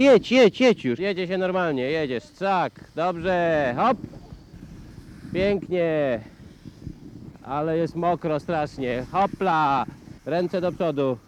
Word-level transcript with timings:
jedź, 0.00 0.32
jedź, 0.32 0.60
jedź, 0.60 0.84
już. 0.84 0.98
Jedzie 0.98 1.26
się 1.26 1.38
normalnie, 1.38 1.82
jedziesz, 1.82 2.24
tak, 2.38 2.72
dobrze, 2.94 3.74
hop. 3.76 3.98
Pięknie. 5.32 6.20
Ale 7.42 7.78
jest 7.78 7.96
mokro 7.96 8.40
strasznie. 8.40 9.06
Hopla! 9.12 9.86
Ręce 10.26 10.60
do 10.60 10.72
przodu. 10.72 11.18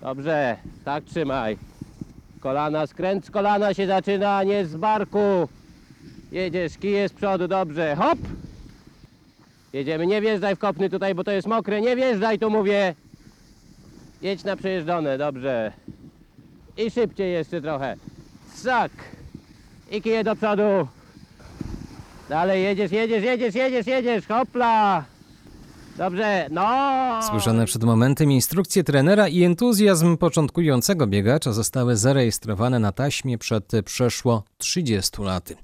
Dobrze, 0.00 0.56
tak 0.84 1.04
trzymaj. 1.04 1.58
Kolana, 2.40 2.86
skręt 2.86 3.26
z 3.26 3.30
kolana 3.30 3.74
się 3.74 3.86
zaczyna, 3.86 4.42
nie 4.42 4.66
z 4.66 4.76
barku. 4.76 5.48
Jedziesz, 6.32 6.78
kije 6.78 7.08
z 7.08 7.12
przodu, 7.12 7.48
dobrze, 7.48 7.96
hop! 7.96 8.18
Jedziemy, 9.72 10.06
nie 10.06 10.20
wjeżdżaj 10.20 10.56
w 10.56 10.58
kopny 10.58 10.90
tutaj, 10.90 11.14
bo 11.14 11.24
to 11.24 11.30
jest 11.30 11.48
mokre, 11.48 11.80
nie 11.80 11.96
wjeżdżaj 11.96 12.38
tu 12.38 12.50
mówię. 12.50 12.94
Jedź 14.22 14.44
na 14.44 14.56
przejeżdżone, 14.56 15.18
dobrze. 15.18 15.72
I 16.76 16.90
szybciej 16.90 17.32
jeszcze 17.32 17.60
trochę. 17.60 17.96
Sak! 18.54 18.92
I 19.90 20.02
kije 20.02 20.24
do 20.24 20.36
przodu. 20.36 20.88
Dalej 22.28 22.62
jedziesz, 22.62 22.92
jedziesz, 22.92 23.24
jedziesz, 23.24 23.54
jedziesz, 23.54 23.86
jedziesz, 23.86 24.26
hopla! 24.26 25.04
Dobrze, 25.98 26.46
no! 26.50 27.20
Słyszane 27.30 27.66
przed 27.66 27.84
momentem 27.84 28.32
instrukcje 28.32 28.84
trenera 28.84 29.28
i 29.28 29.42
entuzjazm 29.42 30.16
początkującego 30.16 31.06
biegacza 31.06 31.52
zostały 31.52 31.96
zarejestrowane 31.96 32.78
na 32.78 32.92
taśmie 32.92 33.38
przed 33.38 33.72
przeszło 33.84 34.44
30 34.58 35.22
laty. 35.22 35.56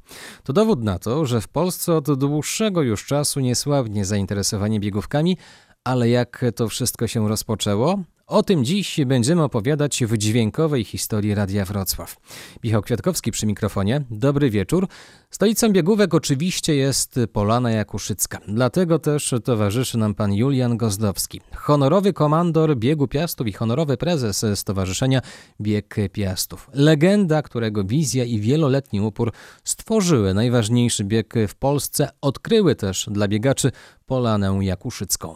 To 0.45 0.53
dowód 0.53 0.83
na 0.83 0.99
to, 0.99 1.27
że 1.27 1.41
w 1.41 1.49
Polsce 1.49 1.95
od 1.95 2.19
dłuższego 2.19 2.83
już 2.83 3.07
czasu 3.07 3.41
niesławnie 3.41 4.05
zainteresowanie 4.05 4.81
biegówkami, 4.81 5.37
ale 5.85 6.09
jak 6.09 6.45
to 6.57 6.69
wszystko 6.69 7.07
się 7.07 7.29
rozpoczęło? 7.29 7.99
O 8.27 8.43
tym 8.43 8.65
dziś 8.65 9.01
będziemy 9.07 9.43
opowiadać 9.43 10.05
w 10.05 10.17
dźwiękowej 10.17 10.85
historii 10.85 11.35
Radia 11.35 11.65
Wrocław. 11.65 12.17
Michał 12.65 12.83
Kwiatkowski 12.83 13.31
przy 13.31 13.47
mikrofonie. 13.47 14.05
Dobry 14.11 14.51
wieczór. 14.51 14.89
Stolicą 15.31 15.73
biegówek 15.73 16.15
oczywiście 16.15 16.75
jest 16.75 17.21
Polana 17.33 17.71
Jakuszycka. 17.71 18.39
Dlatego 18.49 18.99
też 18.99 19.35
towarzyszy 19.45 19.99
nam 19.99 20.15
pan 20.15 20.33
Julian 20.35 20.77
Gozdowski, 20.77 21.41
honorowy 21.55 22.13
komandor 22.13 22.77
biegu 22.77 23.09
Piastów 23.09 23.47
i 23.47 23.53
honorowy 23.53 23.97
prezes 23.97 24.45
Stowarzyszenia 24.55 25.21
Bieg 25.61 25.97
Piastów. 26.13 26.71
Legenda, 26.75 27.43
którego 27.43 27.85
wizja 27.85 28.25
i 28.25 28.41
wieloletni 28.41 29.01
upór 29.01 29.33
stworzyły 29.65 30.35
najważniejszy 30.35 31.05
bieg 31.05 31.35
w 31.49 31.55
Polsce, 31.55 32.09
odkryły 32.21 32.75
też 32.75 33.09
dla 33.11 33.29
biegaczy 33.29 33.73
Polanę 34.07 34.59
Jakuszycką. 34.61 35.35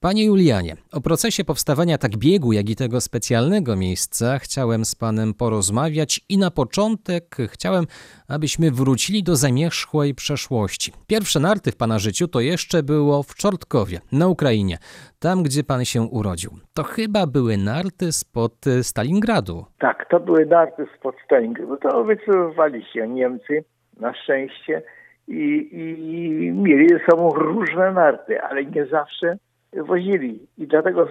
Panie 0.00 0.24
Julianie, 0.24 0.76
o 0.92 1.00
procesie 1.00 1.44
powstawania 1.44 1.98
tak 1.98 2.16
biegu, 2.16 2.52
jak 2.52 2.70
i 2.70 2.76
tego 2.76 3.00
specjalnego 3.00 3.76
miejsca 3.76 4.38
chciałem 4.38 4.84
z 4.84 4.94
panem 4.94 5.34
porozmawiać 5.34 6.20
i 6.28 6.38
na 6.38 6.50
początek 6.50 7.36
chciałem, 7.50 7.84
abyśmy 8.28 8.70
wrócili 8.70 9.22
do 9.22 9.36
zamierzchłej 9.36 10.14
przeszłości. 10.14 10.92
Pierwsze 11.06 11.40
narty 11.40 11.72
w 11.72 11.76
pana 11.76 11.98
życiu 11.98 12.28
to 12.28 12.40
jeszcze 12.40 12.82
było 12.82 13.22
w 13.22 13.34
Czortkowie, 13.34 14.00
na 14.12 14.28
Ukrainie, 14.28 14.78
tam 15.18 15.42
gdzie 15.42 15.64
pan 15.64 15.84
się 15.84 16.02
urodził. 16.02 16.50
To 16.74 16.82
chyba 16.82 17.26
były 17.26 17.56
narty 17.56 18.12
spod 18.12 18.64
Stalingradu. 18.82 19.64
Tak, 19.78 20.08
to 20.10 20.20
były 20.20 20.46
narty 20.46 20.86
spod 20.98 21.14
Stalingradu. 21.24 21.76
To 21.76 22.04
wycofywali 22.04 22.84
się 22.92 23.08
Niemcy, 23.08 23.64
na 24.00 24.14
szczęście, 24.14 24.82
i, 25.28 25.68
i 25.72 26.52
mieli 26.52 26.88
ze 26.88 26.98
sobą 27.10 27.30
różne 27.30 27.92
narty, 27.92 28.42
ale 28.42 28.64
nie 28.64 28.86
zawsze 28.86 29.36
wozili. 29.82 30.46
I 30.58 30.66
dlatego, 30.66 31.08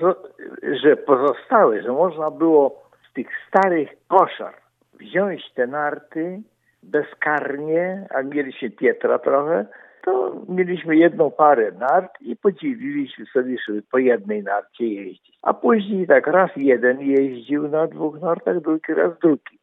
że 0.84 0.98
pozostały, 0.98 1.82
że 1.82 1.92
można 1.92 2.32
było 2.32 2.84
z 3.10 3.14
tych 3.14 3.28
starych 3.48 3.90
koszar 4.08 4.54
wziąć 5.00 5.52
te 5.56 5.68
narty 5.68 6.42
bezkarnie, 6.84 8.08
a 8.10 8.22
mieliśmy 8.22 8.70
Pietra 8.70 9.20
trochę, 9.20 9.66
to 10.06 10.42
mieliśmy 10.50 10.96
jedną 10.96 11.32
parę 11.32 11.72
nart 11.72 12.22
i 12.22 12.36
podzieliliśmy 12.36 13.26
sobie, 13.26 13.56
żeby 13.68 13.82
po 13.92 13.98
jednej 13.98 14.44
narcie 14.44 14.88
jeździć. 14.88 15.38
A 15.42 15.54
później 15.54 16.08
tak 16.08 16.28
raz 16.28 16.52
jeden 16.56 17.02
jeździł 17.02 17.68
na 17.68 17.88
dwóch 17.88 18.22
nartach, 18.22 18.60
drugi 18.60 18.94
raz 18.94 19.20
drugi. 19.20 19.60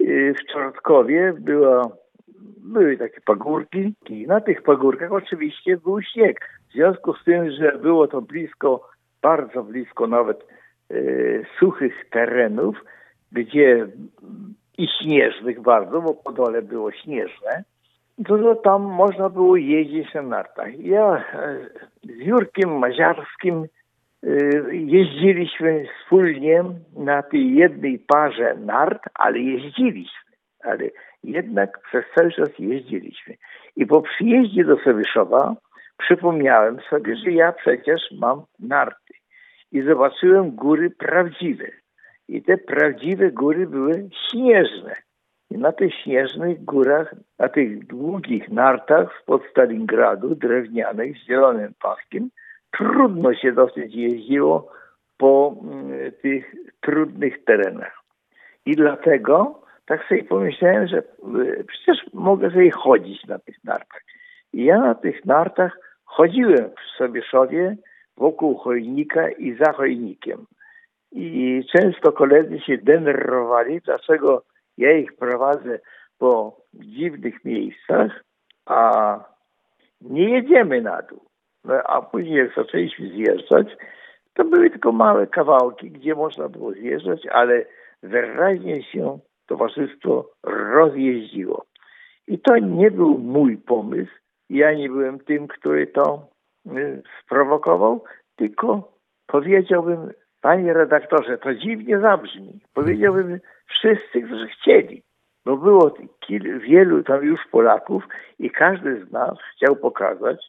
Yy, 0.00 0.34
W 0.34 0.52
Czortkowie 0.52 1.32
była, 1.38 1.82
były 2.58 2.96
takie 2.96 3.20
pagórki 3.20 3.94
i 4.08 4.26
na 4.26 4.40
tych 4.40 4.62
pagórkach 4.62 5.12
oczywiście 5.12 5.76
był 5.76 6.02
śnieg. 6.02 6.40
W 6.74 6.76
związku 6.76 7.14
z 7.14 7.24
tym, 7.24 7.50
że 7.50 7.78
było 7.78 8.08
to 8.08 8.22
blisko, 8.22 8.88
bardzo 9.22 9.62
blisko 9.62 10.06
nawet 10.06 10.46
yy, 10.90 11.46
suchych 11.58 12.10
terenów, 12.10 12.84
gdzie 13.32 13.86
i 14.78 14.88
śnieżnych 14.88 15.60
bardzo, 15.60 16.00
bo 16.00 16.14
po 16.14 16.32
dole 16.32 16.62
było 16.62 16.92
śnieżne, 16.92 17.64
to, 18.26 18.38
to 18.38 18.54
tam 18.54 18.82
można 18.82 19.28
było 19.28 19.56
jeździć 19.56 20.14
na 20.14 20.22
nartach. 20.22 20.78
Ja 20.78 21.24
e, 21.32 21.58
z 22.02 22.26
Jurkiem 22.26 22.78
Maziarskim 22.78 23.64
e, 24.22 24.28
jeździliśmy 24.74 25.86
wspólnie 26.00 26.64
na 26.96 27.22
tej 27.22 27.54
jednej 27.54 27.98
parze 27.98 28.54
nart, 28.54 29.02
ale 29.14 29.38
jeździliśmy. 29.38 30.34
Ale 30.64 30.84
jednak 31.24 31.80
przez 31.88 32.04
cały 32.14 32.32
czas 32.32 32.48
jeździliśmy. 32.58 33.34
I 33.76 33.86
po 33.86 34.02
przyjeździe 34.02 34.64
do 34.64 34.76
Sowieszowa 34.76 35.54
przypomniałem 35.98 36.80
sobie, 36.90 37.16
że 37.16 37.30
ja 37.30 37.52
przecież 37.52 38.00
mam 38.20 38.42
narty. 38.58 39.14
I 39.72 39.82
zobaczyłem 39.82 40.50
góry 40.50 40.90
prawdziwe. 40.90 41.66
I 42.28 42.42
te 42.42 42.58
prawdziwe 42.58 43.30
góry 43.30 43.66
były 43.66 44.08
śnieżne. 44.30 44.94
I 45.50 45.58
na 45.58 45.72
tych 45.72 45.94
śnieżnych 45.94 46.64
górach, 46.64 47.14
na 47.38 47.48
tych 47.48 47.86
długich 47.86 48.48
nartach 48.48 49.20
spod 49.22 49.42
Stalingradu, 49.50 50.34
drewnianych, 50.34 51.16
z 51.18 51.26
zielonym 51.26 51.74
paskiem, 51.82 52.30
trudno 52.70 53.34
się 53.34 53.52
dosyć 53.52 53.94
jeździło 53.94 54.72
po 55.16 55.56
mm, 55.62 56.12
tych 56.22 56.54
trudnych 56.80 57.44
terenach. 57.44 58.02
I 58.66 58.76
dlatego 58.76 59.62
tak 59.86 60.08
sobie 60.08 60.24
pomyślałem, 60.24 60.88
że 60.88 60.98
y, 60.98 61.64
przecież 61.64 62.12
mogę 62.12 62.50
sobie 62.50 62.70
chodzić 62.70 63.24
na 63.24 63.38
tych 63.38 63.64
nartach. 63.64 64.02
I 64.54 64.64
ja 64.64 64.78
na 64.78 64.94
tych 64.94 65.24
nartach 65.24 65.78
chodziłem 66.04 66.70
w 66.70 66.98
Sobieszowie 66.98 67.76
wokół 68.16 68.54
chojnika 68.58 69.30
i 69.30 69.54
za 69.54 69.72
chojnikiem. 69.72 70.46
I 71.12 71.62
często 71.72 72.12
koledzy 72.12 72.60
się 72.60 72.78
denerwowali, 72.78 73.80
dlaczego 73.80 74.42
ja 74.78 74.92
ich 74.92 75.16
prowadzę 75.16 75.78
po 76.18 76.56
dziwnych 76.74 77.44
miejscach, 77.44 78.24
a 78.66 79.18
nie 80.00 80.30
jedziemy 80.30 80.80
na 80.82 81.02
dół. 81.02 81.20
No, 81.64 81.74
a 81.74 82.02
później 82.02 82.36
jak 82.36 82.54
zaczęliśmy 82.56 83.08
zjeżdżać, 83.08 83.66
to 84.34 84.44
były 84.44 84.70
tylko 84.70 84.92
małe 84.92 85.26
kawałki, 85.26 85.90
gdzie 85.90 86.14
można 86.14 86.48
było 86.48 86.72
zjeżdżać, 86.72 87.26
ale 87.26 87.64
wyraźnie 88.02 88.82
się 88.82 89.18
towarzystwo 89.46 90.30
rozjeździło. 90.42 91.64
I 92.28 92.38
to 92.38 92.58
nie 92.58 92.90
był 92.90 93.18
mój 93.18 93.56
pomysł. 93.56 94.23
Ja 94.50 94.74
nie 94.74 94.88
byłem 94.88 95.18
tym, 95.18 95.48
który 95.48 95.86
to 95.86 96.28
y, 96.66 97.02
sprowokował, 97.22 98.04
tylko 98.36 98.92
powiedziałbym, 99.26 100.12
panie 100.40 100.72
redaktorze, 100.72 101.38
to 101.38 101.54
dziwnie 101.54 101.98
zabrzmi. 101.98 102.60
Powiedziałbym 102.74 103.40
wszyscy, 103.66 104.22
którzy 104.22 104.48
chcieli. 104.48 105.02
Bo 105.44 105.56
było 105.56 105.94
kil, 106.20 106.60
wielu 106.60 107.02
tam 107.02 107.24
już 107.24 107.40
Polaków 107.50 108.04
i 108.38 108.50
każdy 108.50 109.06
z 109.06 109.12
nas 109.12 109.38
chciał 109.56 109.76
pokazać, 109.76 110.46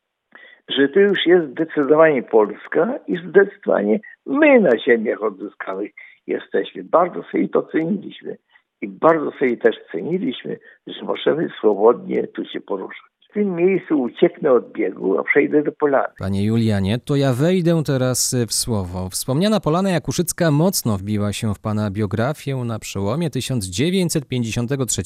że 0.69 0.89
to 0.89 0.99
już 0.99 1.25
jest 1.25 1.51
zdecydowanie 1.51 2.23
Polska 2.23 2.99
i 3.07 3.17
zdecydowanie 3.17 3.99
my 4.25 4.59
na 4.59 4.77
ziemiach 4.77 5.23
odzyskanych 5.23 5.91
jesteśmy. 6.27 6.83
Bardzo 6.83 7.23
sobie 7.23 7.49
to 7.49 7.63
ceniliśmy. 7.63 8.37
I 8.81 8.87
bardzo 8.87 9.31
sobie 9.31 9.57
też 9.57 9.75
ceniliśmy, 9.91 10.57
że 10.87 11.05
możemy 11.05 11.49
swobodnie 11.59 12.27
tu 12.27 12.45
się 12.45 12.61
poruszać. 12.61 13.14
W 13.35 13.37
tym 13.37 13.55
miejscu 13.55 14.01
ucieknę 14.01 14.51
od 14.51 14.71
biegu, 14.71 15.19
a 15.19 15.23
przejdę 15.23 15.63
do 15.63 15.71
Polany. 15.71 16.07
Panie 16.19 16.45
Julianie, 16.45 16.99
to 16.99 17.15
ja 17.15 17.33
wejdę 17.33 17.83
teraz 17.85 18.35
w 18.47 18.53
słowo. 18.53 19.09
Wspomniana 19.09 19.59
Polana 19.59 19.89
Jakuszycka 19.89 20.51
mocno 20.51 20.97
wbiła 20.97 21.33
się 21.33 21.53
w 21.53 21.59
pana 21.59 21.91
biografię 21.91 22.55
na 22.55 22.79
przełomie 22.79 23.29
1953 23.29 25.01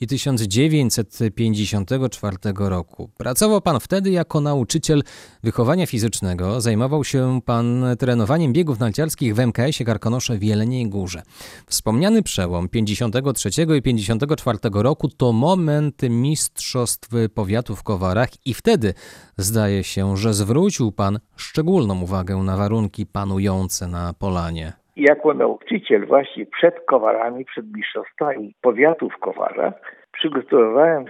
i 0.00 0.06
1954 0.06 2.36
roku. 2.58 3.10
Pracował 3.18 3.60
pan 3.60 3.80
wtedy 3.80 4.10
jako 4.10 4.40
nauczyciel 4.40 5.02
wychowania 5.42 5.86
fizycznego, 5.86 6.60
zajmował 6.60 7.04
się 7.04 7.40
pan 7.44 7.84
trenowaniem 7.98 8.52
biegów 8.52 8.78
narciarskich 8.78 9.34
w 9.34 9.38
MKS-ie 9.38 9.86
Karkonosze 9.86 10.38
w 10.38 10.42
Jeleniej 10.42 10.88
Górze. 10.88 11.22
Wspomniany 11.66 12.22
przełom 12.22 12.68
53 12.68 13.50
i 13.78 13.82
54 13.82 14.58
roku 14.74 15.08
to 15.08 15.32
moment 15.32 16.02
mistrzostw 16.10 17.08
powiatu 17.34 17.53
w 17.62 17.82
Kowarach 17.82 18.28
i 18.46 18.54
wtedy 18.54 18.94
zdaje 19.36 19.84
się, 19.84 20.16
że 20.16 20.32
zwrócił 20.32 20.92
pan 20.92 21.18
szczególną 21.36 22.02
uwagę 22.02 22.36
na 22.36 22.56
warunki 22.56 23.06
panujące 23.06 23.88
na 23.88 24.12
polanie. 24.20 24.72
Jako 24.96 25.34
nauczyciel 25.34 26.06
właśnie 26.06 26.46
przed 26.46 26.74
Kowarami, 26.86 27.44
przed 27.44 27.66
mistrzostwami 27.76 28.54
powiatu 28.62 29.10
w 29.10 29.18
Kowarach 29.18 29.74
przygotowywałem 30.12 31.04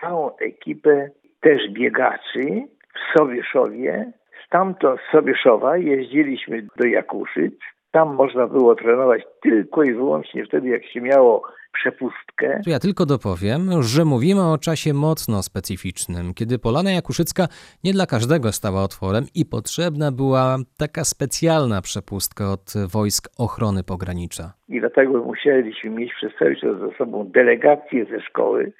całą 0.00 0.36
ekipę 0.36 1.10
też 1.40 1.62
biegaczy 1.72 2.66
w 2.94 3.18
Sobieszowie. 3.18 4.12
Stamtąd 4.46 5.00
z 5.00 5.12
Sobieszowa 5.12 5.76
jeździliśmy 5.76 6.66
do 6.76 6.86
Jakuszyc. 6.86 7.54
Tam 7.90 8.14
można 8.14 8.46
było 8.46 8.74
trenować 8.74 9.22
tylko 9.42 9.82
i 9.82 9.94
wyłącznie 9.94 10.44
wtedy, 10.44 10.68
jak 10.68 10.84
się 10.84 11.00
miało 11.00 11.42
przepustkę. 11.72 12.60
Ja 12.66 12.78
tylko 12.78 13.06
dopowiem, 13.06 13.60
że 13.82 14.04
mówimy 14.04 14.42
o 14.42 14.58
czasie 14.58 14.94
mocno 14.94 15.42
specyficznym, 15.42 16.34
kiedy 16.34 16.58
Polana 16.58 16.90
Jakuszycka 16.90 17.44
nie 17.84 17.92
dla 17.92 18.06
każdego 18.06 18.52
stała 18.52 18.82
otworem 18.82 19.24
i 19.34 19.44
potrzebna 19.46 20.12
była 20.12 20.56
taka 20.78 21.04
specjalna 21.04 21.82
przepustka 21.82 22.52
od 22.52 22.72
wojsk 22.92 23.28
ochrony 23.38 23.84
pogranicza. 23.84 24.52
I 24.68 24.80
dlatego 24.80 25.24
musieliśmy 25.24 25.90
mieć 25.90 26.12
przez 26.14 26.32
cały 26.38 26.56
czas 26.56 26.78
ze 26.78 26.96
sobą 26.98 27.24
delegację 27.24 28.04
ze 28.04 28.20
szkoły, 28.20 28.72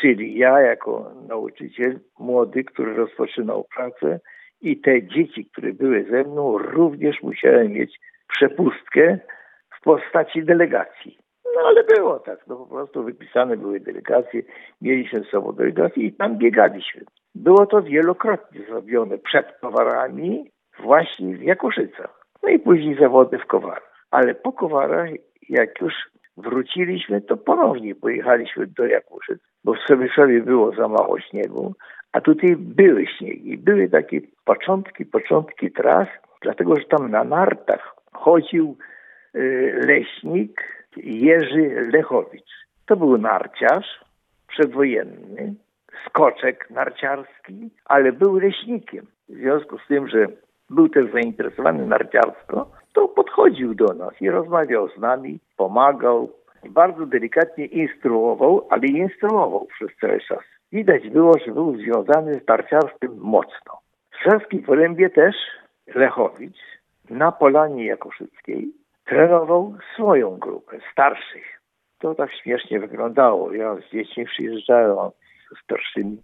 czyli 0.00 0.38
ja 0.38 0.60
jako 0.60 1.12
nauczyciel 1.28 2.00
młody, 2.18 2.64
który 2.64 2.94
rozpoczynał 2.94 3.66
pracę 3.76 4.20
i 4.60 4.80
te 4.80 5.02
dzieci, 5.02 5.48
które 5.52 5.72
były 5.72 6.06
ze 6.10 6.24
mną, 6.24 6.58
również 6.58 7.22
musiałem 7.22 7.72
mieć 7.72 7.98
przepustkę 8.28 9.18
w 9.78 9.84
postaci 9.84 10.44
delegacji. 10.44 11.18
No 11.56 11.62
ale 11.62 11.84
było 11.84 12.18
tak, 12.18 12.46
no 12.46 12.56
po 12.56 12.66
prostu 12.66 13.04
wypisane 13.04 13.56
były 13.56 13.80
delegacje, 13.80 14.42
mieliśmy 14.80 15.20
z 15.20 15.30
sobą 15.30 15.52
delegacje 15.52 16.02
i 16.02 16.12
tam 16.12 16.38
biegaliśmy. 16.38 17.02
Było 17.34 17.66
to 17.66 17.82
wielokrotnie 17.82 18.60
zrobione 18.68 19.18
przed 19.18 19.46
Kowarami, 19.60 20.50
właśnie 20.78 21.36
w 21.36 21.42
Jakuszycach. 21.42 22.20
No 22.42 22.48
i 22.48 22.58
później 22.58 22.98
zawody 23.00 23.38
w 23.38 23.46
Kowarach. 23.46 24.06
Ale 24.10 24.34
po 24.34 24.52
Kowarach, 24.52 25.08
jak 25.48 25.80
już 25.80 25.94
wróciliśmy, 26.36 27.20
to 27.20 27.36
ponownie 27.36 27.94
pojechaliśmy 27.94 28.66
do 28.66 28.86
Jakuszyc, 28.86 29.38
bo 29.64 29.74
w 29.74 29.88
Sobieszowie 29.88 30.40
było 30.40 30.72
za 30.72 30.88
mało 30.88 31.20
śniegu, 31.20 31.74
a 32.12 32.20
tutaj 32.20 32.56
były 32.56 33.06
śniegi. 33.06 33.58
Były 33.58 33.88
takie 33.88 34.20
początki, 34.44 35.06
początki 35.06 35.72
tras, 35.72 36.08
dlatego 36.42 36.76
że 36.76 36.84
tam 36.84 37.10
na 37.10 37.24
nartach 37.24 37.94
chodził 38.12 38.76
y, 39.34 39.80
leśnik 39.86 40.75
Jerzy 40.96 41.90
Lechowicz. 41.92 42.50
To 42.86 42.96
był 42.96 43.18
narciarz 43.18 44.04
przedwojenny, 44.48 45.54
skoczek 46.06 46.70
narciarski, 46.70 47.70
ale 47.84 48.12
był 48.12 48.38
leśnikiem. 48.38 49.06
W 49.28 49.34
związku 49.34 49.78
z 49.78 49.86
tym, 49.88 50.08
że 50.08 50.26
był 50.70 50.88
też 50.88 51.12
zainteresowany 51.12 51.86
narciarstwo, 51.86 52.66
to 52.92 53.08
podchodził 53.08 53.74
do 53.74 53.86
nas 53.86 54.14
i 54.20 54.30
rozmawiał 54.30 54.88
z 54.88 54.98
nami, 54.98 55.38
pomagał, 55.56 56.30
bardzo 56.70 57.06
delikatnie 57.06 57.66
instruował, 57.66 58.66
ale 58.70 58.86
instruował 58.86 59.66
przez 59.66 59.96
cały 60.00 60.20
czas. 60.20 60.44
Widać 60.72 61.08
było, 61.08 61.38
że 61.46 61.52
był 61.52 61.76
związany 61.76 62.40
z 62.40 62.48
narciarstwem 62.48 63.16
mocno. 63.18 63.78
W 64.10 64.22
Szarskiej 64.22 64.62
Porębie 64.62 65.10
też 65.10 65.36
Lechowicz 65.94 66.58
na 67.10 67.32
Polanie 67.32 67.86
Jakoszyckiej 67.86 68.72
trenował 69.06 69.74
swoją 69.94 70.36
grupę 70.38 70.78
starszych. 70.92 71.60
To 71.98 72.14
tak 72.14 72.30
śmiesznie 72.34 72.80
wyglądało. 72.80 73.52
Ja 73.52 73.76
z 73.76 73.92
dziećmi 73.92 74.24
przyjeżdżałem 74.24 75.10
z 75.52 75.64
starszymi 75.64 76.18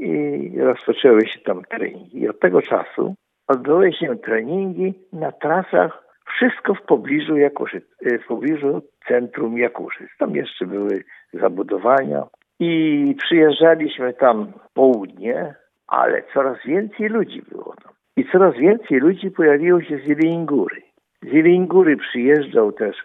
i 0.00 0.60
rozpoczęły 0.60 1.26
się 1.26 1.40
tam 1.40 1.64
treningi. 1.64 2.18
I 2.18 2.28
od 2.28 2.40
tego 2.40 2.62
czasu 2.62 3.14
odbyły 3.48 3.92
się 3.92 4.16
treningi 4.16 4.94
na 5.12 5.32
trasach 5.32 6.06
wszystko 6.26 6.74
w 6.74 6.82
pobliżu 6.82 7.36
Jakuszyc, 7.36 7.84
w 8.24 8.26
pobliżu 8.26 8.82
centrum 9.08 9.58
Jakuszyc. 9.58 10.08
Tam 10.18 10.36
jeszcze 10.36 10.66
były 10.66 11.04
zabudowania 11.32 12.26
i 12.60 13.14
przyjeżdżaliśmy 13.18 14.14
tam 14.14 14.52
południe, 14.74 15.54
ale 15.88 16.22
coraz 16.34 16.58
więcej 16.64 17.08
ludzi 17.08 17.42
było 17.42 17.74
tam. 17.84 17.92
I 18.16 18.24
coraz 18.32 18.54
więcej 18.56 18.98
ludzi 18.98 19.30
pojawiło 19.30 19.82
się 19.82 19.98
z 19.98 20.08
Jelingóry. 20.08 20.85
Z 21.26 21.32
Jelingóry 21.32 21.96
przyjeżdżał 21.96 22.72
też 22.72 22.96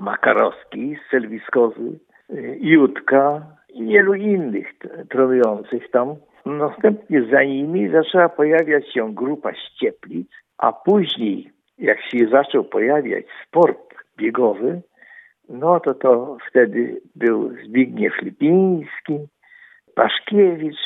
Makarowski 0.00 0.96
z 0.96 1.10
Selwiskozy, 1.10 1.98
Jutka 2.60 3.46
i 3.68 3.86
wielu 3.86 4.14
innych 4.14 4.66
trenujących 5.10 5.90
tam. 5.90 6.14
Następnie 6.46 7.22
za 7.22 7.42
nimi 7.42 7.88
zaczęła 7.88 8.28
pojawiać 8.28 8.92
się 8.92 9.14
grupa 9.14 9.54
ścieplic, 9.54 10.28
a 10.58 10.72
później 10.72 11.50
jak 11.78 12.02
się 12.02 12.28
zaczął 12.28 12.64
pojawiać 12.64 13.24
sport 13.46 13.94
biegowy, 14.16 14.82
no 15.48 15.80
to 15.80 15.94
to 15.94 16.36
wtedy 16.50 17.00
był 17.16 17.50
Zbigniew 17.64 18.22
Lipiński, 18.22 19.18
Paszkiewicz 19.94 20.80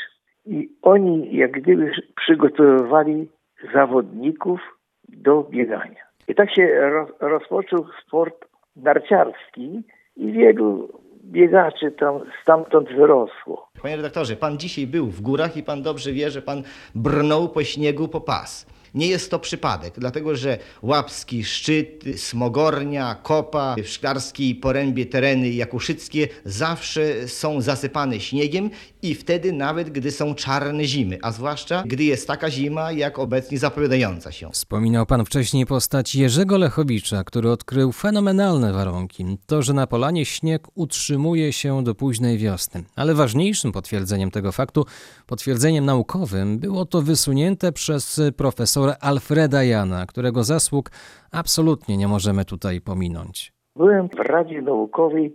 i 0.46 0.68
oni 0.82 1.36
jak 1.36 1.50
gdyby 1.50 1.92
przygotowywali 2.16 3.28
zawodników 3.74 4.60
do 5.08 5.42
biegania. 5.42 6.07
I 6.28 6.34
tak 6.34 6.54
się 6.54 6.80
roz, 6.80 7.08
rozpoczął 7.20 7.86
sport 8.06 8.44
narciarski 8.76 9.82
i 10.16 10.32
wielu 10.32 10.88
biegaczy 11.24 11.92
tam 11.92 12.20
stamtąd 12.42 12.88
wyrosło. 12.88 13.68
Panie 13.82 13.96
redaktorze, 13.96 14.36
pan 14.36 14.58
dzisiaj 14.58 14.86
był 14.86 15.06
w 15.06 15.20
górach 15.20 15.56
i 15.56 15.62
pan 15.62 15.82
dobrze 15.82 16.12
wie, 16.12 16.30
że 16.30 16.42
pan 16.42 16.62
brnął 16.94 17.48
po 17.48 17.64
śniegu 17.64 18.08
po 18.08 18.20
pas. 18.20 18.66
Nie 18.94 19.08
jest 19.08 19.30
to 19.30 19.38
przypadek, 19.38 19.94
dlatego 19.96 20.36
że 20.36 20.58
Łapski 20.82 21.44
Szczyt, 21.44 22.04
Smogornia, 22.16 23.16
Kopa, 23.22 23.74
w 23.84 23.86
Szklarskiej 23.86 24.54
Porębie 24.54 25.06
tereny 25.06 25.48
jakuszyckie 25.48 26.28
zawsze 26.44 27.28
są 27.28 27.60
zasypane 27.60 28.20
śniegiem 28.20 28.70
i 29.02 29.14
wtedy 29.14 29.52
nawet 29.52 29.90
gdy 29.90 30.10
są 30.10 30.34
czarne 30.34 30.84
zimy, 30.84 31.18
a 31.22 31.32
zwłaszcza 31.32 31.82
gdy 31.86 32.04
jest 32.04 32.28
taka 32.28 32.50
zima 32.50 32.92
jak 32.92 33.18
obecnie 33.18 33.58
zapowiadająca 33.58 34.32
się. 34.32 34.50
Wspominał 34.50 35.06
pan 35.06 35.24
wcześniej 35.24 35.66
postać 35.66 36.14
Jerzego 36.14 36.58
Lechowicza, 36.58 37.24
który 37.24 37.50
odkrył 37.50 37.92
fenomenalne 37.92 38.72
warunki. 38.72 39.24
To, 39.46 39.62
że 39.62 39.72
na 39.72 39.86
polanie 39.86 40.24
śnieg 40.24 40.62
utrzymuje 40.74 41.52
się 41.52 41.84
do 41.84 41.94
późnej 41.94 42.38
wiosny. 42.38 42.82
Ale 42.96 43.14
ważniejszym 43.14 43.72
potwierdzeniem 43.72 44.30
tego 44.30 44.52
faktu, 44.52 44.84
potwierdzeniem 45.26 45.84
naukowym, 45.84 46.58
było 46.58 46.84
to 46.84 47.02
wysunięte 47.02 47.72
przez 47.72 48.20
profesora 48.36 48.94
Alfreda 49.00 49.64
Jana, 49.64 50.06
którego 50.06 50.44
zasług 50.44 50.90
absolutnie 51.32 51.96
nie 51.96 52.08
możemy 52.08 52.44
tutaj 52.44 52.80
pominąć. 52.80 53.52
Byłem 53.76 54.08
w 54.08 54.14
Radzie 54.14 54.62
Naukowej 54.62 55.34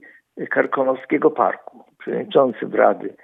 Karkonoskiego 0.49 1.31
Parku, 1.31 1.83
przewodniczącym 1.99 2.73
Rady, 2.73 3.15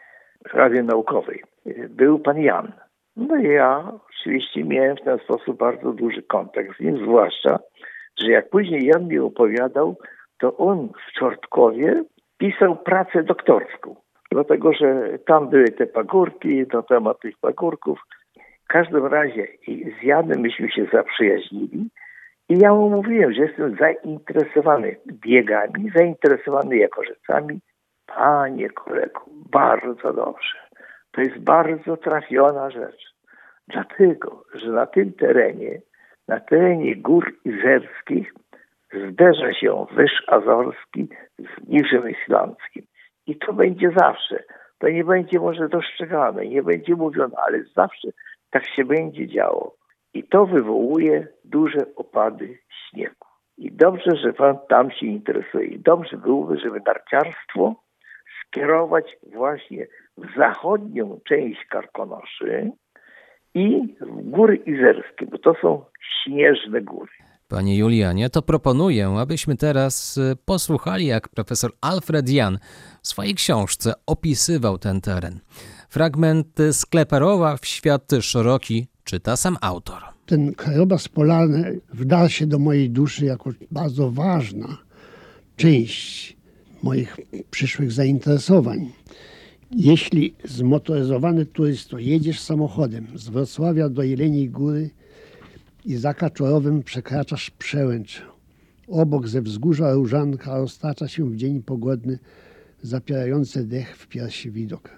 Rady 0.54 0.84
Naukowej. 0.84 1.44
Był 1.90 2.20
pan 2.20 2.42
Jan. 2.42 2.72
No 3.16 3.36
i 3.36 3.48
ja 3.48 3.92
oczywiście 4.10 4.64
miałem 4.64 4.98
w 4.98 5.02
ten 5.02 5.20
sposób 5.20 5.58
bardzo 5.58 5.94
duży 5.94 6.22
kontakt 6.24 6.78
z 6.78 6.80
nim, 6.80 6.98
zwłaszcza, 6.98 7.60
że 8.20 8.32
jak 8.32 8.50
później 8.50 8.86
Jan 8.86 9.08
mi 9.08 9.20
opowiadał, 9.20 9.98
to 10.40 10.58
on 10.58 10.90
w 11.08 11.20
Czortkowie 11.20 12.04
pisał 12.38 12.76
pracę 12.76 13.24
doktorską, 13.24 13.96
dlatego 14.32 14.74
że 14.74 15.20
tam 15.26 15.50
były 15.50 15.66
te 15.66 15.86
pagórki, 15.86 16.66
na 16.74 16.82
temat 16.82 17.20
tych 17.20 17.38
pagórków. 17.42 18.00
W 18.64 18.68
każdym 18.68 19.06
razie 19.06 19.48
z 20.02 20.04
Janem 20.04 20.40
myśmy 20.40 20.72
się 20.72 20.86
zaprzyjaźnili 20.94 21.90
i 22.50 22.60
ja 22.60 22.74
mu 22.74 22.90
mówiłem, 22.90 23.34
że 23.34 23.42
jestem 23.42 23.76
zainteresowany 23.76 24.96
biegami, 25.12 25.92
zainteresowany 25.96 26.78
jakorzecami. 26.78 27.60
Panie 28.16 28.70
kolego, 28.70 29.22
bardzo 29.52 30.14
dobrze. 30.14 30.58
To 31.12 31.22
jest 31.22 31.40
bardzo 31.40 31.98
trafiona 31.98 32.70
rzecz. 32.70 33.14
Dlatego, 33.68 34.44
że 34.54 34.72
na 34.72 34.86
tym 34.86 35.14
terenie, 35.14 35.82
na 36.28 36.40
terenie 36.40 36.96
gór 36.96 37.36
izerskich 37.46 38.34
zderza 39.10 39.54
się 39.54 39.86
Wyż 39.92 40.24
Azorski 40.28 41.08
z 41.40 41.68
Niżem 41.68 42.10
Islandzkim. 42.10 42.84
I 43.28 43.36
to 43.36 43.54
będzie 43.54 43.92
zawsze. 43.98 44.44
To 44.80 44.90
nie 44.90 45.04
będzie 45.04 45.40
może 45.40 45.70
dostrzegane, 45.70 46.46
nie 46.46 46.64
będzie 46.64 46.96
mówione, 46.96 47.36
ale 47.48 47.64
zawsze 47.76 48.08
tak 48.50 48.66
się 48.66 48.86
będzie 48.86 49.28
działo. 49.28 49.76
I 50.14 50.24
to 50.24 50.46
wywołuje 50.46 51.28
duże 51.44 51.80
opady 51.96 52.60
śniegu. 52.70 53.26
I 53.58 53.72
dobrze, 53.72 54.16
że 54.16 54.34
pan 54.34 54.58
tam 54.70 54.92
się 54.92 55.06
interesuje. 55.06 55.66
I 55.66 55.80
dobrze 55.80 56.18
byłoby, 56.18 56.58
żeby 56.58 56.82
narciarstwo 56.86 57.76
skierować 58.50 59.06
właśnie 59.34 59.88
w 60.18 60.38
zachodnią 60.38 61.20
część 61.28 61.60
Karkonoszy 61.70 62.72
i 63.54 63.96
w 64.02 64.30
góry 64.30 64.56
izerskie, 64.56 65.26
bo 65.26 65.38
to 65.38 65.56
są 65.62 65.86
śnieżne 66.24 66.82
góry. 66.82 67.12
Panie 67.48 67.78
Julianie, 67.78 68.30
to 68.30 68.42
proponuję, 68.42 69.08
abyśmy 69.20 69.56
teraz 69.56 70.18
y, 70.18 70.36
posłuchali, 70.46 71.06
jak 71.06 71.30
profesor 71.30 71.72
Alfred 71.82 72.30
Jan 72.30 72.58
w 73.02 73.08
swojej 73.08 73.36
książce 73.36 73.94
opisywał 74.06 74.78
ten 74.78 75.02
teren. 75.02 75.40
Fragment 75.90 76.48
z 76.72 76.86
Kleperowa 76.86 77.58
w 77.58 77.66
świat 77.66 78.12
szeroki 78.22 78.88
czyta 79.04 79.36
sam 79.36 79.58
autor. 79.62 80.02
ten 80.26 80.54
krajobraz 80.54 81.08
polarny 81.08 81.80
wdarł 81.94 82.30
się 82.30 82.48
do 82.48 82.60
mojej 82.60 82.90
duszy 82.90 83.26
jako 83.26 83.50
bardzo 83.72 84.12
ważna 84.12 84.68
część 85.56 86.39
moich 86.84 87.18
przyszłych 87.52 87.92
zainteresowań. 87.92 88.90
Jeśli 89.72 90.34
zmotoryzowany 90.46 91.46
turysto 91.46 92.00
jedziesz 92.00 92.40
samochodem 92.40 93.08
z 93.16 93.30
Wrocławia 93.30 93.90
do 93.90 94.04
Jeleniej 94.04 94.50
Góry 94.50 94.90
i 95.86 95.96
za 95.96 96.14
Kaczorowem 96.14 96.84
przekraczasz 96.84 97.50
przełęcz, 97.50 98.22
obok 98.88 99.28
ze 99.28 99.42
wzgórza 99.42 99.94
Różanka 99.94 100.58
roztacza 100.58 101.08
się 101.08 101.30
w 101.30 101.36
dzień 101.36 101.64
pogodny 101.64 102.20
zapierający 102.82 103.66
dech 103.66 103.98
w 103.98 104.08
piersi 104.08 104.52
widok. 104.52 104.90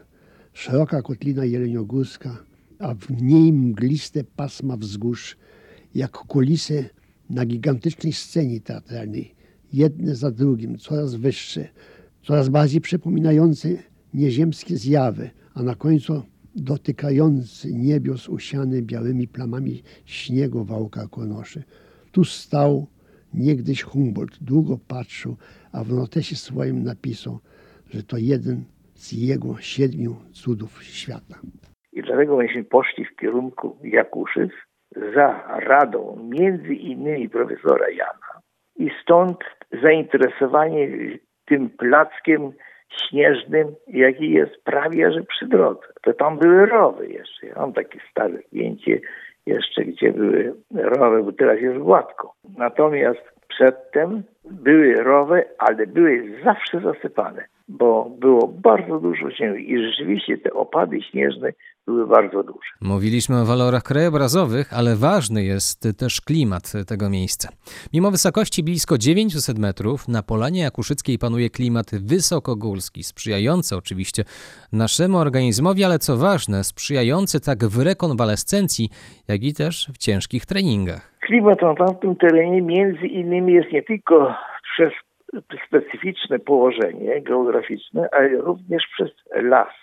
Szeroka 0.53 1.01
kotlina 1.01 1.45
jeleniogórska, 1.45 2.43
a 2.79 2.93
w 2.93 3.21
niej 3.21 3.53
mgliste 3.53 4.23
pasma 4.23 4.77
wzgórz, 4.77 5.37
jak 5.95 6.11
kulisy 6.11 6.89
na 7.29 7.45
gigantycznej 7.45 8.13
scenie 8.13 8.61
teatralnej, 8.61 9.35
jedne 9.73 10.15
za 10.15 10.31
drugim, 10.31 10.77
coraz 10.77 11.15
wyższe, 11.15 11.67
coraz 12.21 12.49
bardziej 12.49 12.81
przypominające 12.81 13.67
nieziemskie 14.13 14.75
zjawy, 14.75 15.29
a 15.55 15.63
na 15.63 15.75
końcu 15.75 16.23
dotykający 16.55 17.73
niebios 17.73 18.29
usiany 18.29 18.81
białymi 18.81 19.27
plamami 19.27 19.83
śniegu 20.05 20.63
wałka 20.63 21.07
konoszy. 21.07 21.63
Tu 22.11 22.23
stał 22.23 22.87
niegdyś 23.33 23.83
Humboldt, 23.83 24.43
długo 24.43 24.77
patrzył, 24.87 25.37
a 25.73 25.83
w 25.83 25.93
notesie 25.93 26.35
swoim 26.35 26.83
napisał, 26.83 27.39
że 27.89 28.03
to 28.03 28.17
jeden 28.17 28.63
z 28.93 29.11
jego 29.11 29.57
siedmiu 29.57 30.15
cudów 30.31 30.83
świata. 30.83 31.35
I 31.93 32.01
dlatego 32.01 32.37
myśmy 32.37 32.63
poszli 32.63 33.05
w 33.05 33.15
kierunku 33.15 33.77
Jakuszyc 33.83 34.51
za 35.15 35.59
radą 35.59 36.29
między 36.29 36.73
innymi 36.73 37.29
profesora 37.29 37.89
Jana. 37.89 38.41
I 38.75 38.89
stąd 39.01 39.37
zainteresowanie 39.81 40.87
tym 41.45 41.69
plackiem 41.69 42.51
śnieżnym, 42.97 43.75
jaki 43.87 44.31
jest 44.31 44.63
prawie 44.63 45.11
że 45.11 45.23
przy 45.23 45.47
drodze. 45.47 45.87
To 46.01 46.13
tam 46.13 46.37
były 46.37 46.65
rowy 46.65 47.07
jeszcze. 47.07 47.47
Ja 47.47 47.55
mam 47.55 47.73
takie 47.73 47.99
stare 48.11 48.37
zdjęcie 48.47 48.99
jeszcze, 49.45 49.85
gdzie 49.85 50.11
były 50.11 50.53
rowy, 50.73 51.23
bo 51.23 51.31
teraz 51.31 51.59
jest 51.59 51.77
gładko. 51.77 52.33
Natomiast 52.57 53.21
przedtem 53.47 54.23
były 54.51 54.93
rowy, 54.93 55.43
ale 55.57 55.87
były 55.87 56.39
zawsze 56.43 56.79
zasypane, 56.79 57.45
bo 57.67 58.09
było 58.19 58.47
bardzo 58.47 58.99
dużo 58.99 59.31
śniegu 59.31 59.55
i 59.55 59.83
rzeczywiście 59.83 60.37
te 60.37 60.53
opady 60.53 61.01
śnieżne 61.01 61.51
były 61.87 62.07
bardzo 62.07 62.43
duże. 62.43 62.71
Mówiliśmy 62.81 63.41
o 63.41 63.45
walorach 63.45 63.83
krajobrazowych, 63.83 64.73
ale 64.73 64.95
ważny 64.95 65.43
jest 65.43 65.97
też 65.97 66.21
klimat 66.21 66.73
tego 66.87 67.09
miejsca. 67.09 67.49
Mimo 67.93 68.11
wysokości 68.11 68.63
blisko 68.63 68.97
900 68.97 69.59
metrów, 69.59 70.07
na 70.07 70.23
Polanie 70.23 70.61
Jakuszyckiej 70.61 71.17
panuje 71.17 71.49
klimat 71.49 71.87
wysokogórski, 72.05 73.03
sprzyjający 73.03 73.75
oczywiście 73.75 74.23
naszemu 74.73 75.17
organizmowi, 75.17 75.83
ale 75.83 75.99
co 75.99 76.17
ważne, 76.17 76.63
sprzyjający 76.63 77.39
tak 77.39 77.57
w 77.65 77.83
rekonwalescencji, 77.83 78.89
jak 79.27 79.43
i 79.43 79.53
też 79.53 79.87
w 79.93 79.97
ciężkich 79.97 80.45
treningach. 80.45 81.11
Klimat 81.19 81.61
na 81.61 81.75
tamtym 81.75 82.15
terenie 82.15 82.61
między 82.61 83.07
innymi 83.07 83.53
jest 83.53 83.71
nie 83.71 83.83
tylko 83.83 84.35
przez 84.73 84.93
specyficzne 85.67 86.39
położenie 86.39 87.21
geograficzne, 87.21 88.09
ale 88.11 88.29
również 88.29 88.83
przez 88.93 89.09
las. 89.35 89.73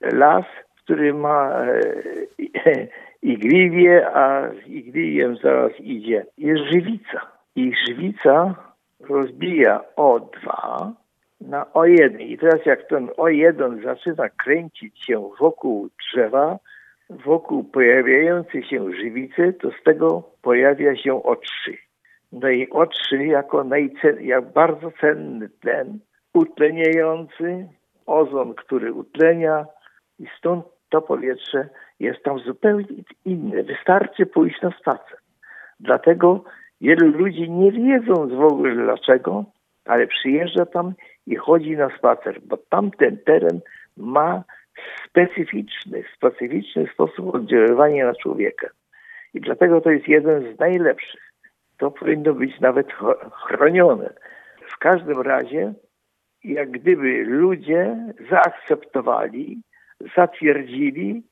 Las 0.00 0.44
który 0.88 1.14
ma 1.14 1.52
e, 1.52 2.88
igliwie, 3.22 4.16
a 4.16 4.50
z 4.50 4.66
igliwiem 4.66 5.36
zaraz 5.36 5.72
idzie, 5.80 6.26
jest 6.38 6.62
żywica. 6.72 7.20
I 7.56 7.72
żywica 7.88 8.54
rozbija 9.00 9.80
O2 9.96 10.48
na 11.40 11.64
O1. 11.64 12.20
I 12.20 12.38
teraz 12.38 12.66
jak 12.66 12.88
ten 12.88 13.06
O1 13.06 13.82
zaczyna 13.84 14.28
kręcić 14.28 15.04
się 15.04 15.30
wokół 15.40 15.88
drzewa, 15.88 16.58
wokół 17.10 17.64
pojawiającej 17.64 18.64
się 18.64 18.92
żywicy, 18.92 19.52
to 19.60 19.70
z 19.70 19.82
tego 19.84 20.22
pojawia 20.42 20.96
się 20.96 21.12
O3. 21.12 21.76
No 22.32 22.48
i 22.48 22.68
O3 22.68 23.16
jako 23.16 23.64
najcen, 23.64 24.22
jak 24.22 24.52
bardzo 24.52 24.92
cenny 25.00 25.48
tlen, 25.60 25.98
utleniający, 26.34 27.68
ozon, 28.06 28.54
który 28.54 28.92
utlenia 28.92 29.66
i 30.18 30.26
stąd 30.38 30.77
to 30.88 31.02
powietrze 31.02 31.68
jest 32.00 32.22
tam 32.22 32.38
zupełnie 32.38 32.86
inne. 33.24 33.62
Wystarczy 33.62 34.26
pójść 34.26 34.62
na 34.62 34.70
spacer. 34.70 35.18
Dlatego 35.80 36.44
wielu 36.80 37.06
ludzi 37.06 37.50
nie 37.50 37.72
wiedząc 37.72 38.32
w 38.32 38.40
ogóle 38.40 38.74
dlaczego, 38.74 39.44
ale 39.84 40.06
przyjeżdża 40.06 40.66
tam 40.66 40.92
i 41.26 41.36
chodzi 41.36 41.76
na 41.76 41.98
spacer, 41.98 42.40
bo 42.42 42.56
tamten 42.56 43.18
teren 43.26 43.60
ma 43.96 44.44
specyficzny, 45.04 46.04
specyficzny 46.16 46.86
sposób 46.94 47.34
oddziaływania 47.34 48.06
na 48.06 48.14
człowieka. 48.14 48.68
I 49.34 49.40
dlatego 49.40 49.80
to 49.80 49.90
jest 49.90 50.08
jeden 50.08 50.54
z 50.54 50.58
najlepszych. 50.58 51.32
To 51.78 51.90
powinno 51.90 52.34
być 52.34 52.60
nawet 52.60 52.92
chronione. 53.32 54.10
W 54.66 54.78
każdym 54.78 55.20
razie, 55.20 55.74
jak 56.44 56.70
gdyby 56.70 57.24
ludzie 57.24 57.96
zaakceptowali 58.30 59.62
zatwierdzili 60.16 61.22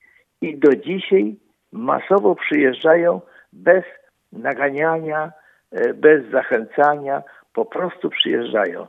i 0.40 0.58
do 0.58 0.76
dzisiaj 0.76 1.37
masowo 1.73 2.35
przyjeżdżają 2.35 3.20
bez 3.52 3.85
naganiania, 4.32 5.32
e, 5.70 5.94
bez 5.94 6.30
zachęcania, 6.30 7.23
po 7.52 7.64
prostu 7.64 8.11
przyjeżdżają. 8.11 8.87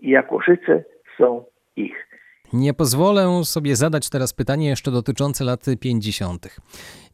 I 0.00 0.10
Jakuszyce 0.10 0.84
są 1.18 1.44
ich. 1.76 2.06
Nie 2.52 2.74
pozwolę 2.74 3.44
sobie 3.44 3.76
zadać 3.76 4.10
teraz 4.10 4.32
pytanie 4.32 4.68
jeszcze 4.68 4.90
dotyczące 4.90 5.44
lat 5.44 5.64
50. 5.80 6.60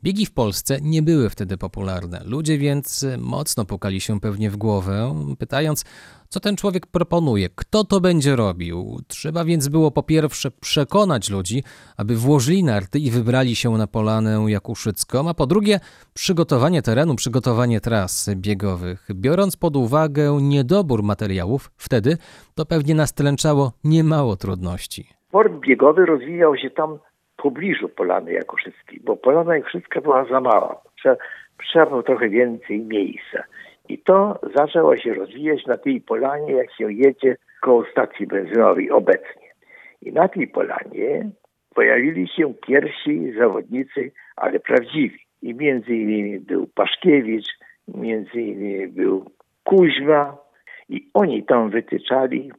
Biegi 0.03 0.27
w 0.27 0.35
Polsce 0.35 0.79
nie 0.83 1.03
były 1.03 1.31
wtedy 1.31 1.59
popularne. 1.59 2.23
Ludzie 2.27 2.59
więc 2.59 3.07
mocno 3.19 3.65
pukali 3.65 4.01
się 4.01 4.21
pewnie 4.21 4.51
w 4.51 4.57
głowę, 4.57 5.15
pytając, 5.39 5.85
co 6.33 6.41
ten 6.41 6.57
człowiek 6.57 6.87
proponuje, 6.87 7.49
kto 7.57 7.85
to 7.85 8.01
będzie 8.01 8.37
robił. 8.37 8.99
Trzeba 9.09 9.45
więc 9.45 9.69
było 9.69 9.91
po 9.91 10.03
pierwsze 10.03 10.51
przekonać 10.51 11.31
ludzi, 11.31 11.63
aby 11.97 12.17
włożyli 12.17 12.65
narty 12.65 12.99
i 12.99 13.11
wybrali 13.11 13.57
się 13.57 13.71
na 13.71 13.87
Polanę 13.87 14.45
Jakuszycką, 14.49 15.29
a 15.29 15.35
po 15.35 15.47
drugie 15.47 15.81
przygotowanie 16.15 16.83
terenu, 16.83 17.17
przygotowanie 17.17 17.81
tras 17.81 18.31
biegowych. 18.37 19.09
Biorąc 19.15 19.57
pod 19.57 19.77
uwagę 19.77 20.39
niedobór 20.41 21.03
materiałów, 21.03 21.71
wtedy 21.77 22.17
to 22.55 22.67
pewnie 22.67 22.95
nastręczało 22.95 23.73
niemało 23.85 24.37
trudności. 24.37 25.09
Sport 25.29 25.53
biegowy 25.53 26.07
rozwijał 26.07 26.57
się 26.57 26.71
tam 26.71 26.99
w 27.33 27.43
pobliżu 27.43 27.89
Polany 27.89 28.33
Jakuszyckiej, 28.33 29.01
bo 29.05 29.17
Polana 29.17 29.57
Jakuszycka 29.57 30.01
była 30.01 30.25
za 30.25 30.41
mała. 30.41 30.81
Trzeba, 30.99 31.17
trzeba 31.69 31.87
było 31.87 32.03
trochę 32.03 32.29
więcej 32.29 32.81
miejsca. 32.81 33.45
I 33.93 33.99
to 33.99 34.41
zaczęło 34.55 34.97
się 34.97 35.15
rozwijać 35.15 35.67
na 35.67 35.79
tej 35.79 36.01
polanie, 36.01 36.53
jak 36.53 36.73
się 36.73 36.93
jedzie 36.93 37.37
koło 37.61 37.85
stacji 37.85 38.27
benzynowej 38.27 38.91
obecnie. 38.91 39.49
I 40.03 40.13
na 40.13 40.29
tej 40.29 40.49
polanie 40.49 41.31
pojawili 41.75 42.29
się 42.29 42.55
pierwsi 42.55 43.33
zawodnicy, 43.39 44.13
ale 44.37 44.61
prawdziwi. 44.61 45.19
I 45.43 45.55
między 45.55 45.95
innymi 45.95 46.41
był 46.41 46.67
Paszkiewicz, 46.75 47.47
między 47.89 48.41
innymi 48.41 48.89
był 48.89 49.31
Kuźma 49.65 50.37
i 50.89 51.11
oni 51.15 51.45
tam 51.45 51.71
wytyczali 51.71 52.53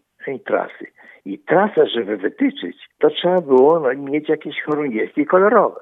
trasy. 0.45 0.85
I 1.25 1.39
trasę, 1.39 1.87
żeby 1.87 2.17
wytyczyć, 2.17 2.77
to 2.99 3.09
trzeba 3.09 3.41
było 3.41 3.79
no, 3.79 3.93
mieć 4.11 4.29
jakieś 4.29 4.61
chorągiewki 4.61 5.25
kolorowe. 5.25 5.79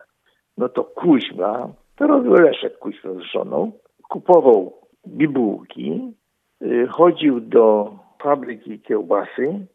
No 0.57 0.69
to 0.69 0.83
Kuźma, 0.83 1.73
to 1.95 2.07
robił 2.07 2.33
Leszek 2.33 2.77
Kuźma 2.77 3.13
z 3.13 3.21
żoną, 3.33 3.71
kupował 4.09 4.80
bibułki, 5.07 6.13
y, 6.61 6.87
chodził 6.87 7.39
do 7.39 7.93
fabryki 8.23 8.79
kiełbasy, 8.79 9.65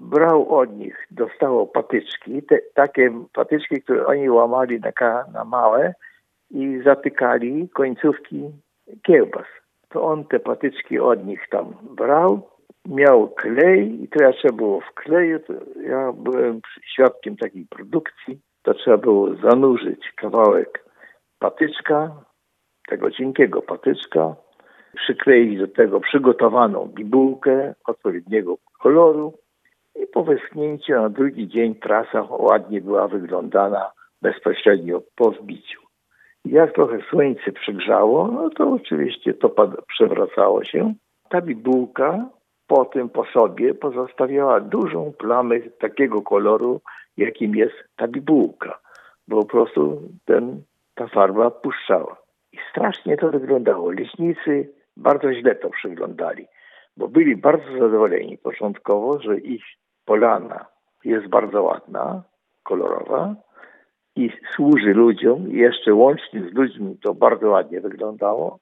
brał 0.00 0.54
od 0.54 0.76
nich, 0.78 1.06
dostało 1.10 1.66
patyczki, 1.66 2.42
te, 2.42 2.58
takie 2.74 3.24
patyczki, 3.32 3.82
które 3.82 4.06
oni 4.06 4.30
łamali 4.30 4.80
na, 4.80 5.24
na 5.32 5.44
małe 5.44 5.94
i 6.50 6.80
zatykali 6.84 7.68
końcówki 7.68 8.50
kiełbas. 9.02 9.46
To 9.88 10.02
on 10.02 10.24
te 10.24 10.40
patyczki 10.40 10.98
od 10.98 11.26
nich 11.26 11.48
tam 11.50 11.74
brał, 11.96 12.50
miał 12.88 13.28
klej 13.28 14.02
i 14.02 14.08
teraz 14.08 14.36
trzeba 14.36 14.56
było 14.56 14.80
w 14.80 14.94
kleju, 14.94 15.38
ja 15.86 16.12
byłem 16.12 16.60
świadkiem 16.92 17.36
takiej 17.36 17.66
produkcji, 17.70 18.40
to 18.62 18.74
trzeba 18.74 18.96
było 18.96 19.34
zanurzyć 19.34 20.12
kawałek 20.16 20.84
patyczka, 21.38 22.10
tego 22.88 23.10
cienkiego 23.10 23.62
patyczka, 23.62 24.36
przykleić 24.96 25.58
do 25.58 25.68
tego 25.68 26.00
przygotowaną 26.00 26.86
bibułkę 26.86 27.74
odpowiedniego 27.86 28.56
koloru 28.82 29.32
i 30.02 30.06
po 30.06 30.24
wyschnięciu 30.24 30.92
na 30.92 31.08
drugi 31.08 31.48
dzień 31.48 31.74
trasa 31.74 32.26
ładnie 32.30 32.80
była 32.80 33.08
wyglądana 33.08 33.90
bezpośrednio 34.22 35.02
po 35.16 35.30
wbiciu. 35.30 35.80
Jak 36.44 36.74
trochę 36.74 36.98
słońce 37.10 37.52
przygrzało, 37.52 38.28
no 38.28 38.50
to 38.50 38.70
oczywiście 38.70 39.34
to 39.34 39.54
przewracało 39.88 40.64
się. 40.64 40.94
Ta 41.28 41.40
bibułka 41.40 42.28
potem 42.66 43.08
po 43.08 43.24
sobie 43.24 43.74
pozostawiała 43.74 44.60
dużą 44.60 45.12
plamę 45.18 45.60
takiego 45.60 46.22
koloru, 46.22 46.80
jakim 47.16 47.56
jest 47.56 47.74
ta 47.96 48.08
bibułka, 48.08 48.78
bo 49.28 49.42
po 49.42 49.48
prostu 49.48 50.02
ten, 50.24 50.62
ta 50.94 51.06
farba 51.06 51.50
puszczała. 51.50 52.16
I 52.52 52.56
strasznie 52.70 53.16
to 53.16 53.30
wyglądało. 53.30 53.90
Leśnicy 53.90 54.72
bardzo 54.96 55.34
źle 55.34 55.54
to 55.54 55.70
przyglądali, 55.70 56.46
bo 56.96 57.08
byli 57.08 57.36
bardzo 57.36 57.72
zadowoleni 57.72 58.38
początkowo, 58.38 59.20
że 59.20 59.38
ich 59.38 59.64
polana 60.04 60.66
jest 61.04 61.28
bardzo 61.28 61.62
ładna, 61.62 62.22
kolorowa 62.62 63.34
i 64.16 64.30
służy 64.54 64.94
ludziom, 64.94 65.52
i 65.52 65.56
jeszcze 65.56 65.94
łącznie 65.94 66.40
z 66.40 66.54
ludźmi 66.54 66.98
to 67.02 67.14
bardzo 67.14 67.50
ładnie 67.50 67.80
wyglądało, 67.80 68.58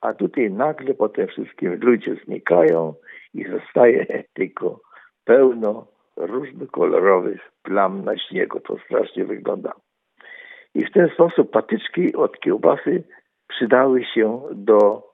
a 0.00 0.14
tutaj 0.14 0.50
nagle 0.50 0.94
po 0.94 1.08
tym 1.08 1.26
wszystkim 1.26 1.80
ludzie 1.82 2.16
znikają 2.24 2.94
i 3.34 3.44
zostaje 3.44 4.06
tylko 4.38 4.80
pełno 5.24 5.86
różnokolorowych 6.16 7.40
plam 7.62 8.04
na 8.04 8.18
śniegu. 8.18 8.60
To 8.60 8.76
strasznie 8.84 9.24
wygląda. 9.24 9.72
I 10.74 10.84
w 10.84 10.92
ten 10.92 11.08
sposób 11.08 11.50
patyczki 11.50 12.14
od 12.14 12.40
kiełbasy 12.40 13.02
przydały 13.48 14.04
się 14.04 14.42
do 14.52 15.09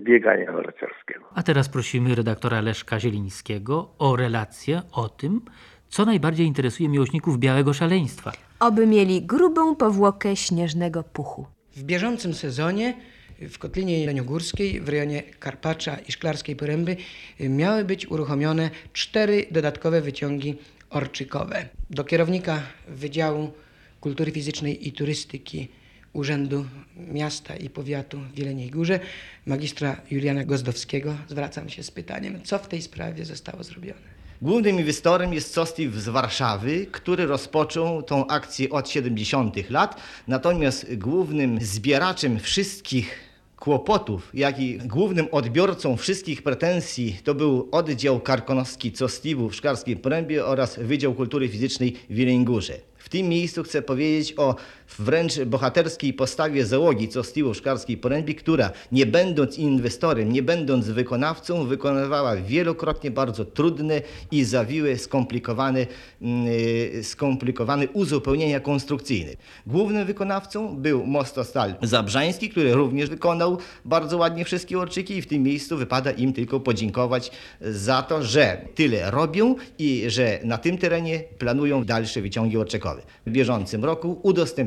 biegania 0.00 0.52
narciarskiego. 0.52 1.24
A 1.34 1.42
teraz 1.42 1.68
prosimy 1.68 2.14
redaktora 2.14 2.60
Leszka 2.60 3.00
Zielińskiego 3.00 3.88
o 3.98 4.16
relację 4.16 4.82
o 4.92 5.08
tym, 5.08 5.40
co 5.88 6.04
najbardziej 6.04 6.46
interesuje 6.46 6.88
miłośników 6.88 7.38
białego 7.38 7.72
szaleństwa. 7.72 8.32
Oby 8.60 8.86
mieli 8.86 9.22
grubą 9.22 9.76
powłokę 9.76 10.36
śnieżnego 10.36 11.02
puchu. 11.02 11.46
W 11.76 11.82
bieżącym 11.82 12.34
sezonie 12.34 12.94
w 13.40 13.58
Kotlinie 13.58 14.00
Jeleniogórskiej 14.00 14.80
w 14.80 14.88
rejonie 14.88 15.22
Karpacza 15.22 15.96
i 16.08 16.12
Szklarskiej 16.12 16.56
Poręby 16.56 16.96
miały 17.40 17.84
być 17.84 18.10
uruchomione 18.10 18.70
cztery 18.92 19.46
dodatkowe 19.50 20.00
wyciągi 20.00 20.56
orczykowe. 20.90 21.68
Do 21.90 22.04
kierownika 22.04 22.62
Wydziału 22.88 23.52
Kultury 24.00 24.32
Fizycznej 24.32 24.88
i 24.88 24.92
Turystyki 24.92 25.68
Urzędu 26.14 26.64
Miasta 26.96 27.56
i 27.56 27.70
Powiatu 27.70 28.18
w 28.34 28.38
Jeleniej 28.38 28.70
Górze, 28.70 29.00
magistra 29.46 30.00
Juliana 30.10 30.44
Gozdowskiego, 30.44 31.16
zwracam 31.28 31.68
się 31.68 31.82
z 31.82 31.90
pytaniem, 31.90 32.42
co 32.42 32.58
w 32.58 32.68
tej 32.68 32.82
sprawie 32.82 33.24
zostało 33.24 33.64
zrobione. 33.64 34.14
Głównym 34.42 34.78
inwestorem 34.78 35.32
jest 35.32 35.52
Sostiv 35.52 35.94
z 35.94 36.08
Warszawy, 36.08 36.86
który 36.86 37.26
rozpoczął 37.26 38.02
tą 38.02 38.26
akcję 38.26 38.70
od 38.70 38.88
70. 38.88 39.70
lat. 39.70 40.00
Natomiast 40.28 40.94
głównym 40.96 41.60
zbieraczem 41.60 42.40
wszystkich 42.40 43.20
kłopotów, 43.56 44.30
jak 44.34 44.60
i 44.60 44.78
głównym 44.78 45.28
odbiorcą 45.32 45.96
wszystkich 45.96 46.42
pretensji 46.42 47.18
to 47.24 47.34
był 47.34 47.68
oddział 47.72 48.20
karkonoski 48.20 48.92
Costiwu 48.92 49.48
w 49.48 49.54
Szklarskiej 49.54 49.96
Porębie 49.96 50.44
oraz 50.44 50.78
Wydział 50.78 51.14
Kultury 51.14 51.48
Fizycznej 51.48 51.96
w 52.10 52.16
Jeleniej 52.16 52.44
Górze. 52.44 52.74
W 52.96 53.08
tym 53.08 53.28
miejscu 53.28 53.62
chcę 53.62 53.82
powiedzieć 53.82 54.34
o 54.36 54.56
wręcz 54.98 55.40
bohaterskiej 55.40 56.12
postawie 56.12 56.66
załogi 56.66 57.08
Costiwu 57.08 57.54
w 57.54 57.56
Szklarskiej 57.56 57.96
Porębie, 57.96 58.34
która 58.34 58.70
nie 58.92 59.06
będąc 59.06 59.58
inwestorem, 59.58 60.32
nie 60.32 60.42
będąc 60.42 60.88
wykonawcą, 60.88 61.66
wykonywała 61.66 62.36
wielokrotnie 62.36 63.10
bardzo 63.10 63.44
trudne 63.44 64.02
i 64.30 64.44
zawiłe, 64.44 64.98
skomplikowane, 64.98 65.86
mm, 66.22 66.46
y, 66.46 67.04
skomplikowane 67.04 67.88
uzupełnienia 67.88 68.60
konstrukcyjne. 68.60 69.32
Głównym 69.66 70.06
wykonawcą 70.06 70.76
był 70.76 71.06
Mostostal 71.06 71.74
Zabrzański, 71.82 72.50
który 72.50 72.74
również 72.74 73.10
wykonał 73.10 73.58
bardzo 73.84 74.16
ładnie 74.16 74.44
wszystkie 74.44 74.78
orczyki 74.78 75.16
i 75.16 75.22
w 75.22 75.26
tym 75.26 75.42
miejscu 75.42 75.76
wypada 75.76 76.10
im 76.10 76.32
tylko 76.32 76.60
podziękować 76.60 77.30
za 77.60 78.02
to, 78.02 78.22
że 78.22 78.68
tyle 78.74 79.10
robią 79.10 79.54
i 79.78 80.04
że 80.06 80.40
na 80.44 80.58
tym 80.58 80.78
terenie 80.78 81.24
planują 81.38 81.84
dalsze 81.84 82.22
wyciągi 82.22 82.56
orczykowe. 82.56 83.02
W 83.26 83.30
bieżącym 83.30 83.84
roku 83.84 84.20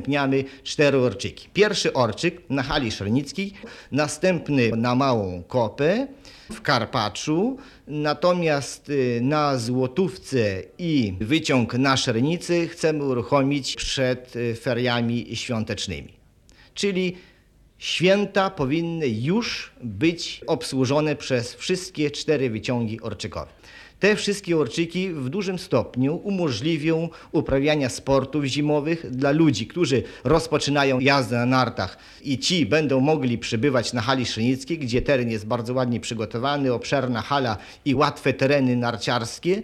udostępniamy 0.07 0.43
cztery 0.63 0.97
orczyki. 0.97 1.49
Pierwszy 1.53 1.93
orczyk 1.93 2.41
na 2.49 2.63
hali 2.63 2.91
Szernickiej, 2.91 3.53
następny 3.91 4.71
na 4.71 4.95
Małą 4.95 5.43
Kopę, 5.43 6.07
w 6.51 6.61
Karpaczu, 6.61 7.57
natomiast 7.87 8.89
y, 8.89 9.19
na 9.21 9.57
Złotówce 9.57 10.63
i 10.77 11.13
wyciąg 11.19 11.73
na 11.73 11.97
Szernicy 11.97 12.67
chcemy 12.67 13.03
uruchomić 13.03 13.75
przed 13.75 14.35
y, 14.35 14.55
feriami 14.55 15.35
świątecznymi. 15.35 16.13
Czyli 16.73 17.15
święta 17.77 18.49
powinny 18.49 19.07
już 19.07 19.71
być 19.83 20.41
obsłużone 20.47 21.15
przez 21.15 21.53
wszystkie 21.53 22.11
cztery 22.11 22.49
wyciągi 22.49 23.01
orczykowe. 23.01 23.56
Te 23.99 24.15
wszystkie 24.15 24.57
orczyki 24.57 25.09
w 25.09 25.29
dużym 25.29 25.59
stopniu 25.59 26.15
umożliwią 26.15 27.09
uprawiania 27.31 27.89
sportów 27.89 28.45
zimowych 28.45 29.11
dla 29.11 29.31
ludzi, 29.31 29.67
którzy 29.67 30.03
rozpoczynają 30.23 30.99
jazdę 30.99 31.35
na 31.35 31.45
nartach 31.45 31.97
i 32.21 32.39
ci 32.39 32.65
będą 32.65 32.99
mogli 32.99 33.37
przybywać 33.37 33.93
na 33.93 34.01
hali 34.01 34.25
szynickiej, 34.25 34.79
gdzie 34.79 35.01
teren 35.01 35.29
jest 35.29 35.47
bardzo 35.47 35.73
ładnie 35.73 35.99
przygotowany, 35.99 36.73
obszerna 36.73 37.21
hala 37.21 37.57
i 37.85 37.95
łatwe 37.95 38.33
tereny 38.33 38.75
narciarskie, 38.75 39.61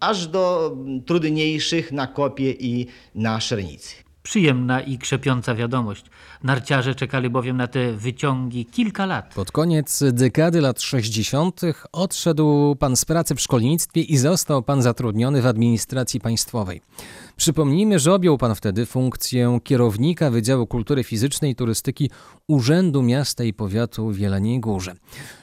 aż 0.00 0.26
do 0.26 0.76
trudniejszych 1.06 1.92
na 1.92 2.06
kopie 2.06 2.50
i 2.50 2.86
na 3.14 3.40
szernicy. 3.40 4.03
Przyjemna 4.24 4.80
i 4.80 4.98
krzepiąca 4.98 5.54
wiadomość. 5.54 6.04
Narciarze 6.42 6.94
czekali 6.94 7.30
bowiem 7.30 7.56
na 7.56 7.66
te 7.66 7.92
wyciągi 7.92 8.66
kilka 8.66 9.06
lat. 9.06 9.34
Pod 9.34 9.52
koniec 9.52 10.02
dekady 10.12 10.60
lat 10.60 10.82
60. 10.82 11.60
odszedł 11.92 12.76
pan 12.76 12.96
z 12.96 13.04
pracy 13.04 13.34
w 13.34 13.40
szkolnictwie 13.40 14.00
i 14.00 14.16
został 14.16 14.62
pan 14.62 14.82
zatrudniony 14.82 15.42
w 15.42 15.46
administracji 15.46 16.20
państwowej. 16.20 16.80
Przypomnijmy, 17.36 17.98
że 17.98 18.14
objął 18.14 18.38
pan 18.38 18.54
wtedy 18.54 18.86
funkcję 18.86 19.58
kierownika 19.64 20.30
Wydziału 20.30 20.66
Kultury 20.66 21.04
Fizycznej 21.04 21.50
i 21.50 21.54
Turystyki 21.54 22.10
Urzędu 22.48 23.02
Miasta 23.02 23.44
i 23.44 23.52
Powiatu 23.52 24.10
w 24.10 24.18
Jeleniej 24.18 24.60
Górze. 24.60 24.94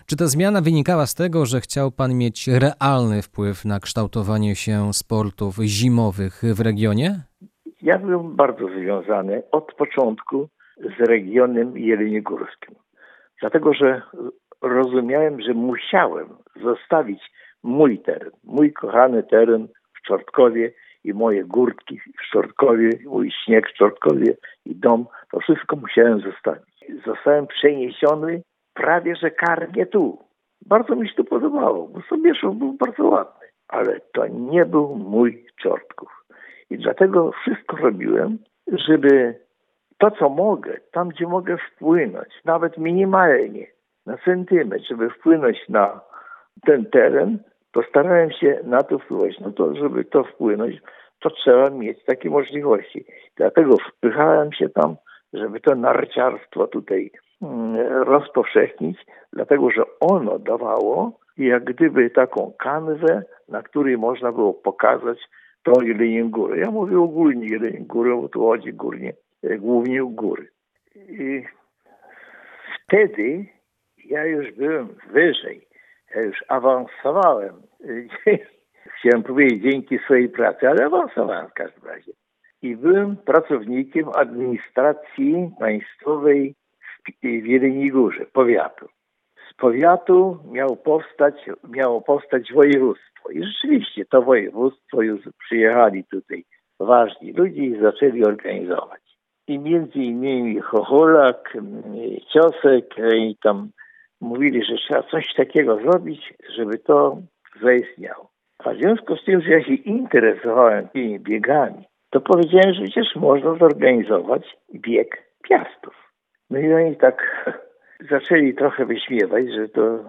Czy 0.05 0.15
ta 0.15 0.27
zmiana 0.27 0.61
wynikała 0.61 1.07
z 1.07 1.15
tego, 1.15 1.45
że 1.45 1.61
chciał 1.61 1.91
pan 1.91 2.13
mieć 2.13 2.47
realny 2.47 3.21
wpływ 3.21 3.65
na 3.65 3.79
kształtowanie 3.79 4.55
się 4.55 4.93
sportów 4.93 5.57
zimowych 5.65 6.41
w 6.53 6.59
regionie? 6.59 7.30
Ja 7.81 7.97
byłem 7.99 8.35
bardzo 8.35 8.67
związany 8.67 9.43
od 9.51 9.73
początku 9.73 10.47
z 10.77 10.99
regionem 10.99 11.77
jeleniogórskim. 11.77 12.75
Dlatego, 13.39 13.73
że 13.73 14.01
rozumiałem, 14.61 15.41
że 15.41 15.53
musiałem 15.53 16.27
zostawić 16.55 17.21
mój 17.63 17.99
teren, 17.99 18.31
mój 18.43 18.73
kochany 18.73 19.23
teren 19.23 19.67
w 19.93 20.01
Czortkowie 20.07 20.71
i 21.03 21.13
moje 21.13 21.43
górki 21.43 21.99
w 21.99 22.31
Czortkowie, 22.31 22.89
mój 23.05 23.31
śnieg 23.31 23.69
w 23.69 23.73
Czortkowie 23.73 24.37
i 24.65 24.75
dom. 24.75 25.05
To 25.31 25.39
wszystko 25.39 25.75
musiałem 25.75 26.19
zostawić. 26.19 26.85
Zostałem 27.05 27.47
przeniesiony 27.47 28.41
prawie 28.73 29.15
że 29.15 29.31
karnie 29.31 29.85
tu. 29.85 30.17
Bardzo 30.65 30.95
mi 30.95 31.09
się 31.09 31.15
to 31.15 31.23
podobało, 31.23 31.87
bo 31.87 32.01
Sobieszów 32.01 32.57
był 32.57 32.73
bardzo 32.73 33.03
ładny. 33.03 33.47
Ale 33.67 33.99
to 34.13 34.27
nie 34.27 34.65
był 34.65 34.95
mój 34.95 35.45
Czortków. 35.61 36.20
I 36.71 36.77
dlatego 36.77 37.31
wszystko 37.31 37.77
robiłem, 37.77 38.37
żeby 38.67 39.39
to, 39.97 40.11
co 40.11 40.29
mogę, 40.29 40.77
tam, 40.91 41.09
gdzie 41.09 41.27
mogę 41.27 41.57
wpłynąć, 41.57 42.29
nawet 42.45 42.77
minimalnie, 42.77 43.67
na 44.05 44.17
centymetr, 44.17 44.85
żeby 44.89 45.09
wpłynąć 45.09 45.57
na 45.69 46.01
ten 46.65 46.85
teren, 46.85 47.39
to 47.71 47.83
starałem 47.83 48.31
się 48.31 48.59
na 48.63 48.83
to 48.83 48.99
wpływać. 48.99 49.39
No 49.39 49.51
to, 49.51 49.75
żeby 49.75 50.05
to 50.05 50.23
wpłynąć, 50.23 50.75
to 51.19 51.29
trzeba 51.29 51.69
mieć 51.69 52.05
takie 52.05 52.29
możliwości. 52.29 53.05
Dlatego 53.37 53.75
wpychałem 53.77 54.53
się 54.53 54.69
tam, 54.69 54.95
żeby 55.33 55.59
to 55.59 55.75
narciarstwo 55.75 56.67
tutaj 56.67 57.11
mm, 57.41 57.75
rozpowszechnić, 58.03 59.05
dlatego 59.33 59.71
że 59.71 59.83
ono 59.99 60.39
dawało 60.39 61.19
jak 61.37 61.63
gdyby 61.63 62.09
taką 62.09 62.53
kanwę, 62.59 63.23
na 63.49 63.61
której 63.61 63.97
można 63.97 64.31
było 64.31 64.53
pokazać 64.53 65.17
to 65.63 65.81
Jelenię 65.81 66.23
Górę. 66.23 66.57
Ja 66.57 66.71
mówię 66.71 66.99
ogólnie 66.99 67.47
Jelenię 67.47 67.85
Górę, 67.85 68.17
bo 68.21 68.29
tu 68.29 68.39
chodzi 68.39 68.73
górnie, 68.73 69.13
e, 69.43 69.57
głównie 69.57 70.03
o 70.03 70.07
góry. 70.07 70.47
I 70.95 71.43
wtedy 72.85 73.45
ja 74.05 74.25
już 74.25 74.51
byłem 74.51 74.87
wyżej, 75.11 75.67
ja 76.15 76.21
już 76.21 76.43
awansowałem. 76.47 77.61
Chciałem 78.99 79.23
powiedzieć 79.23 79.63
dzięki 79.63 79.99
swojej 79.99 80.29
pracy, 80.29 80.69
ale 80.69 80.85
awansowałem 80.85 81.47
w 81.47 81.53
każdym 81.53 81.83
razie. 81.83 82.11
I 82.61 82.75
byłem 82.75 83.17
pracownikiem 83.17 84.09
administracji 84.15 85.51
państwowej 85.59 86.55
w 87.23 87.45
Jeleniej 87.45 87.91
Górze, 87.91 88.25
powiatu. 88.25 88.87
Z 89.51 89.53
powiatu 89.53 90.37
miał 90.51 90.75
powstać, 90.75 91.35
miało 91.69 92.01
powstać 92.01 92.53
województwo. 92.53 93.29
I 93.29 93.43
rzeczywiście 93.43 94.05
to 94.05 94.21
województwo 94.21 95.01
już 95.01 95.21
przyjechali 95.45 96.03
tutaj 96.03 96.45
ważni 96.79 97.33
ludzie 97.33 97.61
i 97.61 97.81
zaczęli 97.81 98.23
organizować. 98.23 99.01
i 99.47 99.59
między 99.59 99.99
innymi 99.99 100.59
Chocholak, 100.59 101.57
Ciosek 102.33 102.99
e, 102.99 103.17
i 103.17 103.37
tam 103.43 103.69
mówili, 104.21 104.65
że 104.65 104.75
trzeba 104.75 105.03
coś 105.03 105.33
takiego 105.33 105.77
zrobić, 105.77 106.33
żeby 106.55 106.77
to 106.77 107.17
zaistniało. 107.61 108.29
A 108.59 108.73
w 108.73 108.77
związku 108.77 109.15
z 109.15 109.25
tym, 109.25 109.41
że 109.41 109.49
ja 109.49 109.63
się 109.63 109.73
interesowałem 109.73 110.87
tymi 110.87 111.19
biegami, 111.19 111.83
to 112.09 112.21
powiedziałem, 112.21 112.73
że 112.73 112.83
przecież 112.83 113.15
można 113.15 113.55
zorganizować 113.55 114.57
bieg 114.73 115.23
piastów. 115.43 116.13
No 116.49 116.59
i 116.59 116.73
oni 116.73 116.95
tak 116.95 117.17
zaczęli 118.09 118.53
trochę 118.53 118.85
wyśmiewać, 118.85 119.45
że 119.53 119.69
to, 119.69 119.99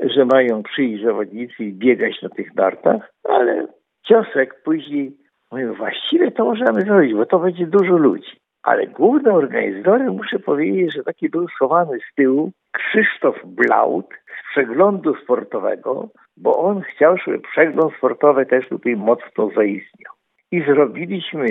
że 0.00 0.24
mają 0.24 0.62
przyjść 0.62 1.04
zawodnicy 1.04 1.64
i 1.64 1.72
biegać 1.72 2.22
na 2.22 2.28
tych 2.28 2.54
nartach, 2.54 3.12
ale 3.24 3.66
Ciosek 4.08 4.62
później 4.64 5.16
mówił, 5.52 5.74
właściwie 5.74 6.30
to 6.30 6.44
możemy 6.44 6.80
zrobić, 6.80 7.14
bo 7.14 7.26
to 7.26 7.38
będzie 7.38 7.66
dużo 7.66 7.96
ludzi. 7.96 8.40
Ale 8.62 8.86
głównym 8.86 9.34
organizatorem 9.34 10.16
muszę 10.16 10.38
powiedzieć, 10.38 10.94
że 10.94 11.04
taki 11.04 11.28
był 11.28 11.48
schowany 11.48 11.98
z 11.98 12.14
tyłu 12.14 12.52
Krzysztof 12.72 13.36
Blaut 13.44 14.06
z 14.08 14.50
przeglądu 14.50 15.14
sportowego, 15.14 16.08
bo 16.36 16.58
on 16.58 16.80
chciał, 16.80 17.16
żeby 17.16 17.38
przegląd 17.38 17.94
sportowy 17.94 18.46
też 18.46 18.68
tutaj 18.68 18.96
mocno 18.96 19.50
zaistniał. 19.56 20.12
I 20.52 20.62
zrobiliśmy 20.62 21.46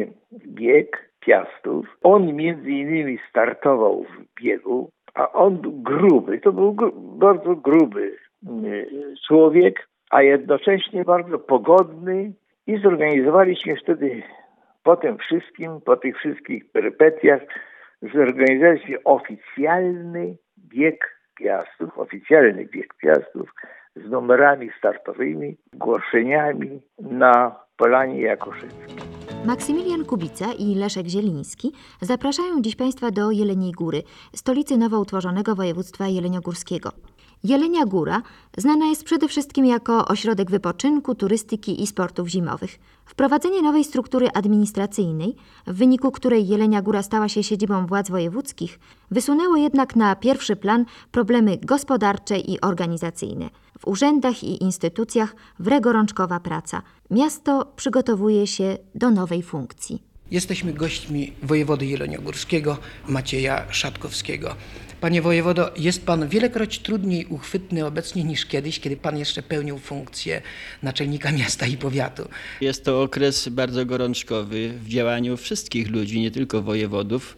bieg 0.48 1.10
piastów. 1.20 1.98
On 2.04 2.34
między 2.34 2.70
innymi 2.70 3.20
startował 3.30 4.04
w 4.04 4.42
biegu, 4.42 4.90
a 5.16 5.32
on 5.32 5.62
gruby, 5.64 6.40
to 6.40 6.52
był 6.52 6.74
gru, 6.74 6.92
bardzo 6.96 7.56
gruby 7.56 8.18
y, 8.64 9.16
człowiek, 9.28 9.88
a 10.12 10.22
jednocześnie 10.22 11.04
bardzo 11.04 11.40
pogodny 11.40 12.34
i 12.68 12.78
zorganizowaliśmy 12.78 13.76
wtedy 13.76 14.24
po 14.84 14.96
tym 14.96 15.18
wszystkim, 15.18 15.82
po 15.82 15.98
tych 15.98 16.18
wszystkich 16.18 16.72
perypetiach, 16.72 17.42
zorganizowaliśmy 18.14 19.04
oficjalny 19.04 20.38
bieg 20.60 21.16
piastów, 21.40 21.98
oficjalny 21.98 22.66
bieg 22.66 22.94
piastów 22.94 23.54
z 23.96 24.10
numerami 24.10 24.70
startowymi, 24.78 25.58
ogłoszeniami 25.74 26.82
na 27.00 27.56
Polanie 27.78 28.22
Jakoszyckiej. 28.22 29.25
Maksymilian 29.46 30.06
Kubica 30.06 30.54
i 30.54 30.76
Leszek 30.76 31.08
Zieliński 31.08 31.72
zapraszają 32.02 32.62
dziś 32.62 32.76
Państwa 32.76 33.12
do 33.12 33.32
Jeleniej 33.32 33.72
Góry, 33.72 34.04
stolicy 34.36 34.78
nowo 34.78 35.00
utworzonego 35.00 35.56
województwa 35.56 36.08
jeleniogórskiego. 36.08 36.92
Jelenia 37.44 37.86
Góra 37.86 38.22
znana 38.58 38.86
jest 38.86 39.04
przede 39.04 39.28
wszystkim 39.28 39.66
jako 39.66 40.08
ośrodek 40.08 40.52
wypoczynku, 40.52 41.16
turystyki 41.16 41.84
i 41.84 41.88
sportów 41.88 42.28
zimowych. 42.28 42.80
Wprowadzenie 43.06 43.62
nowej 43.62 43.84
struktury 43.84 44.30
administracyjnej, 44.34 45.36
w 45.68 45.74
wyniku 45.74 46.12
której 46.12 46.48
Jelenia 46.48 46.82
Góra 46.82 47.04
stała 47.04 47.30
się 47.30 47.44
siedzibą 47.44 47.86
władz 47.88 48.10
wojewódzkich, 48.10 48.80
wysunęło 49.12 49.56
jednak 49.56 49.96
na 49.96 50.16
pierwszy 50.16 50.56
plan 50.56 50.86
problemy 51.12 51.58
gospodarcze 51.58 52.38
i 52.38 52.62
organizacyjne. 52.62 53.50
W 53.80 53.88
urzędach 53.88 54.44
i 54.44 54.64
instytucjach 54.64 55.36
wregorączkowa 55.60 56.40
praca. 56.40 56.82
Miasto 57.12 57.74
przygotowuje 57.76 58.48
się 58.48 58.78
do 58.96 59.12
nowej 59.12 59.44
funkcji. 59.44 60.04
Jesteśmy 60.32 60.74
gośćmi 60.74 61.34
wojewody 61.44 61.86
jeleniogórskiego 61.86 62.78
Macieja 63.08 63.66
Szatkowskiego. 63.72 64.56
Panie 65.02 65.22
wojewodo, 65.22 65.72
jest 65.78 66.06
pan 66.06 66.28
wielekroć 66.30 66.80
trudniej 66.80 67.26
uchwytny 67.26 67.86
obecnie 67.86 68.24
niż 68.24 68.46
kiedyś, 68.46 68.80
kiedy 68.80 68.98
pan 68.98 69.18
jeszcze 69.18 69.44
pełnił 69.44 69.78
funkcję 69.80 70.42
naczelnika 70.84 71.32
miasta 71.32 71.66
i 71.66 71.78
powiatu. 71.78 72.30
Jest 72.62 72.86
to 72.86 73.02
okres 73.02 73.50
bardzo 73.50 73.86
gorączkowy 73.86 74.70
w 74.70 74.88
działaniu 74.88 75.38
wszystkich 75.38 75.90
ludzi, 75.90 76.20
nie 76.20 76.32
tylko 76.32 76.62
wojewodów. 76.62 77.38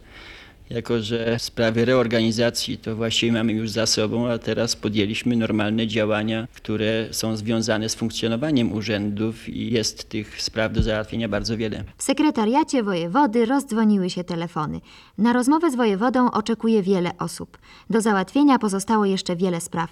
Jako, 0.69 1.01
że 1.01 1.39
sprawy 1.39 1.85
reorganizacji 1.85 2.77
to 2.77 2.95
właściwie 2.95 3.31
mamy 3.31 3.53
już 3.53 3.69
za 3.69 3.85
sobą, 3.85 4.27
a 4.29 4.37
teraz 4.37 4.75
podjęliśmy 4.75 5.35
normalne 5.35 5.87
działania, 5.87 6.47
które 6.53 7.07
są 7.11 7.37
związane 7.37 7.89
z 7.89 7.95
funkcjonowaniem 7.95 8.73
urzędów 8.73 9.49
i 9.49 9.71
jest 9.71 10.09
tych 10.09 10.41
spraw 10.41 10.73
do 10.73 10.83
załatwienia 10.83 11.29
bardzo 11.29 11.57
wiele. 11.57 11.83
W 11.97 12.03
sekretariacie 12.03 12.83
wojewody 12.83 13.45
rozdzwoniły 13.45 14.09
się 14.09 14.23
telefony. 14.23 14.81
Na 15.17 15.33
rozmowę 15.33 15.71
z 15.71 15.75
wojewodą 15.75 16.31
oczekuje 16.31 16.83
wiele 16.83 17.11
osób. 17.19 17.57
Do 17.89 18.01
załatwienia 18.01 18.59
pozostało 18.59 19.05
jeszcze 19.05 19.35
wiele 19.35 19.61
spraw. 19.61 19.89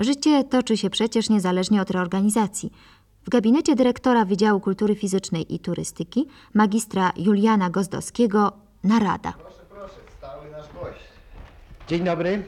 Życie 0.00 0.44
toczy 0.44 0.76
się 0.76 0.90
przecież 0.90 1.30
niezależnie 1.30 1.82
od 1.82 1.90
reorganizacji. 1.90 2.72
W 3.24 3.30
gabinecie 3.30 3.76
dyrektora 3.76 4.24
Wydziału 4.24 4.60
Kultury 4.60 4.94
Fizycznej 4.94 5.54
i 5.54 5.58
Turystyki, 5.58 6.26
magistra 6.54 7.12
Juliana 7.16 7.70
Gozdowskiego, 7.70 8.52
narada. 8.84 9.32
Dzień 11.92 12.04
dobry. 12.04 12.42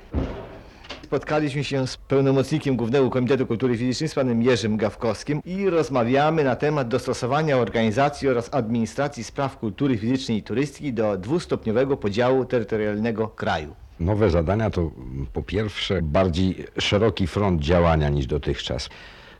Spotkaliśmy 1.03 1.65
się 1.65 1.87
z 1.87 1.97
pełnomocnikiem 1.97 2.77
Głównego 2.77 3.11
Komitetu 3.11 3.47
Kultury 3.47 3.79
Fizycznej, 3.79 4.09
z 4.09 4.15
panem 4.15 4.43
Jerzym 4.43 4.77
Gawkowskim 4.77 5.43
i 5.45 5.71
rozmawiamy 5.71 6.45
na 6.45 6.57
temat 6.57 6.89
dostosowania 6.89 7.57
organizacji 7.57 8.29
oraz 8.29 8.55
administracji 8.55 9.25
spraw 9.25 9.59
kultury 9.59 9.99
fizycznej 9.99 10.39
i 10.39 10.43
turystyki 10.43 10.93
do 10.93 11.17
dwustopniowego 11.17 11.97
podziału 11.97 12.45
terytorialnego 12.45 13.29
kraju. 13.29 13.75
Nowe 14.01 14.31
zadania 14.31 14.71
to 14.71 14.91
po 15.33 15.43
pierwsze 15.43 16.03
bardziej 16.03 16.67
szeroki 16.79 17.27
front 17.27 17.61
działania 17.61 18.09
niż 18.09 18.27
dotychczas. 18.27 18.89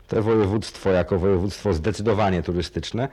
To 0.09 0.23
województwo 0.23 0.91
jako 0.91 1.19
województwo 1.19 1.73
zdecydowanie 1.73 2.43
turystyczne 2.43 3.09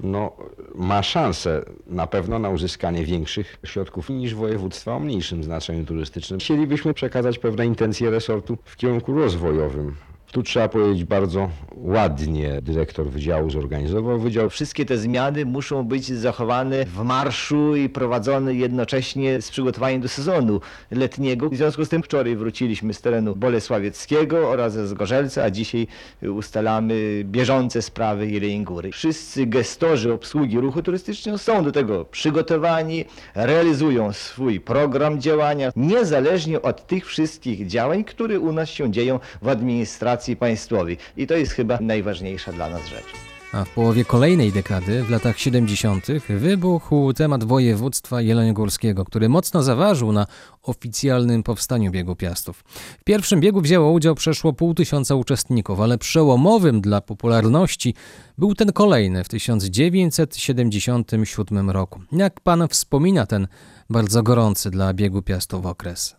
no, 0.00 0.32
ma 0.74 1.02
szansę 1.02 1.64
na 1.86 2.06
pewno 2.06 2.38
na 2.38 2.48
uzyskanie 2.48 3.04
większych 3.04 3.56
środków 3.64 4.10
niż 4.10 4.34
województwa 4.34 4.94
o 4.94 5.00
mniejszym 5.00 5.44
znaczeniu 5.44 5.84
turystycznym. 5.84 6.40
Chcielibyśmy 6.40 6.94
przekazać 6.94 7.38
pewne 7.38 7.66
intencje 7.66 8.10
resortu 8.10 8.58
w 8.64 8.76
kierunku 8.76 9.14
rozwojowym. 9.14 9.94
Tu 10.32 10.42
trzeba 10.42 10.68
powiedzieć 10.68 11.04
bardzo 11.04 11.50
ładnie 11.74 12.62
dyrektor 12.62 13.06
wydziału 13.06 13.50
zorganizował 13.50 14.18
wydział. 14.18 14.50
Wszystkie 14.50 14.84
te 14.84 14.98
zmiany 14.98 15.44
muszą 15.44 15.84
być 15.84 16.06
zachowane 16.06 16.84
w 16.84 17.02
marszu 17.02 17.76
i 17.76 17.88
prowadzone 17.88 18.54
jednocześnie 18.54 19.42
z 19.42 19.50
przygotowaniem 19.50 20.00
do 20.00 20.08
sezonu 20.08 20.60
letniego. 20.90 21.50
W 21.50 21.56
związku 21.56 21.84
z 21.84 21.88
tym 21.88 22.02
wczoraj 22.02 22.36
wróciliśmy 22.36 22.94
z 22.94 23.00
terenu 23.00 23.36
bolesławieckiego 23.36 24.48
oraz 24.48 24.72
z 24.72 24.92
Gorzelca, 24.94 25.44
a 25.44 25.50
dzisiaj 25.50 25.86
ustalamy 26.22 27.22
bieżące 27.24 27.82
sprawy 27.82 28.30
Jeleń 28.30 28.64
Góry. 28.64 28.92
Wszyscy 28.92 29.46
gestorzy 29.46 30.12
obsługi 30.12 30.60
ruchu 30.60 30.82
turystycznego 30.82 31.38
są 31.38 31.64
do 31.64 31.72
tego 31.72 32.04
przygotowani, 32.04 33.04
realizują 33.34 34.12
swój 34.12 34.60
program 34.60 35.20
działania, 35.20 35.72
niezależnie 35.76 36.62
od 36.62 36.86
tych 36.86 37.06
wszystkich 37.06 37.66
działań, 37.66 38.04
które 38.04 38.40
u 38.40 38.52
nas 38.52 38.68
się 38.68 38.90
dzieją 38.90 39.20
w 39.42 39.48
administracji 39.48 40.25
państwowej. 40.34 40.98
I 41.16 41.26
to 41.26 41.36
jest 41.36 41.52
chyba 41.52 41.78
najważniejsza 41.80 42.52
dla 42.52 42.70
nas 42.70 42.86
rzecz. 42.86 43.26
A 43.52 43.64
w 43.64 43.74
połowie 43.74 44.04
kolejnej 44.04 44.52
dekady, 44.52 45.02
w 45.02 45.10
latach 45.10 45.38
70., 45.38 46.06
wybuchł 46.28 47.12
temat 47.12 47.44
województwa 47.44 48.20
jeleniogórskiego, 48.20 49.04
który 49.04 49.28
mocno 49.28 49.62
zaważył 49.62 50.12
na 50.12 50.26
oficjalnym 50.62 51.42
powstaniu 51.42 51.90
biegu 51.90 52.16
piastów. 52.16 52.64
W 53.00 53.04
pierwszym 53.04 53.40
biegu 53.40 53.60
wzięło 53.60 53.92
udział 53.92 54.14
przeszło 54.14 54.52
pół 54.52 54.74
tysiąca 54.74 55.14
uczestników, 55.14 55.80
ale 55.80 55.98
przełomowym 55.98 56.80
dla 56.80 57.00
popularności 57.00 57.94
był 58.38 58.54
ten 58.54 58.72
kolejny 58.72 59.24
w 59.24 59.28
1977 59.28 61.70
roku. 61.70 62.00
Jak 62.12 62.40
pan 62.40 62.68
wspomina 62.68 63.26
ten 63.26 63.48
bardzo 63.90 64.22
gorący 64.22 64.70
dla 64.70 64.94
biegu 64.94 65.22
piastów 65.22 65.66
okres? 65.66 66.16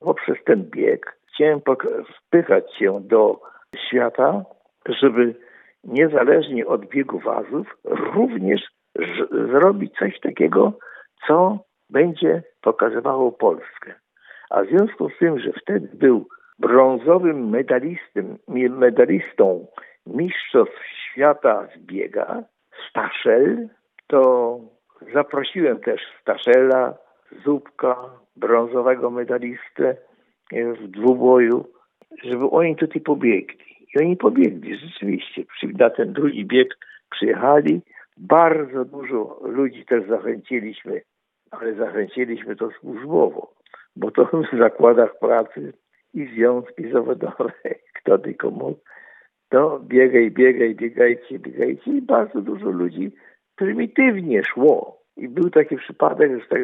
Poprzez 0.00 0.36
ten 0.46 0.70
bieg 0.70 1.19
chciałem 1.40 1.60
wpychać 2.16 2.74
się 2.78 3.00
do 3.00 3.40
świata, 3.88 4.44
żeby 4.88 5.34
niezależnie 5.84 6.66
od 6.66 6.86
biegu 6.86 7.18
wazów, 7.18 7.76
również 8.14 8.60
zrobić 9.30 9.94
coś 9.98 10.20
takiego, 10.20 10.72
co 11.26 11.58
będzie 11.90 12.42
pokazywało 12.62 13.32
Polskę. 13.32 13.94
A 14.50 14.62
w 14.62 14.66
związku 14.66 15.10
z 15.10 15.18
tym, 15.18 15.38
że 15.38 15.52
wtedy 15.52 15.88
był 15.94 16.28
brązowym 16.58 17.50
medalistą 18.78 19.66
Mistrzostw 20.06 20.80
Świata 21.10 21.66
z 21.76 21.78
biega, 21.78 22.42
Staszel, 22.90 23.68
to 24.06 24.56
zaprosiłem 25.14 25.80
też 25.80 26.00
Staszela, 26.20 26.94
Zubka, 27.44 27.96
brązowego 28.36 29.10
medalistę 29.10 29.96
w 30.52 30.88
dwuboju, 30.88 31.64
żeby 32.24 32.50
oni 32.50 32.76
tutaj 32.76 33.00
pobiegli. 33.02 33.58
I 33.94 33.98
oni 33.98 34.16
pobiegli, 34.16 34.76
rzeczywiście. 34.78 35.44
Na 35.78 35.90
ten 35.90 36.12
drugi 36.12 36.44
bieg 36.44 36.68
przyjechali. 37.10 37.80
Bardzo 38.16 38.84
dużo 38.84 39.40
ludzi 39.42 39.84
też 39.84 40.08
zachęciliśmy, 40.08 41.02
ale 41.50 41.74
zachęciliśmy 41.74 42.56
to 42.56 42.70
służbowo, 42.70 43.54
bo 43.96 44.10
to 44.10 44.24
w 44.24 44.58
zakładach 44.58 45.18
pracy 45.18 45.72
i 46.14 46.26
związki 46.26 46.90
zawodowe, 46.92 47.52
kto 47.98 48.18
tylko 48.18 48.50
mógł, 48.50 48.80
to 49.48 49.80
biegaj, 49.82 50.30
biegaj, 50.30 50.74
biegajcie, 50.74 51.38
biegajcie 51.38 51.90
i 51.90 52.02
bardzo 52.02 52.40
dużo 52.40 52.70
ludzi 52.70 53.12
prymitywnie 53.56 54.44
szło. 54.44 55.00
I 55.16 55.28
był 55.28 55.50
taki 55.50 55.76
przypadek, 55.76 56.30
że 56.32 56.58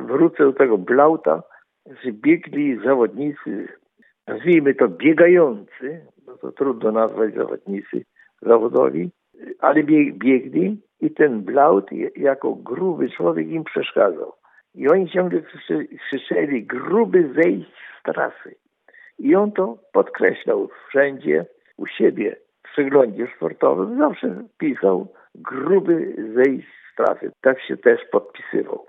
wrócę 0.00 0.44
do 0.44 0.52
tego 0.52 0.78
Blauta, 0.78 1.42
że 1.86 2.12
biegli 2.12 2.78
zawodnicy, 2.84 3.68
nazwijmy 4.26 4.74
to 4.74 4.88
biegający, 4.88 6.06
no 6.26 6.36
to 6.36 6.52
trudno 6.52 6.92
nazwać 6.92 7.34
zawodnicy 7.34 8.04
zawodowi, 8.42 9.10
ale 9.58 9.82
bie- 9.82 10.12
biegli 10.12 10.80
i 11.00 11.10
ten 11.10 11.40
Blaut 11.42 11.90
jako 12.16 12.54
gruby 12.54 13.10
człowiek 13.10 13.48
im 13.48 13.64
przeszkadzał. 13.64 14.32
I 14.74 14.88
oni 14.88 15.10
ciągle 15.10 15.42
krzyczeli, 16.06 16.64
gruby 16.66 17.32
zejść 17.34 17.70
z 18.00 18.02
trasy. 18.02 18.54
I 19.18 19.34
on 19.34 19.52
to 19.52 19.78
podkreślał 19.92 20.68
wszędzie 20.88 21.46
u 21.76 21.86
siebie 21.86 22.36
w 22.66 22.72
przeglądzie 22.72 23.26
sportowym. 23.36 23.98
Zawsze 23.98 24.44
pisał 24.58 25.12
gruby 25.34 26.16
zejść 26.34 26.68
z 26.92 26.96
trasy. 26.96 27.30
Tak 27.40 27.62
się 27.62 27.76
też 27.76 28.00
podpisywał. 28.12 28.86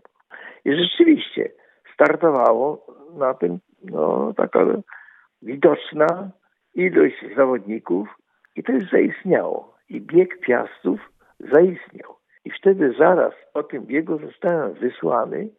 I 0.66 0.72
rzeczywiście 0.76 1.50
startowało 1.94 2.86
na 3.18 3.34
tym 3.34 3.60
no, 3.84 4.34
taka 4.38 4.60
widoczna 5.42 6.32
ilość 6.76 7.26
zawodników 7.36 8.08
i 8.56 8.64
to 8.64 8.72
już 8.72 8.90
zaistniało. 8.92 9.74
I 9.90 10.02
bieg 10.02 10.40
piastów 10.40 11.00
zaistniał. 11.40 12.16
I 12.46 12.52
wtedy 12.52 12.94
zaraz 13.00 13.34
po 13.54 13.64
tym 13.64 13.86
biegu 13.86 14.20
zostałem 14.20 14.74
wysłany 14.74 15.50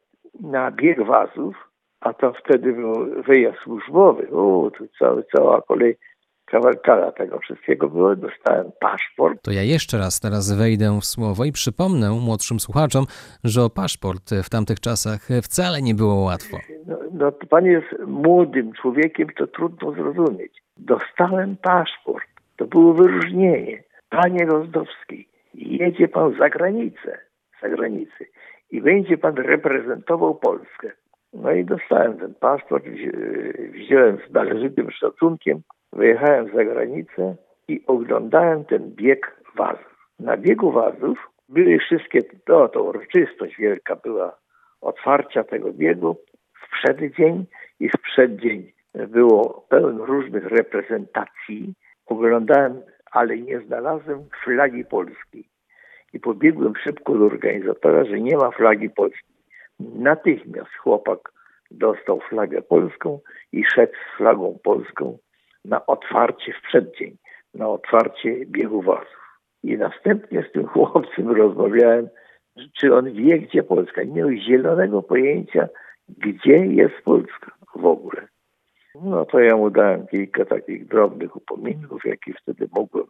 na 0.40 0.70
bieg 0.70 1.06
wazów, 1.06 1.68
a 2.00 2.12
to 2.12 2.32
wtedy 2.32 2.72
był 2.72 3.22
wyjazd 3.22 3.58
służbowy. 3.58 4.30
O, 4.30 4.70
tu 4.70 4.88
cały, 4.98 5.24
cała 5.36 5.62
kolej 5.62 5.96
kawalkada 6.54 7.12
tego 7.12 7.38
wszystkiego 7.38 7.88
było. 7.88 8.16
Dostałem 8.16 8.66
paszport. 8.80 9.42
To 9.42 9.50
ja 9.52 9.62
jeszcze 9.62 9.98
raz 9.98 10.20
teraz 10.20 10.52
wejdę 10.58 10.98
w 11.00 11.04
słowo 11.04 11.44
i 11.44 11.52
przypomnę 11.52 12.10
młodszym 12.10 12.60
słuchaczom, 12.60 13.04
że 13.44 13.62
o 13.62 13.70
paszport 13.70 14.30
w 14.44 14.50
tamtych 14.50 14.80
czasach 14.80 15.20
wcale 15.42 15.82
nie 15.82 15.94
było 15.94 16.14
łatwo. 16.14 16.56
No, 16.86 16.98
no 17.12 17.32
to 17.32 17.46
pan 17.46 17.64
jest 17.64 17.86
młodym 18.06 18.72
człowiekiem, 18.72 19.28
to 19.38 19.46
trudno 19.46 19.92
zrozumieć. 19.92 20.52
Dostałem 20.76 21.56
paszport. 21.56 22.24
To 22.56 22.64
było 22.66 22.94
wyróżnienie. 22.94 23.82
Panie 24.10 24.46
Rozdowski, 24.46 25.28
jedzie 25.54 26.08
pan 26.08 26.34
za 26.38 26.48
granicę, 26.48 27.18
za 27.62 27.68
granicę 27.68 28.24
i 28.70 28.80
będzie 28.80 29.18
pan 29.18 29.34
reprezentował 29.34 30.34
Polskę. 30.34 30.90
No 31.32 31.50
i 31.52 31.64
dostałem 31.64 32.18
ten 32.18 32.34
paszport, 32.34 32.84
wzi- 32.84 33.10
wziąłem 33.72 34.18
z 34.30 34.32
należytym 34.34 34.90
szacunkiem, 34.90 35.62
wyjechałem 35.94 36.46
za 36.54 36.64
granicę 36.64 37.36
i 37.68 37.82
oglądałem 37.86 38.64
ten 38.64 38.90
bieg 38.90 39.36
wazów. 39.56 39.94
Na 40.20 40.36
biegu 40.36 40.70
wazów 40.70 41.30
były 41.48 41.78
wszystkie, 41.78 42.20
no 42.48 42.68
to 42.68 42.82
uroczystość 42.82 43.56
wielka 43.56 43.96
była 43.96 44.38
otwarcia 44.80 45.44
tego 45.44 45.72
biegu 45.72 46.16
w 46.54 46.72
przeddzień 46.72 47.46
i 47.80 47.88
w 47.88 48.02
przeddzień 48.02 48.72
było 48.94 49.66
pełno 49.68 50.06
różnych 50.06 50.46
reprezentacji. 50.46 51.74
Oglądałem, 52.06 52.82
ale 53.10 53.38
nie 53.38 53.60
znalazłem 53.60 54.24
flagi 54.44 54.84
polskiej. 54.84 55.44
I 56.12 56.20
pobiegłem 56.20 56.72
szybko 56.76 57.14
do 57.14 57.24
organizatora, 57.24 58.04
że 58.04 58.20
nie 58.20 58.36
ma 58.36 58.50
flagi 58.50 58.90
polskiej. 58.90 59.34
Natychmiast 59.80 60.76
chłopak 60.82 61.32
dostał 61.70 62.20
flagę 62.20 62.62
polską 62.62 63.20
i 63.52 63.64
szedł 63.64 63.92
z 63.92 64.16
flagą 64.16 64.58
polską 64.62 65.18
na 65.64 65.86
otwarcie 65.86 66.52
w 66.52 66.62
przeddzień, 66.68 67.16
na 67.54 67.68
otwarcie 67.68 68.46
biegu 68.46 68.82
wazów. 68.82 69.38
I 69.62 69.76
następnie 69.76 70.44
z 70.48 70.52
tym 70.52 70.66
chłopcem 70.66 71.30
rozmawiałem, 71.30 72.08
czy 72.72 72.94
on 72.94 73.12
wie, 73.12 73.38
gdzie 73.38 73.62
Polska. 73.62 74.02
Nie 74.02 74.12
miał 74.12 74.30
zielonego 74.30 75.02
pojęcia, 75.02 75.68
gdzie 76.08 76.56
jest 76.56 76.94
Polska 77.04 77.52
w 77.76 77.86
ogóle. 77.86 78.28
No 79.02 79.24
to 79.24 79.40
ja 79.40 79.56
mu 79.56 79.70
dałem 79.70 80.06
kilka 80.06 80.44
takich 80.44 80.86
drobnych 80.86 81.36
upominków, 81.36 82.04
jakie 82.04 82.32
wtedy 82.42 82.68
mogłem 82.76 83.06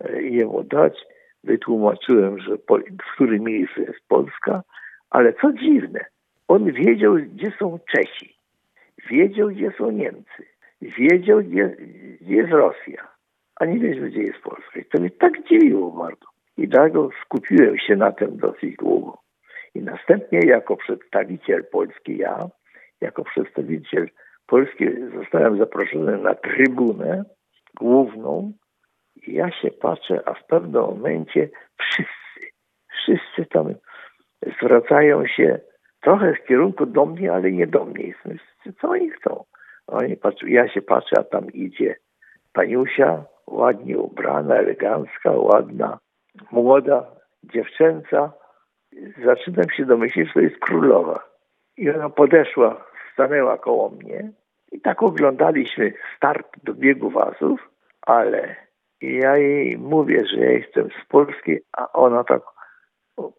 e, 0.00 0.22
jemu 0.22 0.62
dać. 0.64 1.06
Wytłumaczyłem, 1.44 2.38
że 2.40 2.56
w 2.56 3.14
którym 3.14 3.44
miejscu 3.44 3.80
jest 3.80 4.08
Polska, 4.08 4.62
ale 5.10 5.32
co 5.32 5.52
dziwne, 5.52 6.04
on 6.48 6.72
wiedział, 6.72 7.14
gdzie 7.14 7.52
są 7.58 7.78
Czesi, 7.92 8.36
wiedział, 9.10 9.48
gdzie 9.48 9.72
są 9.78 9.90
Niemcy, 9.90 10.46
wiedział, 10.82 11.38
gdzie, 11.38 11.76
gdzie 12.20 12.34
jest 12.34 12.52
Rosja, 12.52 13.08
a 13.56 13.64
nie 13.64 13.78
wiedział, 13.78 14.04
gdzie 14.04 14.22
jest 14.22 14.38
Polska. 14.38 14.80
I 14.80 14.84
to 14.84 14.98
mnie 14.98 15.10
tak 15.10 15.32
dziwiło 15.48 15.90
bardzo. 15.90 16.26
I 16.56 16.68
dlatego 16.68 17.10
skupiłem 17.24 17.78
się 17.78 17.96
na 17.96 18.12
tym 18.12 18.36
dosyć 18.36 18.76
długo. 18.76 19.18
I 19.74 19.82
następnie 19.82 20.38
jako 20.38 20.76
przedstawiciel 20.76 21.64
Polski, 21.64 22.16
ja, 22.16 22.38
jako 23.00 23.24
przedstawiciel 23.24 24.08
Polski 24.46 24.86
zostałem 25.14 25.58
zaproszony 25.58 26.18
na 26.18 26.34
trybunę 26.34 27.24
główną 27.80 28.52
i 29.26 29.34
ja 29.34 29.50
się 29.50 29.70
patrzę, 29.70 30.22
a 30.24 30.34
w 30.34 30.46
pewnym 30.46 30.82
momencie 30.82 31.48
wszyscy, 31.78 32.52
wszyscy 32.88 33.46
tam 33.50 33.74
zwracają 34.56 35.26
się 35.26 35.60
trochę 36.00 36.34
w 36.34 36.46
kierunku 36.46 36.86
do 36.86 37.06
mnie, 37.06 37.32
ale 37.32 37.52
nie 37.52 37.66
do 37.66 37.84
mnie. 37.84 38.14
Co 38.80 38.88
oni 38.88 39.10
chcą? 39.10 39.44
Oni 39.90 40.16
patrzą, 40.16 40.46
ja 40.46 40.68
się 40.68 40.82
patrzę, 40.82 41.16
a 41.18 41.24
tam 41.24 41.50
idzie 41.52 41.96
paniusia, 42.52 43.24
ładnie 43.46 43.98
ubrana, 43.98 44.54
elegancka, 44.54 45.30
ładna, 45.32 45.98
młoda, 46.50 47.06
dziewczęca. 47.44 48.32
Zaczynam 49.24 49.70
się 49.76 49.84
domyślić, 49.84 50.28
że 50.28 50.34
to 50.34 50.40
jest 50.40 50.58
królowa. 50.58 51.24
I 51.76 51.90
ona 51.90 52.10
podeszła, 52.10 52.84
stanęła 53.12 53.58
koło 53.58 53.90
mnie 53.90 54.30
i 54.72 54.80
tak 54.80 55.02
oglądaliśmy 55.02 55.92
start 56.16 56.46
do 56.64 56.74
biegu 56.74 57.10
wazów, 57.10 57.70
ale 58.02 58.56
ja 59.00 59.36
jej 59.36 59.78
mówię, 59.78 60.26
że 60.26 60.36
ja 60.36 60.50
jestem 60.50 60.88
z 60.90 61.08
Polski, 61.08 61.58
a 61.76 61.92
ona 61.92 62.24
tak 62.24 62.42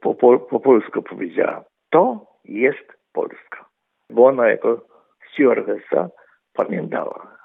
po, 0.02 0.16
po, 0.16 0.40
po 0.40 0.60
polsku 0.60 1.02
powiedziała. 1.02 1.64
To 1.90 2.26
jest 2.46 2.94
Polska. 3.14 3.66
Bo 4.10 4.26
ona 4.26 4.48
jako 4.48 4.82
stewardessa 5.34 6.10
pamiętała 6.54 7.38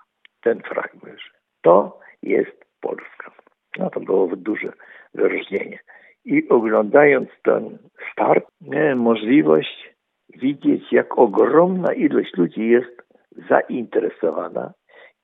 ten 0.43 0.63
fragment. 0.63 1.21
To 1.63 2.01
jest 2.23 2.65
Polska. 2.81 3.31
No 3.79 3.91
to 3.91 4.01
było 4.01 4.29
duże 4.37 4.73
wyróżnienie. 5.15 5.79
I 6.25 6.49
oglądając 6.49 7.29
ten 7.43 7.79
start, 8.13 8.45
miałem 8.61 8.99
możliwość 8.99 9.95
widzieć, 10.35 10.93
jak 10.93 11.19
ogromna 11.19 11.93
ilość 11.95 12.37
ludzi 12.37 12.69
jest 12.69 13.03
zainteresowana, 13.49 14.73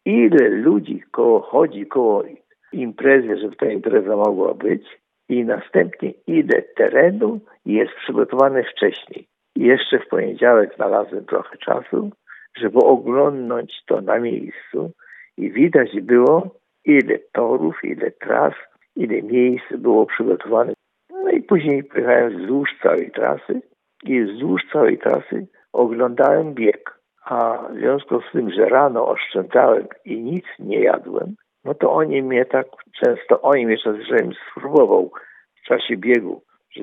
ile 0.05 0.49
ludzi 0.49 1.03
koło 1.11 1.41
chodzi 1.41 1.87
koło 1.87 2.25
imprezy, 2.73 3.39
żeby 3.39 3.57
ta 3.57 3.67
impreza 3.67 4.17
mogła 4.17 4.55
być 4.55 4.83
i 5.29 5.45
następnie 5.45 6.13
ile 6.27 6.63
terenu 6.63 7.41
jest 7.67 7.93
przygotowane 7.95 8.65
wcześniej. 8.65 9.27
Jeszcze 9.57 9.99
w 9.99 10.09
poniedziałek 10.09 10.75
znalazłem 10.75 11.25
trochę 11.25 11.57
czasu, 11.57 12.11
żeby 12.57 12.79
oglądnąć 12.79 13.83
to 13.87 14.01
na 14.01 14.19
miejscu 14.19 14.91
i 15.37 15.51
widać 15.51 16.01
było, 16.01 16.51
ile 16.85 17.19
torów, 17.33 17.85
ile 17.85 18.11
tras, 18.11 18.55
ile 18.97 19.23
miejsc 19.23 19.73
było 19.79 20.07
przygotowane. 20.07 20.73
No 21.11 21.31
i 21.31 21.43
później 21.43 21.85
pojechałem 21.85 22.39
wzdłuż 22.39 22.71
całej 22.83 23.11
trasy 23.11 23.63
i 24.05 24.23
wzdłuż 24.23 24.63
całej 24.73 24.99
trasy 24.99 25.47
oglądałem 25.73 26.55
bieg. 26.55 26.99
A 27.25 27.69
w 27.71 27.77
związku 27.77 28.21
z 28.21 28.33
tym, 28.33 28.51
że 28.51 28.69
rano 28.69 29.09
oszczędzałem 29.09 29.87
i 30.05 30.21
nic 30.21 30.45
nie 30.59 30.81
jadłem, 30.81 31.35
no 31.65 31.75
to 31.75 31.93
oni 31.93 32.23
mnie 32.23 32.45
tak 32.45 32.67
często, 33.05 33.41
oni 33.43 33.67
mnie 33.67 33.79
czasem 33.79 34.03
żebym 34.03 34.33
spróbował 34.51 35.11
w 35.55 35.67
czasie 35.67 35.97
biegu, 35.97 36.43
że 36.71 36.83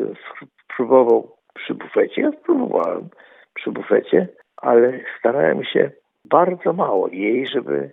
spróbował 0.64 1.38
przy 1.54 1.74
bufecie. 1.74 2.22
Ja 2.22 2.32
spróbowałem 2.32 3.10
przy 3.54 3.72
bufecie, 3.72 4.28
ale 4.62 5.00
starałem 5.20 5.64
się 5.64 5.92
bardzo 6.26 6.74
mało 6.74 7.08
jej, 7.08 7.48
żeby, 7.48 7.92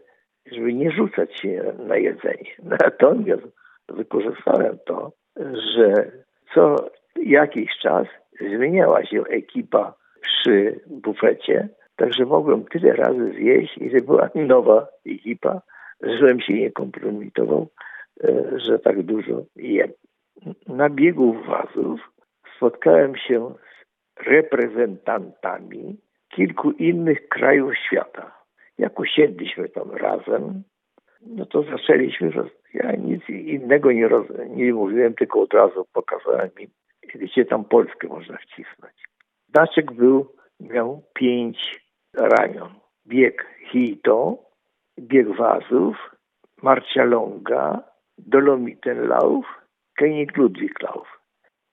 żeby 0.53 0.73
nie 0.73 0.91
rzucać 0.91 1.41
się 1.41 1.73
na 1.79 1.97
jedzenie. 1.97 2.51
Natomiast 2.81 3.43
wykorzystałem 3.89 4.79
to, 4.87 5.13
że 5.75 6.11
co 6.55 6.77
jakiś 7.23 7.71
czas 7.83 8.07
zmieniała 8.41 9.05
się 9.05 9.23
ekipa 9.25 9.95
przy 10.21 10.81
bufecie, 10.87 11.69
także 11.97 12.25
mogłem 12.25 12.65
tyle 12.65 12.93
razy 12.93 13.33
zjeść, 13.33 13.79
ile 13.79 14.01
była 14.01 14.31
nowa 14.55 14.87
ekipa, 15.07 15.61
żebym 16.03 16.41
się 16.41 16.53
nie 16.53 16.71
kompromitował, 16.71 17.67
e, 18.25 18.45
że 18.57 18.79
tak 18.79 19.03
dużo 19.03 19.43
jem. 19.57 19.91
Na 20.69 20.91
biegu 20.91 21.33
wazów 21.33 22.01
spotkałem 22.57 23.17
się 23.17 23.55
z 24.17 24.27
reprezentantami 24.27 25.97
kilku 26.37 26.71
innych 26.71 27.29
krajów 27.29 27.73
świata. 27.87 28.33
Jak 28.79 29.01
usiedliśmy 29.01 29.69
tam 29.69 29.91
razem, 29.91 30.63
no 31.27 31.47
to 31.47 31.63
zaczęliśmy, 31.63 32.31
roz... 32.31 32.51
ja 32.75 32.93
nic 32.93 33.29
innego 33.29 33.93
nie, 33.93 34.09
roz... 34.09 34.27
nie 34.49 34.73
mówiłem, 34.73 35.15
tylko 35.15 35.41
od 35.41 35.55
razu 35.55 35.87
pokazałem 35.93 36.51
im, 36.59 36.71
gdzie 37.15 37.45
tam 37.45 37.65
Polskę 37.65 38.09
można 38.09 38.37
wcisnąć. 38.37 38.95
Znaczek 39.49 39.93
był, 39.93 40.27
miał 40.61 41.03
pięć 41.15 41.59
ramion. 42.15 42.71
Bieg 43.07 43.47
Hito, 43.71 44.39
bieg 45.01 45.29
Wazów, 45.37 45.97
Marcia 46.63 47.05
Longa, 47.05 47.83
Dolomitenlauf, 48.19 49.47
König 50.01 50.37
Ludwiglauf. 50.37 51.21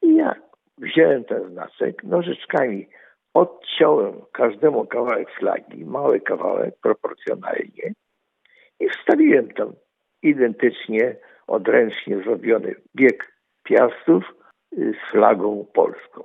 I 0.02 0.16
ja 0.16 0.36
wziąłem 0.78 1.24
ten 1.24 1.50
znaczek, 1.50 2.04
nożyczkami 2.04 2.88
odciąłem 3.34 4.22
każdemu 4.32 4.86
kawałek 4.86 5.30
flagi, 5.40 5.86
mały 5.86 6.20
kawałek, 6.20 6.74
proporcjonalnie 6.82 7.94
i 8.80 8.90
wstawiłem 8.90 9.54
tam 9.54 9.74
identycznie, 10.22 11.16
odręcznie 11.48 12.18
zrobiony 12.18 12.76
bieg 12.96 13.34
piastów 13.64 14.24
y, 14.78 14.94
z 14.94 15.12
flagą 15.12 15.68
polską. 15.74 16.24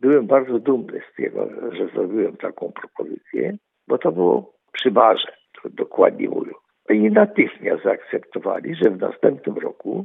Byłem 0.00 0.26
bardzo 0.26 0.58
dumny 0.58 1.00
z 1.12 1.16
tego, 1.16 1.48
że 1.72 1.86
zrobiłem 1.86 2.36
taką 2.36 2.72
propozycję, 2.72 3.56
bo 3.88 3.98
to 3.98 4.12
było 4.12 4.52
przy 4.72 4.90
barze, 4.90 5.32
dokładnie 5.64 6.28
mówią. 6.28 6.52
I 6.90 7.10
natychmiast 7.10 7.82
zaakceptowali, 7.82 8.74
że 8.74 8.90
w 8.90 9.00
następnym 9.00 9.58
roku 9.58 10.04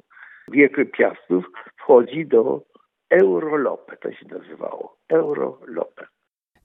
bieg 0.52 0.92
piastów 0.92 1.46
wchodzi 1.78 2.26
do 2.26 2.62
Eurolope, 3.10 3.98
to 3.98 4.12
się 4.12 4.26
nazywało. 4.28 4.98
Eurolope. 5.10 6.06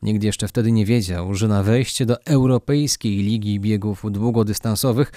Nikt 0.03 0.25
jeszcze 0.25 0.47
wtedy 0.47 0.73
nie 0.73 0.85
wiedział, 0.85 1.35
że 1.35 1.49
na 1.49 1.63
wejście 1.63 2.07
do 2.07 2.15
Europejskiej 2.37 3.17
Ligi 3.17 3.61
Biegów 3.61 3.99
Długodystansowych 4.11 5.11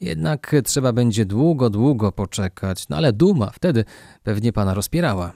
jednak 0.00 0.40
trzeba 0.64 0.92
będzie 0.92 1.24
długo, 1.24 1.70
długo 1.70 2.12
poczekać. 2.12 2.88
No 2.90 2.96
ale 2.96 3.12
duma 3.12 3.46
wtedy 3.46 3.84
pewnie 4.24 4.52
pana 4.52 4.74
rozpierała. 4.74 5.32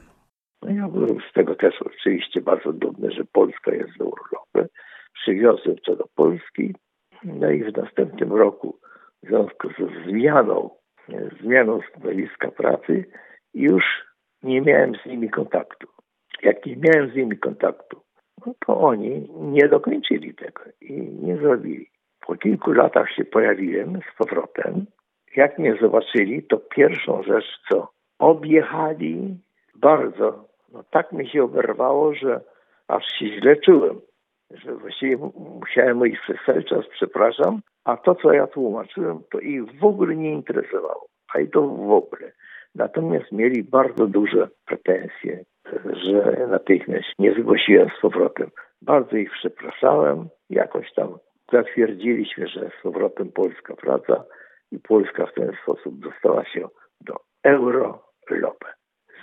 No 0.63 0.71
ja 0.71 0.89
byłem 0.89 1.19
z 1.31 1.33
tego 1.33 1.55
też 1.55 1.75
oczywiście 1.83 2.41
bardzo 2.41 2.73
dumny, 2.73 3.11
że 3.11 3.25
Polska 3.25 3.75
jest 3.75 3.93
w 3.99 4.01
Eurolopie. 4.01 4.75
Przywiozłem 5.15 5.77
to 5.87 5.97
do 5.97 6.09
Polski. 6.15 6.75
No 7.25 7.51
i 7.51 7.65
w 7.65 7.77
następnym 7.77 8.33
roku 8.33 8.79
w 9.23 9.29
związku 9.29 9.69
ze 9.69 10.11
zmianą, 10.11 10.71
zmianą 11.43 11.81
stanowiska 11.91 12.51
pracy 12.51 13.05
już 13.55 13.85
nie 14.43 14.61
miałem 14.61 14.95
z 14.95 15.07
nimi 15.07 15.31
kontaktu. 15.31 15.87
Jak 16.43 16.67
nie 16.67 16.77
miałem 16.77 17.13
z 17.13 17.17
nimi 17.17 17.39
kontaktu, 17.39 18.06
to 18.67 18.81
oni 18.81 19.29
nie 19.39 19.69
dokończyli 19.69 20.35
tego 20.35 20.63
i 20.81 20.93
nie 21.23 21.37
zrobili. 21.37 21.91
Po 22.27 22.37
kilku 22.37 22.73
latach 22.73 23.11
się 23.11 23.25
pojawiłem 23.25 24.01
z 24.13 24.19
powrotem. 24.19 24.87
Jak 25.37 25.59
mnie 25.59 25.77
zobaczyli, 25.81 26.43
to 26.43 26.57
pierwszą 26.57 27.23
rzecz, 27.23 27.61
co 27.69 27.89
objechali 28.19 29.39
bardzo, 29.75 30.45
no 30.73 30.85
tak 30.91 31.13
mi 31.13 31.29
się 31.29 31.45
oberwało, 31.45 32.15
że 32.15 32.41
aż 32.89 33.05
się 33.19 33.27
źle 33.27 33.57
czułem. 33.57 34.01
Że 34.51 34.75
właściwie 34.75 35.17
musiałem 35.61 35.97
mówić 35.97 36.21
przez 36.21 36.37
cały 36.47 36.65
czas 36.65 36.85
przepraszam, 36.93 37.61
a 37.85 37.97
to, 37.97 38.15
co 38.15 38.33
ja 38.33 38.47
tłumaczyłem, 38.47 39.23
to 39.31 39.41
ich 39.41 39.79
w 39.81 39.85
ogóle 39.85 40.17
nie 40.17 40.33
interesowało. 40.33 41.07
A 41.35 41.41
i 41.41 41.49
to 41.49 41.63
w 41.63 41.91
ogóle. 41.91 42.33
Natomiast 42.75 43.33
mieli 43.33 43.65
bardzo 43.65 44.07
duże 44.07 44.49
pretensje, 44.67 45.45
że 45.93 46.47
natychmiast 46.47 47.07
nie 47.19 47.35
zgłosiłem 47.35 47.89
z 47.99 48.01
powrotem. 48.01 48.51
Bardzo 48.83 49.17
ich 49.17 49.31
przepraszałem. 49.31 50.29
Jakoś 50.51 50.93
tam 50.93 51.19
zatwierdziliśmy, 51.53 52.49
że 52.49 52.71
z 52.79 52.83
powrotem 52.83 53.33
Polska 53.33 53.75
wraca 53.75 54.25
i 54.73 54.79
Polska 54.79 55.27
w 55.27 55.35
ten 55.35 55.53
sposób 55.63 55.99
dostała 55.99 56.45
się 56.45 56.69
do 57.01 57.15
Eurolope. 57.43 58.67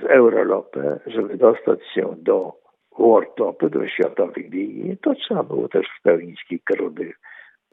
Z 0.01 0.03
Eurolope, 0.03 0.99
żeby 1.05 1.37
dostać 1.37 1.79
się 1.93 2.15
do 2.17 2.63
World 2.99 3.29
do 3.69 3.87
światowej 3.87 4.49
ligi, 4.49 4.97
to 4.97 5.15
trzeba 5.15 5.43
było 5.43 5.67
też 5.67 5.87
spełnić 5.99 6.43
kilka 6.43 6.75
różnych 6.75 7.19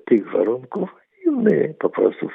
tych 0.06 0.30
warunków 0.32 0.90
i 1.26 1.30
my 1.30 1.74
po 1.78 1.90
prostu 1.90 2.28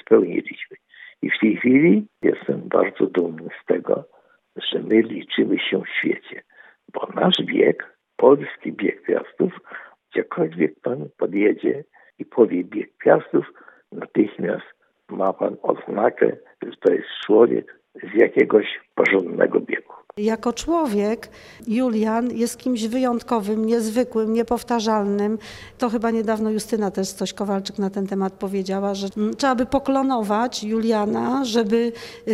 spełniliśmy. 0.00 0.76
I 1.22 1.30
w 1.30 1.38
tej 1.40 1.56
chwili 1.56 2.06
jestem 2.22 2.60
bardzo 2.68 3.06
dumny 3.06 3.48
z 3.62 3.66
tego, 3.66 4.04
że 4.56 4.78
my 4.78 5.02
liczymy 5.02 5.58
się 5.58 5.82
w 5.82 5.88
świecie, 5.88 6.42
bo 6.92 7.08
nasz 7.14 7.36
bieg, 7.44 7.96
polski 8.16 8.72
bieg 8.72 9.02
piastów, 9.02 9.52
gdziekolwiek 10.10 10.80
pan 10.80 11.08
podjedzie 11.18 11.84
i 12.18 12.24
powie 12.24 12.64
bieg 12.64 12.90
piastów, 12.98 13.46
natychmiast 13.92 14.66
ma 15.08 15.32
pan 15.32 15.56
oznakę, 15.62 16.36
że 16.62 16.76
to 16.80 16.92
jest 16.92 17.08
człowiek 17.26 17.78
z 17.94 18.20
jakiegoś 18.20 18.80
porządnego 18.94 19.60
biegu. 19.60 19.92
Jako 20.18 20.52
człowiek 20.52 21.28
Julian 21.68 22.30
jest 22.34 22.58
kimś 22.58 22.88
wyjątkowym, 22.88 23.66
niezwykłym, 23.66 24.32
niepowtarzalnym. 24.32 25.38
To 25.78 25.88
chyba 25.88 26.10
niedawno 26.10 26.50
Justyna 26.50 26.90
też 26.90 27.08
coś 27.08 27.32
Kowalczyk 27.32 27.78
na 27.78 27.90
ten 27.90 28.06
temat 28.06 28.32
powiedziała, 28.32 28.94
że 28.94 29.08
trzeba 29.38 29.54
by 29.54 29.66
poklonować 29.66 30.64
Juliana, 30.64 31.44
żeby 31.44 31.92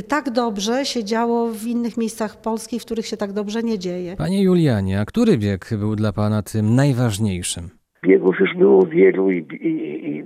tak 0.08 0.30
dobrze 0.30 0.84
się 0.84 1.04
działo 1.04 1.48
w 1.48 1.66
innych 1.66 1.96
miejscach 1.96 2.40
Polski, 2.40 2.80
w 2.80 2.84
których 2.84 3.06
się 3.06 3.16
tak 3.16 3.32
dobrze 3.32 3.62
nie 3.62 3.78
dzieje. 3.78 4.16
Panie 4.16 4.42
Julianie, 4.42 5.00
a 5.00 5.04
który 5.04 5.38
bieg 5.38 5.70
był 5.78 5.96
dla 5.96 6.12
pana 6.12 6.42
tym 6.42 6.74
najważniejszym? 6.74 7.68
Biegów 8.04 8.36
już 8.40 8.54
było 8.54 8.86
wielu 8.86 9.30
i, 9.30 9.46
i, 9.60 9.68
i, 10.08 10.18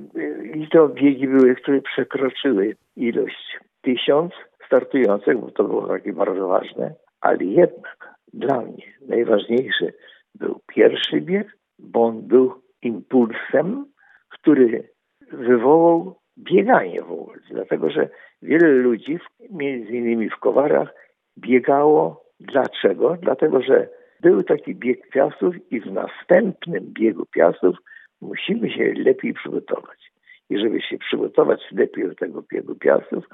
i 0.62 0.68
to 0.68 0.88
biegi 0.88 1.28
były, 1.28 1.54
które 1.54 1.82
przekroczyły 1.82 2.76
ilość 2.96 3.58
tysiąc 3.82 4.32
startujących, 4.66 5.40
bo 5.40 5.50
to 5.50 5.64
było 5.64 5.88
takie 5.88 6.12
bardzo 6.12 6.48
ważne, 6.48 6.94
ale 7.22 7.44
jednak 7.44 8.16
dla 8.32 8.60
mnie 8.60 8.92
najważniejszy 9.08 9.92
był 10.34 10.60
pierwszy 10.66 11.20
bieg, 11.20 11.56
bo 11.78 12.04
on 12.04 12.22
był 12.22 12.62
impulsem, 12.82 13.86
który 14.28 14.88
wywołał 15.32 16.16
bieganie 16.38 17.02
w 17.02 17.12
ogóle. 17.12 17.38
Dlatego, 17.50 17.90
że 17.90 18.08
wiele 18.42 18.68
ludzi, 18.68 19.18
między 19.50 19.92
innymi 19.92 20.30
w 20.30 20.36
Kowarach, 20.36 20.94
biegało. 21.38 22.22
Dlaczego? 22.40 23.16
Dlatego, 23.20 23.62
że 23.62 23.88
był 24.20 24.42
taki 24.42 24.74
bieg 24.74 25.10
piastów 25.10 25.54
i 25.72 25.80
w 25.80 25.92
następnym 25.92 26.92
biegu 26.92 27.26
piastów 27.26 27.76
musimy 28.20 28.70
się 28.70 28.92
lepiej 28.96 29.34
przygotować. 29.34 30.12
I 30.50 30.58
żeby 30.58 30.80
się 30.80 30.98
przygotować 30.98 31.60
lepiej 31.72 32.08
do 32.08 32.14
tego 32.14 32.42
biegu 32.52 32.74
piastów, 32.74 33.24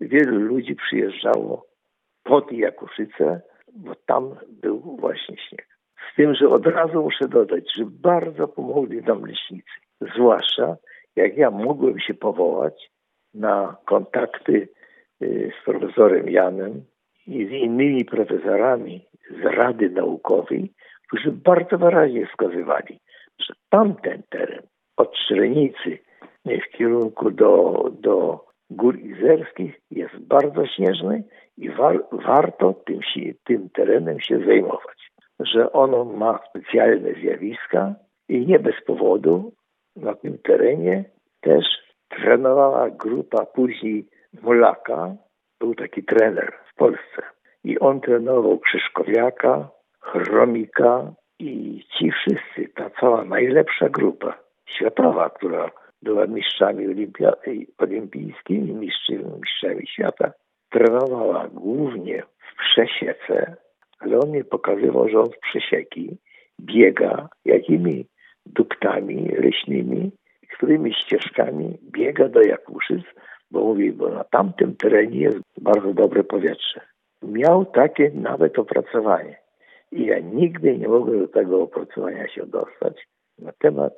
wielu 0.00 0.38
ludzi 0.38 0.76
przyjeżdżało 0.76 1.71
pod 2.24 2.52
Jakuszyce, 2.52 3.40
bo 3.76 3.94
tam 4.06 4.34
był 4.48 4.96
właśnie 5.00 5.36
śnieg. 5.36 5.66
Z 6.12 6.16
tym, 6.16 6.34
że 6.34 6.48
od 6.48 6.66
razu 6.66 7.02
muszę 7.02 7.28
dodać, 7.28 7.64
że 7.76 7.84
bardzo 7.86 8.48
pomogli 8.48 9.02
nam 9.02 9.24
leśnicy. 9.24 9.72
Zwłaszcza 10.00 10.76
jak 11.16 11.36
ja 11.36 11.50
mogłem 11.50 12.00
się 12.00 12.14
powołać 12.14 12.90
na 13.34 13.76
kontakty 13.84 14.68
z 15.20 15.64
profesorem 15.64 16.28
Janem 16.28 16.84
i 17.26 17.46
z 17.46 17.50
innymi 17.50 18.04
profesorami 18.04 19.06
z 19.30 19.44
Rady 19.44 19.90
Naukowej, 19.90 20.72
którzy 21.06 21.32
bardzo 21.32 21.78
wyraźnie 21.78 22.26
wskazywali, 22.26 23.00
że 23.38 23.54
tamten 23.70 24.22
teren 24.30 24.62
od 24.96 25.16
Szrenicy 25.16 25.98
w 26.46 26.76
kierunku 26.76 27.30
do, 27.30 27.84
do 28.00 28.44
Gór 28.70 28.98
Izerskich 28.98 29.80
jest 29.90 30.18
bardzo 30.18 30.66
śnieżny 30.66 31.24
i 31.56 31.70
war, 31.70 32.04
warto 32.12 32.74
tym, 32.86 33.00
tym 33.44 33.70
terenem 33.70 34.20
się 34.20 34.38
zajmować. 34.38 35.12
Że 35.40 35.72
ono 35.72 36.04
ma 36.04 36.40
specjalne 36.48 37.12
zjawiska 37.14 37.94
i 38.28 38.46
nie 38.46 38.58
bez 38.58 38.74
powodu 38.86 39.52
na 39.96 40.14
tym 40.14 40.38
terenie 40.38 41.04
też 41.40 41.64
trenowała 42.08 42.90
grupa 42.90 43.46
później 43.46 44.06
Molaka, 44.42 45.16
był 45.60 45.74
taki 45.74 46.04
trener 46.04 46.52
w 46.72 46.74
Polsce. 46.74 47.22
I 47.64 47.78
on 47.78 48.00
trenował 48.00 48.58
Krzyszkowiaka, 48.58 49.68
Chromika 50.00 51.12
i 51.38 51.84
ci 51.98 52.10
wszyscy, 52.10 52.72
ta 52.74 52.90
cała 53.00 53.24
najlepsza 53.24 53.88
grupa 53.88 54.38
światowa, 54.68 55.30
która 55.30 55.70
była 56.02 56.26
mistrzami 56.26 56.86
olimpijskimi, 57.78 58.74
mistrzami 58.74 59.86
świata, 59.86 60.32
trenowała 60.70 61.48
głównie 61.48 62.22
w 62.22 62.58
przesiece, 62.58 63.56
ale 63.98 64.18
on 64.18 64.30
mi 64.30 64.44
pokazywał, 64.44 65.08
że 65.08 65.20
on 65.20 65.30
w 65.30 65.38
przesieki 65.38 66.16
biega 66.60 67.28
jakimi 67.44 68.06
duktami 68.46 69.28
leśnymi, 69.28 70.12
którymi 70.56 70.94
ścieżkami 70.94 71.78
biega 71.82 72.28
do 72.28 72.42
Jakuszyc, 72.42 73.02
bo 73.50 73.60
mówi, 73.60 73.92
bo 73.92 74.08
na 74.08 74.24
tamtym 74.24 74.76
terenie 74.76 75.20
jest 75.20 75.38
bardzo 75.60 75.94
dobre 75.94 76.24
powietrze. 76.24 76.80
Miał 77.22 77.64
takie 77.64 78.10
nawet 78.14 78.58
opracowanie. 78.58 79.36
I 79.92 80.06
ja 80.06 80.18
nigdy 80.18 80.78
nie 80.78 80.88
mogłem 80.88 81.20
do 81.20 81.28
tego 81.28 81.62
opracowania 81.62 82.28
się 82.28 82.46
dostać 82.46 83.06
na 83.38 83.52
temat 83.52 83.92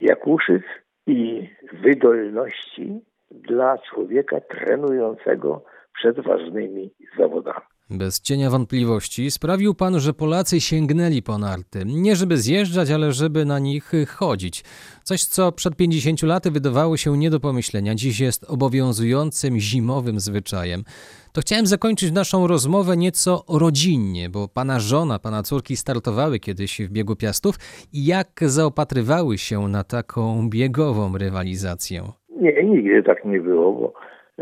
Jakuszyc 0.00 0.62
i 1.08 1.50
wydolności 1.72 3.00
dla 3.30 3.78
człowieka 3.78 4.40
trenującego 4.40 5.64
przed 5.94 6.20
ważnymi 6.20 6.94
zawodami. 7.18 7.66
Bez 7.90 8.20
cienia 8.20 8.50
wątpliwości 8.50 9.30
sprawił 9.30 9.74
pan, 9.74 10.00
że 10.00 10.12
Polacy 10.12 10.60
sięgnęli 10.60 11.22
po 11.22 11.38
narty. 11.38 11.78
Nie 11.86 12.16
żeby 12.16 12.36
zjeżdżać, 12.36 12.90
ale 12.90 13.12
żeby 13.12 13.44
na 13.44 13.58
nich 13.58 13.92
chodzić. 14.08 14.64
Coś, 15.02 15.24
co 15.24 15.52
przed 15.52 15.76
50 15.76 16.22
laty 16.22 16.50
wydawało 16.50 16.96
się 16.96 17.18
nie 17.18 17.30
do 17.30 17.40
pomyślenia, 17.40 17.94
dziś 17.94 18.20
jest 18.20 18.50
obowiązującym 18.50 19.58
zimowym 19.58 20.20
zwyczajem. 20.20 20.80
To 21.32 21.40
chciałem 21.40 21.66
zakończyć 21.66 22.12
naszą 22.12 22.46
rozmowę 22.46 22.96
nieco 22.96 23.44
rodzinnie, 23.60 24.28
bo 24.28 24.48
pana 24.48 24.80
żona, 24.80 25.18
pana 25.18 25.42
córki 25.42 25.76
startowały 25.76 26.38
kiedyś 26.38 26.80
w 26.80 26.92
biegu 26.92 27.16
piastów 27.16 27.54
i 27.92 28.06
jak 28.06 28.28
zaopatrywały 28.40 29.38
się 29.38 29.68
na 29.68 29.84
taką 29.84 30.50
biegową 30.50 31.18
rywalizację. 31.18 32.02
Nie, 32.40 32.64
nigdy 32.64 33.02
tak 33.02 33.24
nie 33.24 33.40
było, 33.40 33.72
bo 33.72 33.92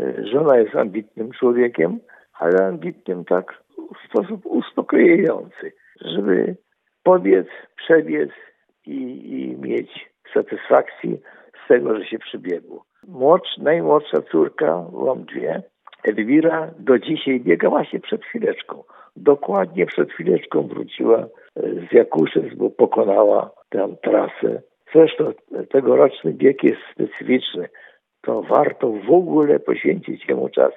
e, 0.03 0.27
żona 0.27 0.57
jest 0.57 0.75
ambitnym 0.75 1.31
człowiekiem, 1.31 1.99
ale 2.39 2.65
ambitnym 2.65 3.25
tak 3.25 3.63
w 3.77 4.09
sposób 4.09 4.45
uspokajający, 4.45 5.71
żeby 6.01 6.55
pobiec, 7.03 7.47
przebiec 7.75 8.29
i, 8.85 9.01
i 9.33 9.57
mieć 9.61 10.09
satysfakcję 10.33 11.17
z 11.65 11.67
tego, 11.67 11.97
że 11.97 12.05
się 12.05 12.19
przybiegło. 12.19 12.85
Młodsz, 13.07 13.57
najmłodsza 13.57 14.21
córka, 14.21 14.85
mam 14.93 15.23
dwie, 15.23 15.63
Elwira 16.03 16.71
do 16.79 16.99
dzisiaj 16.99 17.39
biega 17.39 17.69
właśnie 17.69 17.99
przed 17.99 18.25
chwileczką. 18.25 18.83
Dokładnie 19.15 19.85
przed 19.85 20.11
chwileczką 20.11 20.67
wróciła 20.67 21.27
z 21.55 21.93
Jakuszyc, 21.93 22.53
bo 22.55 22.69
pokonała 22.69 23.51
tę 23.69 23.95
trasę. 24.03 24.61
Zresztą 24.93 25.33
tegoroczny 25.69 26.33
bieg 26.33 26.63
jest 26.63 26.81
specyficzny. 26.93 27.69
To 28.21 28.41
warto 28.41 28.91
w 28.91 29.11
ogóle 29.11 29.59
poświęcić 29.59 30.29
jemu 30.29 30.49
czas, 30.49 30.73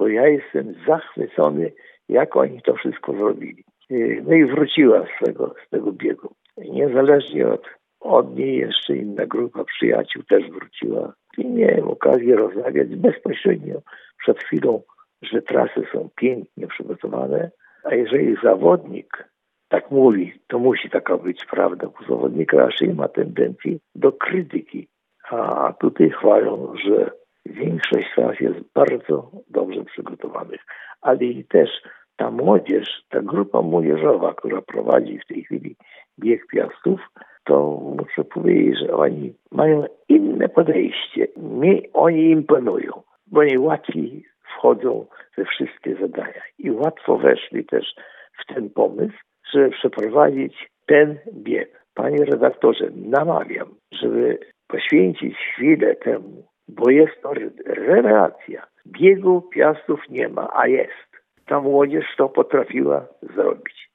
bo 0.00 0.08
ja 0.08 0.28
jestem 0.28 0.74
zachwycony, 0.86 1.72
jak 2.08 2.36
oni 2.36 2.62
to 2.62 2.74
wszystko 2.74 3.12
zrobili. 3.12 3.64
E, 3.90 3.94
No 4.22 4.34
i 4.34 4.44
wróciła 4.44 5.04
z 5.06 5.24
tego, 5.24 5.54
z 5.66 5.70
tego 5.70 5.92
biegu. 5.92 6.34
Niezależnie 6.56 7.48
od, 7.48 7.64
od 8.00 8.36
niej 8.36 8.56
jeszcze 8.56 8.96
inna 8.96 9.26
grupa 9.26 9.64
przyjaciół 9.64 10.22
też 10.22 10.50
wróciła. 10.50 11.12
I 11.38 11.46
miałem 11.46 11.88
okazję 11.88 12.36
rozmawiać 12.36 12.96
bezpośrednio 12.96 13.82
przed 14.18 14.38
chwilą, 14.44 14.82
że 15.22 15.42
trasy 15.42 15.82
są 15.92 16.08
pięknie 16.16 16.66
przygotowane, 16.66 17.50
a 17.84 17.94
jeżeli 17.94 18.36
zawodnik 18.42 19.28
tak 19.68 19.90
mówi, 19.90 20.32
to 20.46 20.58
musi 20.58 20.90
taka 20.90 21.18
być 21.18 21.44
prawda, 21.44 21.86
bo 21.86 22.06
zawodnik 22.08 22.52
raczej 22.52 22.94
ma 22.94 23.08
tendencję 23.08 23.76
do 23.94 24.12
krytyki. 24.12 24.88
A 25.30 25.72
tutaj 25.80 26.10
chwalą, 26.10 26.74
że 26.84 27.19
większość 27.46 28.06
tras 28.14 28.40
jest 28.40 28.58
bardzo 28.74 29.30
dobrze 29.48 29.84
przygotowanych. 29.84 30.60
Ale 31.00 31.24
i 31.24 31.44
też 31.44 31.70
ta 32.16 32.30
młodzież, 32.30 33.02
ta 33.08 33.22
grupa 33.22 33.62
młodzieżowa, 33.62 34.34
która 34.34 34.62
prowadzi 34.62 35.18
w 35.18 35.26
tej 35.26 35.44
chwili 35.44 35.76
bieg 36.18 36.46
piastów, 36.46 37.00
to 37.44 37.80
muszę 37.98 38.24
powiedzieć, 38.24 38.78
że 38.78 38.94
oni 38.94 39.32
mają 39.50 39.84
inne 40.08 40.48
podejście. 40.48 41.26
Mi 41.36 41.92
oni 41.92 42.30
imponują, 42.30 42.92
bo 43.26 43.40
oni 43.40 43.58
łatwiej 43.58 44.24
wchodzą 44.42 45.06
we 45.36 45.44
wszystkie 45.44 45.96
zadania 45.96 46.42
i 46.58 46.70
łatwo 46.70 47.18
weszli 47.18 47.64
też 47.64 47.94
w 48.38 48.54
ten 48.54 48.70
pomysł, 48.70 49.18
żeby 49.52 49.70
przeprowadzić 49.70 50.70
ten 50.86 51.18
bieg. 51.32 51.84
Panie 51.94 52.24
redaktorze, 52.24 52.90
namawiam, 52.94 53.68
żeby 53.92 54.38
poświęcić 54.68 55.36
chwilę 55.36 55.96
temu, 55.96 56.49
bo 56.76 56.90
jest 56.90 57.22
to 57.22 57.30
re- 57.30 57.50
rewelacja. 57.66 58.66
Biegu 58.86 59.42
piastów 59.42 60.00
nie 60.10 60.28
ma, 60.28 60.48
a 60.52 60.66
jest. 60.66 61.10
Ta 61.46 61.60
młodzież 61.60 62.04
to 62.16 62.28
potrafiła 62.28 63.06
zrobić. 63.34 63.90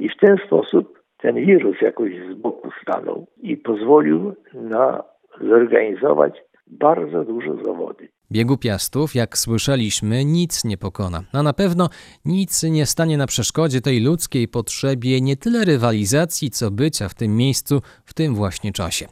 I 0.00 0.08
w 0.08 0.16
ten 0.16 0.36
sposób 0.46 0.98
ten 1.18 1.34
wirus 1.36 1.80
jakoś 1.80 2.12
z 2.30 2.34
boku 2.34 2.70
stanął 2.82 3.26
i 3.42 3.56
pozwolił 3.56 4.34
na 4.54 5.02
zorganizować 5.40 6.42
bardzo 6.66 7.24
dużo 7.24 7.54
zawody. 7.64 8.08
Biegu 8.32 8.56
Piastów, 8.56 9.14
jak 9.14 9.38
słyszeliśmy, 9.38 10.24
nic 10.24 10.64
nie 10.64 10.76
pokona, 10.76 11.22
a 11.32 11.42
na 11.42 11.52
pewno 11.52 11.88
nic 12.24 12.62
nie 12.62 12.86
stanie 12.86 13.16
na 13.16 13.26
przeszkodzie 13.26 13.80
tej 13.80 14.00
ludzkiej 14.00 14.48
potrzebie 14.48 15.20
nie 15.20 15.36
tyle 15.36 15.64
rywalizacji, 15.64 16.50
co 16.50 16.70
bycia 16.70 17.08
w 17.08 17.14
tym 17.14 17.36
miejscu 17.36 17.82
w 18.04 18.14
tym 18.14 18.34
właśnie 18.34 18.72
czasie. 18.72 19.06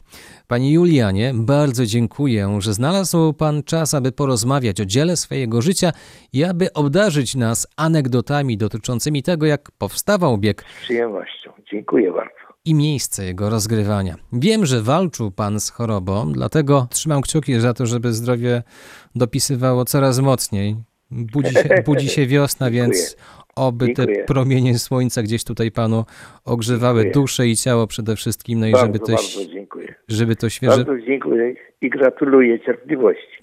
Panie 0.47 0.73
Julianie, 0.73 1.31
bardzo 1.35 1.85
dziękuję, 1.85 2.57
że 2.59 2.73
znalazł 2.73 3.33
Pan 3.33 3.63
czas, 3.63 3.93
aby 3.93 4.11
porozmawiać 4.11 4.81
o 4.81 4.85
dziele 4.85 5.17
swojego 5.17 5.61
życia 5.61 5.91
i 6.33 6.43
aby 6.43 6.73
obdarzyć 6.73 7.35
nas 7.35 7.67
anegdotami 7.77 8.57
dotyczącymi 8.57 9.23
tego, 9.23 9.45
jak 9.45 9.71
powstawał 9.71 10.37
bieg 10.37 10.63
Z 10.81 10.83
przyjemnością. 10.83 11.51
Dziękuję 11.71 12.11
bardzo. 12.11 12.44
I 12.65 12.73
miejsce 12.73 13.25
jego 13.25 13.49
rozgrywania. 13.49 14.15
Wiem, 14.33 14.65
że 14.65 14.81
walczył 14.81 15.31
Pan 15.31 15.59
z 15.59 15.69
chorobą, 15.69 16.31
dlatego 16.33 16.87
trzymam 16.91 17.21
kciuki 17.21 17.59
za 17.59 17.73
to, 17.73 17.85
żeby 17.85 18.13
zdrowie 18.13 18.63
dopisywało 19.15 19.85
coraz 19.85 20.19
mocniej. 20.19 20.75
Budzi 21.11 21.53
się, 21.53 21.69
budzi 21.85 22.09
się 22.09 22.27
wiosna, 22.27 22.71
więc 22.71 23.17
oby 23.55 23.87
te 23.87 24.05
Dziękuję. 24.05 24.25
promienie 24.25 24.79
słońca 24.79 25.23
gdzieś 25.23 25.43
tutaj 25.43 25.71
Panu 25.71 26.05
ogrzewały 26.45 27.03
Dziękuję. 27.03 27.13
duszę 27.23 27.47
i 27.47 27.55
ciało 27.55 27.87
przede 27.87 28.15
wszystkim, 28.15 28.59
no 28.59 28.67
i 28.67 28.71
bardzo, 28.71 28.85
żeby 28.85 28.99
to, 28.99 29.11
bardzo 29.11 29.45
dziękuję. 29.53 29.95
żeby 30.07 30.35
to 30.35 30.49
świeże... 30.49 30.77
Bardzo 30.77 31.05
dziękuję 31.05 31.55
i 31.81 31.89
gratuluję 31.89 32.59
cierpliwości. 32.59 33.37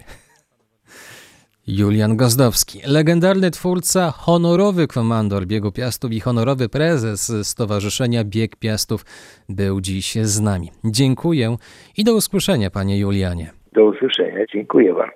Julian 1.67 2.17
Gozdowski, 2.17 2.79
legendarny 2.87 3.51
twórca, 3.51 4.11
honorowy 4.11 4.87
komandor 4.87 5.45
Biegu 5.45 5.71
Piastów 5.71 6.11
i 6.11 6.19
honorowy 6.19 6.69
prezes 6.69 7.31
Stowarzyszenia 7.43 8.23
Bieg 8.23 8.55
Piastów 8.55 9.05
był 9.49 9.81
dziś 9.81 10.15
z 10.15 10.41
nami. 10.41 10.69
Dziękuję 10.85 11.55
i 11.97 12.03
do 12.03 12.15
usłyszenia, 12.15 12.69
panie 12.69 12.99
Julianie. 12.99 13.51
Do 13.73 13.85
usłyszenia. 13.85 14.45
Dziękuję 14.53 14.93
bardzo. 14.93 15.13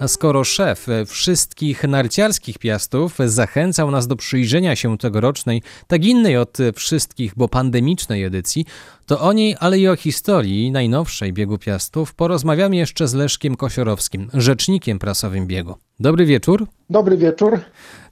A 0.00 0.08
skoro 0.08 0.44
szef 0.44 0.86
wszystkich 1.06 1.84
narciarskich 1.84 2.58
piastów 2.58 3.18
zachęcał 3.26 3.90
nas 3.90 4.06
do 4.06 4.16
przyjrzenia 4.16 4.76
się 4.76 4.98
tegorocznej, 4.98 5.62
tak 5.86 6.04
innej 6.04 6.36
od 6.36 6.58
wszystkich, 6.74 7.32
bo 7.36 7.48
pandemicznej 7.48 8.24
edycji, 8.24 8.64
to 9.06 9.20
o 9.20 9.32
niej, 9.32 9.56
ale 9.60 9.78
i 9.78 9.88
o 9.88 9.96
historii 9.96 10.70
najnowszej 10.70 11.32
biegu 11.32 11.58
piastów 11.58 12.14
porozmawiamy 12.14 12.76
jeszcze 12.76 13.08
z 13.08 13.14
Leszkiem 13.14 13.56
Kosiorowskim, 13.56 14.30
rzecznikiem 14.34 14.98
prasowym 14.98 15.46
biegu. 15.46 15.74
Dobry 16.00 16.26
wieczór. 16.26 16.66
Dobry 16.90 17.16
wieczór. 17.16 17.60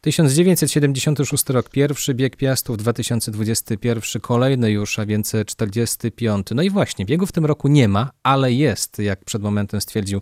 1976 0.01 1.49
rok 1.49 1.69
pierwszy, 1.69 2.15
bieg 2.15 2.37
piastów 2.37 2.77
2021 2.77 4.23
kolejny 4.23 4.71
już, 4.71 4.99
a 4.99 5.07
więc 5.07 5.33
45. 5.47 6.47
No 6.55 6.63
i 6.63 6.71
właśnie, 6.71 7.05
biegu 7.05 7.27
w 7.27 7.33
tym 7.33 7.47
roku 7.47 7.69
nie 7.69 7.89
ma, 7.89 8.11
ale 8.23 8.53
jest, 8.53 8.99
jak 8.99 9.25
przed 9.25 9.43
momentem 9.43 9.81
stwierdził 9.81 10.21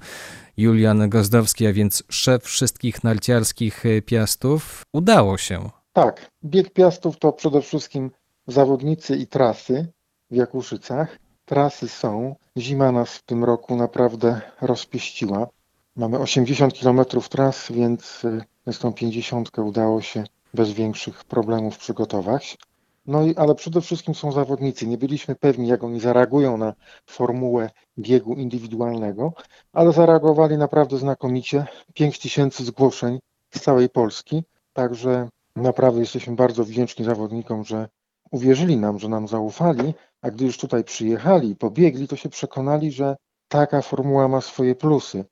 Julian 0.57 1.09
Gozdowski, 1.09 1.67
a 1.67 1.73
więc 1.73 2.03
szef 2.09 2.45
wszystkich 2.45 3.05
narciarskich 3.05 3.85
piastów. 4.07 4.83
Udało 4.93 5.39
się. 5.39 5.71
Tak, 5.93 6.31
bieg 6.45 6.73
piastów 6.73 7.19
to 7.19 7.33
przede 7.33 7.63
wszystkim 7.63 8.11
zawodnicy 8.47 9.17
i 9.17 9.27
trasy 9.27 9.87
w 10.31 10.35
Jakuszycach. 10.35 11.19
Trasy 11.45 11.89
są. 11.89 12.37
Zima 12.59 12.93
nas 12.93 13.17
w 13.17 13.23
tym 13.23 13.45
roku 13.45 13.77
naprawdę 13.77 14.41
rozpieściła. 14.61 15.49
Mamy 15.97 16.19
80 16.19 16.79
km 16.79 17.01
tras, 17.31 17.73
więc 17.73 18.25
y, 18.69 18.73
z 18.73 18.79
tą 18.79 18.93
50 18.93 19.59
udało 19.59 20.03
się 20.03 20.25
bez 20.55 20.73
większych 20.73 21.25
problemów 21.25 21.79
przygotować. 21.79 22.59
No 23.07 23.27
i 23.27 23.37
ale 23.37 23.55
przede 23.55 23.81
wszystkim 23.81 24.15
są 24.15 24.33
zawodnicy. 24.33 24.87
Nie 24.87 24.99
byliśmy 24.99 25.35
pewni, 25.35 25.69
jak 25.69 25.85
oni 25.85 26.01
zareagują 26.01 26.57
na 26.57 26.75
formułę 27.07 27.71
biegu 27.99 28.35
indywidualnego, 28.35 29.33
ale 29.73 29.93
zareagowali 29.93 30.57
naprawdę 30.57 30.99
znakomicie. 30.99 31.67
5 31.95 32.19
tysięcy 32.19 32.65
zgłoszeń 32.65 33.19
z 33.55 33.61
całej 33.61 33.89
Polski, 33.89 34.43
także 34.73 35.29
naprawdę 35.57 36.01
jesteśmy 36.01 36.37
bardzo 36.37 36.65
wdzięczni 36.65 37.05
zawodnikom, 37.05 37.65
że 37.65 37.89
uwierzyli 38.31 38.77
nam, 38.77 38.99
że 38.99 39.09
nam 39.09 39.29
zaufali, 39.29 39.95
a 40.23 40.31
gdy 40.31 40.45
już 40.45 40.59
tutaj 40.59 40.85
przyjechali 40.85 41.51
i 41.51 41.57
pobiegli, 41.57 42.09
to 42.09 42.17
się 42.17 42.29
przekonali, 42.29 42.93
że 42.93 43.17
taka 43.49 43.83
formuła 43.83 44.29
ma 44.29 44.41
swoje 44.41 44.75
plusy. 44.75 45.25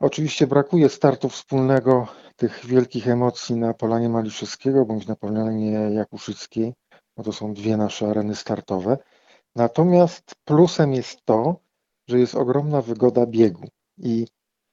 Oczywiście 0.00 0.46
brakuje 0.46 0.88
startu 0.88 1.28
wspólnego 1.28 2.06
tych 2.36 2.66
wielkich 2.66 3.08
emocji 3.08 3.56
na 3.56 3.74
Polanie 3.74 4.08
Maliszewskiego 4.08 4.84
bądź 4.84 5.06
na 5.06 5.16
Polanie 5.16 5.70
Jakuszyckiej, 5.70 6.74
bo 7.18 7.24
to 7.24 7.32
są 7.32 7.54
dwie 7.54 7.76
nasze 7.76 8.10
areny 8.10 8.34
startowe. 8.34 8.98
Natomiast 9.56 10.34
plusem 10.44 10.92
jest 10.92 11.24
to, 11.24 11.60
że 12.08 12.18
jest 12.18 12.34
ogromna 12.34 12.82
wygoda 12.82 13.26
biegu 13.26 13.68
i 13.98 14.26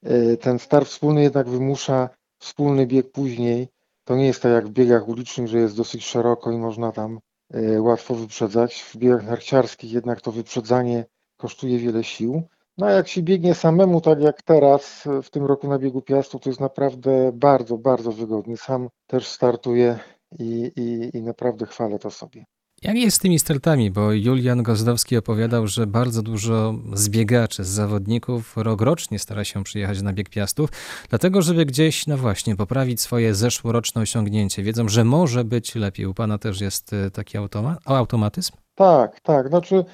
y, 0.08 0.38
ten 0.38 0.60
start 0.60 0.88
wspólny 0.88 1.24
jednak 1.24 1.50
wymusza 1.50 2.10
wspólny 2.39 2.88
bieg 2.88 3.12
później. 3.12 3.68
To 4.04 4.16
nie 4.16 4.26
jest 4.26 4.41
tak 4.41 4.52
jak 4.52 4.68
w 4.68 4.72
biegach 4.72 5.08
ulicznych, 5.08 5.48
że 5.48 5.60
jest 5.60 5.78
dosyć 5.78 6.06
szeroko 6.06 6.52
i 6.52 6.58
można 6.58 6.91
tam 6.91 7.20
y, 7.56 7.82
łatwo 7.82 8.16
wyprzedzać. 8.16 8.82
W 8.82 8.98
biegach 8.98 9.26
narciarskich 9.26 9.91
jednak 9.91 10.22
to 10.22 10.32
wyprzedzanie 10.32 11.06
kosztuje 11.38 11.80
wiele 11.80 12.04
sił. 12.04 12.43
No 12.78 12.86
a 12.86 12.91
jak 12.91 13.08
się 13.08 13.22
biegnie 13.22 13.56
samemu, 13.56 14.02
tak 14.02 14.22
jak 14.22 14.41
teraz 14.41 15.08
w 15.24 15.30
tym 15.30 15.46
roku 15.46 15.68
na 15.68 15.80
biegu 15.80 16.02
Piastów, 16.02 16.41
to 16.41 16.50
jest 16.50 16.60
naprawdę 16.60 17.32
bardzo, 17.34 17.78
bardzo 17.78 18.12
wygodnie. 18.12 18.58
Sam 18.58 18.89
też 19.08 19.28
startuję 19.28 20.00
i, 20.39 20.71
i, 20.76 21.17
i 21.17 21.21
naprawdę 21.21 21.65
chwalę 21.65 21.99
to 21.99 22.11
sobie. 22.11 22.45
Jak 22.82 22.95
jest 22.95 23.17
z 23.17 23.19
tymi 23.19 23.39
startami? 23.39 23.91
Bo 23.91 24.11
Julian 24.11 24.63
Gozdowski 24.63 25.17
opowiadał, 25.17 25.67
że 25.67 25.88
bardzo 25.88 26.21
dużo 26.21 26.73
zbiegaczy, 26.93 27.63
z 27.63 27.67
zawodników 27.67 28.57
rokrocznie 28.57 29.19
stara 29.19 29.43
się 29.43 29.63
przyjechać 29.63 30.01
na 30.01 30.13
bieg 30.13 30.30
Piastów, 30.30 30.69
dlatego 31.09 31.41
żeby 31.41 31.65
gdzieś, 31.65 32.07
no 32.07 32.17
właśnie, 32.17 32.55
poprawić 32.55 33.01
swoje 33.01 33.36
zeszłoroczne 33.36 34.01
osiągnięcie. 34.01 34.63
Wiedzą, 34.63 34.89
że 34.89 35.03
może 35.03 35.43
być 35.43 35.76
lepiej. 35.76 36.05
U 36.05 36.13
Pana 36.13 36.38
też 36.38 36.61
jest 36.61 36.93
e, 36.93 37.11
taki 37.11 37.38
automa 37.38 37.78
automatyzm? 37.86 38.53
Tak, 38.76 39.19
tak. 39.19 39.47
Znaczy 39.47 39.86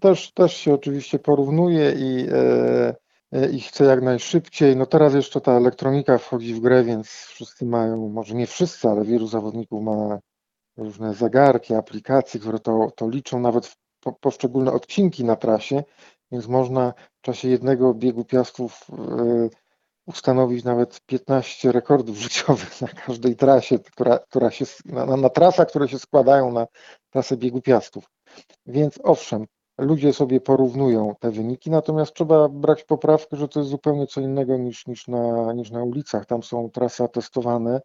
też, 0.00 0.32
też 0.32 0.56
się 0.56 0.74
oczywiście 0.74 1.18
porównuje 1.18 1.92
i, 1.92 2.26
e, 2.32 2.94
i 3.52 3.60
chcę 3.60 3.84
jak 3.84 4.02
najszybciej. 4.02 4.76
No 4.76 4.86
teraz 4.86 5.14
jeszcze 5.14 5.40
ta 5.40 5.52
elektronika 5.52 6.18
wchodzi 6.18 6.54
w 6.54 6.60
grę, 6.60 6.84
więc 6.84 7.08
wszyscy 7.08 7.66
mają, 7.66 8.08
może 8.08 8.34
nie 8.34 8.46
wszyscy, 8.46 8.88
ale 8.88 9.04
wielu 9.04 9.26
zawodników 9.26 9.82
ma 9.82 10.18
różne 10.76 11.14
zegarki, 11.14 11.74
aplikacje, 11.74 12.40
które 12.40 12.58
to, 12.58 12.90
to 12.96 13.08
liczą 13.08 13.40
nawet 13.40 13.76
po, 14.00 14.12
poszczególne 14.12 14.72
odcinki 14.72 15.24
na 15.24 15.36
trasie, 15.36 15.84
więc 16.32 16.48
można 16.48 16.92
w 17.18 17.20
czasie 17.20 17.48
jednego 17.48 17.94
biegu 17.94 18.24
piastów 18.24 18.86
e, 18.90 19.48
ustanowić 20.06 20.64
nawet 20.64 21.00
15 21.06 21.72
rekordów 21.72 22.16
życiowych 22.26 22.80
na 22.80 22.88
każdej 22.88 23.36
trasie, 23.36 23.78
która, 23.78 24.18
która 24.18 24.50
się, 24.50 24.64
na, 24.84 25.16
na 25.16 25.28
trasach, 25.28 25.68
które 25.68 25.88
się 25.88 25.98
składają 25.98 26.52
na 26.52 26.66
trasę 27.10 27.36
biegu 27.36 27.60
piastów. 27.60 28.04
Więc 28.66 28.98
owszem, 29.02 29.46
ludzie 29.78 30.12
sobie 30.12 30.40
porównują 30.40 31.14
te 31.20 31.30
wyniki, 31.30 31.70
natomiast 31.70 32.14
trzeba 32.14 32.48
brać 32.48 32.84
poprawkę, 32.84 33.36
że 33.36 33.48
to 33.48 33.60
jest 33.60 33.70
zupełnie 33.70 34.06
co 34.06 34.20
innego 34.20 34.56
niż, 34.56 34.86
niż, 34.86 35.08
na, 35.08 35.52
niż 35.52 35.70
na 35.70 35.82
ulicach. 35.82 36.26
Tam 36.26 36.42
są 36.42 36.70
trasy 36.70 37.08
testowane, 37.12 37.80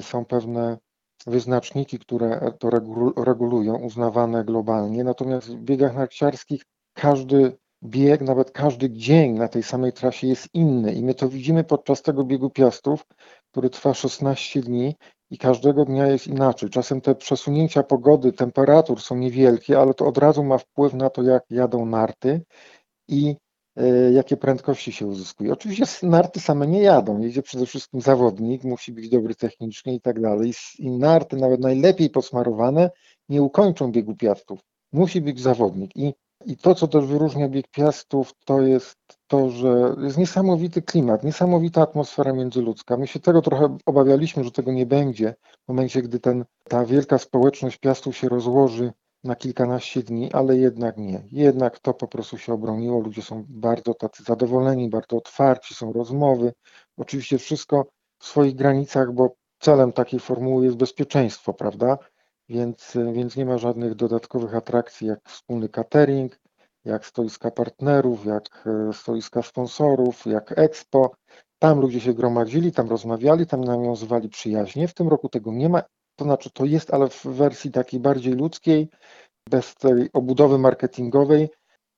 są 0.00 0.24
pewne 0.24 0.78
wyznaczniki, 1.26 1.98
które 1.98 2.52
to 2.58 2.70
regulują, 3.16 3.76
uznawane 3.76 4.44
globalnie. 4.44 5.04
Natomiast 5.04 5.48
w 5.48 5.60
biegach 5.60 5.94
narciarskich 5.94 6.62
każdy 6.92 7.56
bieg, 7.84 8.20
nawet 8.20 8.50
każdy 8.50 8.90
dzień 8.90 9.32
na 9.32 9.48
tej 9.48 9.62
samej 9.62 9.92
trasie 9.92 10.26
jest 10.26 10.48
inny 10.54 10.92
i 10.92 11.02
my 11.02 11.14
to 11.14 11.28
widzimy 11.28 11.64
podczas 11.64 12.02
tego 12.02 12.24
biegu 12.24 12.50
piastów, 12.50 13.06
który 13.50 13.70
trwa 13.70 13.94
16 13.94 14.60
dni 14.60 14.96
i 15.30 15.38
każdego 15.38 15.84
dnia 15.84 16.06
jest 16.06 16.26
inaczej. 16.26 16.70
Czasem 16.70 17.00
te 17.00 17.14
przesunięcia 17.14 17.82
pogody, 17.82 18.32
temperatur 18.32 19.00
są 19.00 19.16
niewielkie, 19.16 19.78
ale 19.78 19.94
to 19.94 20.06
od 20.06 20.18
razu 20.18 20.44
ma 20.44 20.58
wpływ 20.58 20.94
na 20.94 21.10
to, 21.10 21.22
jak 21.22 21.44
jadą 21.50 21.86
narty 21.86 22.42
i 23.08 23.36
y, 23.80 24.12
jakie 24.12 24.36
prędkości 24.36 24.92
się 24.92 25.06
uzyskuje. 25.06 25.52
Oczywiście 25.52 25.86
narty 26.02 26.40
same 26.40 26.66
nie 26.66 26.82
jadą, 26.82 27.20
jedzie 27.20 27.42
przede 27.42 27.66
wszystkim 27.66 28.00
zawodnik, 28.00 28.64
musi 28.64 28.92
być 28.92 29.08
dobry 29.08 29.34
technicznie 29.34 29.94
i 29.94 30.00
tak 30.00 30.20
dalej. 30.20 30.52
I 30.78 30.90
narty, 30.90 31.36
nawet 31.36 31.60
najlepiej 31.60 32.10
posmarowane, 32.10 32.90
nie 33.28 33.42
ukończą 33.42 33.92
biegu 33.92 34.16
piastów. 34.16 34.60
Musi 34.92 35.20
być 35.20 35.40
zawodnik 35.40 35.96
i 35.96 36.14
i 36.44 36.56
to, 36.56 36.74
co 36.74 36.88
też 36.88 37.06
wyróżnia 37.06 37.48
bieg 37.48 37.68
piastów, 37.68 38.32
to 38.44 38.60
jest 38.60 38.98
to, 39.26 39.50
że 39.50 39.94
jest 39.98 40.18
niesamowity 40.18 40.82
klimat, 40.82 41.24
niesamowita 41.24 41.82
atmosfera 41.82 42.32
międzyludzka. 42.32 42.96
My 42.96 43.06
się 43.06 43.20
tego 43.20 43.42
trochę 43.42 43.76
obawialiśmy, 43.86 44.44
że 44.44 44.50
tego 44.50 44.72
nie 44.72 44.86
będzie 44.86 45.34
w 45.64 45.68
momencie, 45.68 46.02
gdy 46.02 46.20
ten, 46.20 46.44
ta 46.68 46.84
wielka 46.84 47.18
społeczność 47.18 47.78
piastów 47.78 48.16
się 48.16 48.28
rozłoży 48.28 48.92
na 49.24 49.36
kilkanaście 49.36 50.02
dni, 50.02 50.32
ale 50.32 50.56
jednak 50.56 50.96
nie. 50.96 51.22
Jednak 51.32 51.78
to 51.78 51.94
po 51.94 52.08
prostu 52.08 52.38
się 52.38 52.52
obroniło. 52.52 53.00
Ludzie 53.00 53.22
są 53.22 53.44
bardzo 53.48 53.94
tacy 53.94 54.22
zadowoleni, 54.22 54.90
bardzo 54.90 55.16
otwarci, 55.16 55.74
są 55.74 55.92
rozmowy. 55.92 56.52
Oczywiście 56.96 57.38
wszystko 57.38 57.86
w 58.18 58.26
swoich 58.26 58.54
granicach, 58.54 59.12
bo 59.12 59.34
celem 59.58 59.92
takiej 59.92 60.20
formuły 60.20 60.64
jest 60.64 60.76
bezpieczeństwo, 60.76 61.54
prawda? 61.54 61.98
Więc, 62.48 62.96
więc 63.12 63.36
nie 63.36 63.46
ma 63.46 63.58
żadnych 63.58 63.94
dodatkowych 63.94 64.54
atrakcji 64.54 65.06
jak 65.06 65.20
wspólny 65.28 65.68
catering, 65.68 66.38
jak 66.84 67.06
stoiska 67.06 67.50
partnerów, 67.50 68.26
jak 68.26 68.66
e, 68.66 68.92
stoiska 68.92 69.42
sponsorów, 69.42 70.26
jak 70.26 70.58
expo. 70.58 71.10
Tam 71.58 71.80
ludzie 71.80 72.00
się 72.00 72.14
gromadzili, 72.14 72.72
tam 72.72 72.88
rozmawiali, 72.88 73.46
tam 73.46 73.64
nawiązywali 73.64 74.28
przyjaźnie. 74.28 74.88
W 74.88 74.94
tym 74.94 75.08
roku 75.08 75.28
tego 75.28 75.52
nie 75.52 75.68
ma, 75.68 75.82
to 76.16 76.24
znaczy 76.24 76.50
to 76.50 76.64
jest, 76.64 76.94
ale 76.94 77.08
w 77.08 77.24
wersji 77.24 77.70
takiej 77.70 78.00
bardziej 78.00 78.34
ludzkiej, 78.34 78.88
bez 79.50 79.74
tej 79.74 80.08
obudowy 80.12 80.58
marketingowej. 80.58 81.48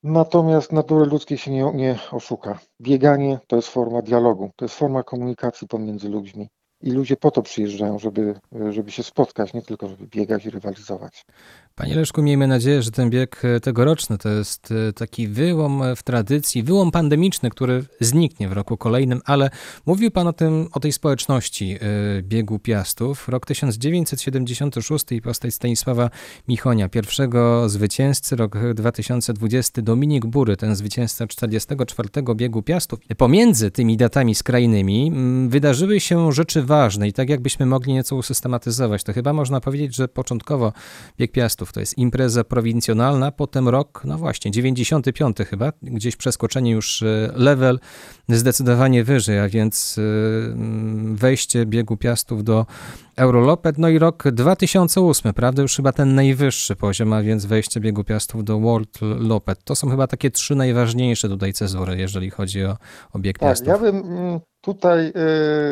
Natomiast 0.02 0.72
natury 0.72 1.06
ludzkiej 1.06 1.38
się 1.38 1.50
nie, 1.50 1.72
nie 1.74 1.98
oszuka. 2.12 2.58
Bieganie 2.80 3.38
to 3.46 3.56
jest 3.56 3.68
forma 3.68 4.02
dialogu, 4.02 4.50
to 4.56 4.64
jest 4.64 4.74
forma 4.74 5.02
komunikacji 5.02 5.68
pomiędzy 5.68 6.08
ludźmi. 6.08 6.48
I 6.82 6.90
ludzie 6.90 7.16
po 7.16 7.30
to 7.30 7.42
przyjeżdżają, 7.42 7.98
żeby, 7.98 8.34
żeby 8.70 8.90
się 8.90 9.02
spotkać, 9.02 9.54
nie 9.54 9.62
tylko 9.62 9.88
żeby 9.88 10.06
biegać 10.06 10.46
i 10.46 10.50
rywalizować. 10.50 11.24
Panie 11.74 11.96
Leszku, 11.96 12.22
miejmy 12.22 12.46
nadzieję, 12.46 12.82
że 12.82 12.90
ten 12.90 13.10
bieg 13.10 13.42
tegoroczny 13.62 14.18
to 14.18 14.28
jest 14.28 14.72
e, 14.88 14.92
taki 14.92 15.28
wyłom 15.28 15.82
w 15.96 16.02
tradycji, 16.02 16.62
wyłom 16.62 16.90
pandemiczny, 16.90 17.50
który 17.50 17.84
zniknie 18.00 18.48
w 18.48 18.52
roku 18.52 18.76
kolejnym, 18.76 19.20
ale 19.24 19.50
mówił 19.86 20.10
Pan 20.10 20.26
o 20.26 20.32
tym, 20.32 20.68
o 20.72 20.80
tej 20.80 20.92
społeczności 20.92 21.78
e, 21.80 22.22
biegu 22.22 22.58
Piastów. 22.58 23.28
Rok 23.28 23.46
1976 23.46 25.12
i 25.12 25.22
postać 25.22 25.54
Stanisława 25.54 26.10
Michonia, 26.48 26.88
pierwszego 26.88 27.68
zwycięzcy, 27.68 28.36
rok 28.36 28.58
2020 28.74 29.82
Dominik 29.82 30.26
Bury, 30.26 30.56
ten 30.56 30.76
zwycięzca 30.76 31.26
44 31.26 32.08
biegu 32.34 32.62
Piastów. 32.62 32.98
Pomiędzy 33.16 33.70
tymi 33.70 33.96
datami 33.96 34.34
skrajnymi 34.34 35.12
wydarzyły 35.48 36.00
się 36.00 36.32
rzeczy 36.32 36.62
ważne 36.68 37.08
i 37.08 37.12
tak 37.12 37.28
jakbyśmy 37.28 37.66
mogli 37.66 37.92
nieco 37.92 38.16
usystematyzować, 38.16 39.04
to 39.04 39.12
chyba 39.12 39.32
można 39.32 39.60
powiedzieć, 39.60 39.94
że 39.94 40.08
początkowo 40.08 40.72
bieg 41.18 41.32
Piastów 41.32 41.72
to 41.72 41.80
jest 41.80 41.98
impreza 41.98 42.44
prowincjonalna, 42.44 43.32
potem 43.32 43.68
rok, 43.68 44.02
no 44.04 44.18
właśnie, 44.18 44.50
95 44.50 45.36
chyba, 45.50 45.72
gdzieś 45.82 46.16
przeskoczenie 46.16 46.70
już 46.70 47.02
e, 47.02 47.32
level 47.34 47.78
zdecydowanie 48.28 49.04
wyżej, 49.04 49.38
a 49.38 49.48
więc 49.48 49.98
e, 49.98 50.02
wejście 51.14 51.66
biegu 51.66 51.96
Piastów 51.96 52.44
do 52.44 52.66
Eurolopet, 53.16 53.78
no 53.78 53.88
i 53.88 53.98
rok 53.98 54.24
2008, 54.32 55.34
prawda, 55.34 55.62
już 55.62 55.76
chyba 55.76 55.92
ten 55.92 56.14
najwyższy 56.14 56.76
poziom, 56.76 57.12
a 57.12 57.22
więc 57.22 57.46
wejście 57.46 57.80
biegu 57.80 58.04
Piastów 58.04 58.44
do 58.44 58.60
World 58.60 58.98
Lopet. 59.00 59.64
To 59.64 59.74
są 59.74 59.90
chyba 59.90 60.06
takie 60.06 60.30
trzy 60.30 60.54
najważniejsze 60.54 61.28
tutaj 61.28 61.52
cezury, 61.52 61.96
jeżeli 61.98 62.30
chodzi 62.30 62.64
o, 62.64 62.76
o 63.12 63.18
bieg 63.18 63.38
tak, 63.38 63.48
Piastów. 63.48 63.68
Ja 63.68 63.78
bym 63.78 63.96
mm, 63.96 64.40
tutaj 64.68 65.12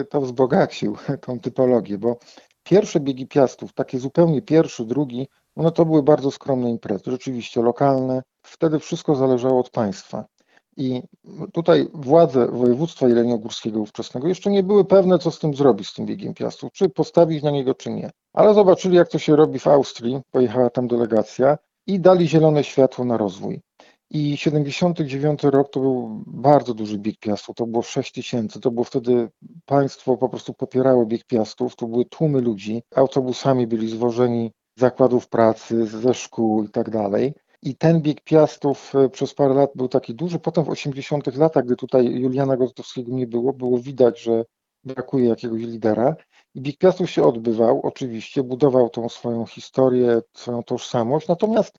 y, 0.01 0.05
to 0.05 0.20
wzbogacił, 0.20 0.97
tą 1.26 1.40
typologię, 1.40 1.99
bo 1.99 2.18
pierwsze 2.62 3.01
biegi 3.01 3.26
Piastów, 3.26 3.72
takie 3.72 3.99
zupełnie 3.99 4.42
pierwszy, 4.42 4.84
drugi, 4.84 5.28
no 5.57 5.70
to 5.70 5.84
były 5.84 6.03
bardzo 6.03 6.30
skromne 6.30 6.70
imprezy, 6.70 7.11
rzeczywiście 7.11 7.62
lokalne. 7.62 8.22
Wtedy 8.42 8.78
wszystko 8.78 9.14
zależało 9.14 9.61
od 9.61 9.70
państwa. 9.70 10.24
I 10.76 11.03
tutaj 11.53 11.88
władze 11.94 12.47
województwa 12.47 13.09
jeleniogórskiego 13.09 13.80
ówczesnego 13.80 14.28
jeszcze 14.28 14.51
nie 14.51 14.62
były 14.62 14.84
pewne, 14.84 15.18
co 15.18 15.30
z 15.30 15.38
tym 15.38 15.55
zrobić, 15.55 15.88
z 15.88 15.94
tym 15.94 16.07
biegiem 16.07 16.34
piastów, 16.34 16.72
czy 16.72 16.88
postawić 16.88 17.42
na 17.42 17.51
niego, 17.51 17.74
czy 17.74 17.90
nie. 17.90 18.11
Ale 18.32 18.55
zobaczyli, 18.55 18.97
jak 18.97 19.09
to 19.09 19.18
się 19.18 19.36
robi 19.36 19.59
w 19.59 19.66
Austrii, 19.66 20.20
pojechała 20.30 20.70
tam 20.70 20.88
delegacja 20.88 21.59
i 21.86 22.01
dali 22.01 22.28
zielone 22.28 22.64
światło 22.64 23.05
na 23.05 23.16
rozwój. 23.16 23.61
I 24.11 24.37
79 24.37 25.43
rok 25.43 25.71
to 25.71 25.81
był 25.81 26.23
bardzo 26.27 26.75
duży 26.75 26.99
bieg 26.99 27.19
piastów, 27.19 27.57
to 27.57 27.67
było 27.67 27.83
6 27.83 28.13
tysięcy, 28.13 28.61
to 28.61 28.71
było 28.71 28.85
wtedy 28.85 29.29
państwo 29.65 30.17
po 30.17 30.29
prostu 30.29 30.55
popierało 30.55 31.07
bieg 31.07 31.25
piastów, 31.25 31.77
to 31.77 31.87
były 31.87 32.05
tłumy 32.05 32.41
ludzi, 32.41 32.83
autobusami 32.95 33.67
byli 33.67 33.89
zwożeni 33.89 34.53
z 34.77 34.81
zakładów 34.81 35.29
pracy, 35.29 35.87
ze 35.87 36.15
szkół 36.15 36.65
i 36.65 36.69
tak 36.69 36.91
dalej. 36.91 37.35
I 37.63 37.77
ten 37.77 38.03
bieg 38.03 38.21
piastów 38.21 38.95
e, 38.95 39.09
przez 39.09 39.35
parę 39.35 39.55
lat 39.55 39.71
był 39.75 39.89
taki 39.89 40.15
duży. 40.15 40.39
Potem 40.39 40.65
w 40.65 40.69
80 40.69 41.37
latach, 41.37 41.65
gdy 41.65 41.77
tutaj 41.77 42.05
Juliana 42.05 42.57
Gostowskiego 42.57 43.13
nie 43.13 43.27
było, 43.27 43.53
było 43.53 43.79
widać, 43.79 44.23
że 44.23 44.45
brakuje 44.85 45.29
jakiegoś 45.29 45.63
lidera. 45.63 46.17
I 46.55 46.61
bieg 46.61 46.79
piastów 46.79 47.11
się 47.11 47.25
odbywał, 47.25 47.81
oczywiście, 47.83 48.43
budował 48.43 48.91
tą 48.91 49.09
swoją 49.09 49.47
historię, 49.47 50.21
swoją 50.35 50.63
tożsamość. 50.63 51.29
Natomiast 51.29 51.79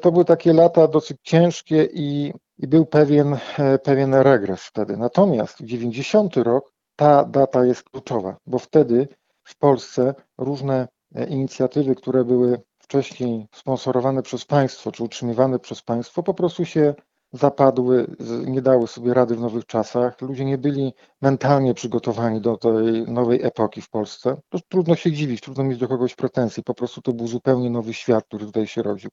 to 0.00 0.12
były 0.12 0.24
takie 0.24 0.52
lata 0.52 0.88
dosyć 0.88 1.16
ciężkie 1.22 1.88
i, 1.92 2.32
i 2.58 2.66
był 2.66 2.86
pewien, 2.86 3.36
e, 3.58 3.78
pewien 3.78 4.14
regres 4.14 4.62
wtedy. 4.62 4.96
Natomiast 4.96 5.60
90 5.60 6.36
rok, 6.36 6.72
ta 6.96 7.24
data 7.24 7.64
jest 7.64 7.82
kluczowa, 7.82 8.36
bo 8.46 8.58
wtedy 8.58 9.08
w 9.44 9.58
Polsce 9.58 10.14
różne 10.38 10.88
inicjatywy, 11.28 11.94
które 11.94 12.24
były 12.24 12.60
wcześniej 12.78 13.46
sponsorowane 13.54 14.22
przez 14.22 14.44
państwo, 14.44 14.92
czy 14.92 15.04
utrzymywane 15.04 15.58
przez 15.58 15.82
państwo, 15.82 16.22
po 16.22 16.34
prostu 16.34 16.64
się 16.64 16.94
zapadły, 17.32 18.16
nie 18.46 18.62
dały 18.62 18.86
sobie 18.86 19.14
rady 19.14 19.36
w 19.36 19.40
nowych 19.40 19.66
czasach. 19.66 20.20
Ludzie 20.20 20.44
nie 20.44 20.58
byli 20.58 20.92
mentalnie 21.22 21.74
przygotowani 21.74 22.40
do 22.40 22.56
tej 22.56 23.02
nowej 23.02 23.42
epoki 23.42 23.80
w 23.82 23.90
Polsce. 23.90 24.36
To 24.48 24.58
trudno 24.68 24.94
się 24.94 25.12
dziwić, 25.12 25.40
trudno 25.40 25.64
mieć 25.64 25.78
do 25.78 25.88
kogoś 25.88 26.14
pretensji. 26.14 26.62
Po 26.62 26.74
prostu 26.74 27.02
to 27.02 27.12
był 27.12 27.26
zupełnie 27.26 27.70
nowy 27.70 27.94
świat, 27.94 28.24
który 28.24 28.46
tutaj 28.46 28.66
się 28.66 28.82
rodził. 28.82 29.10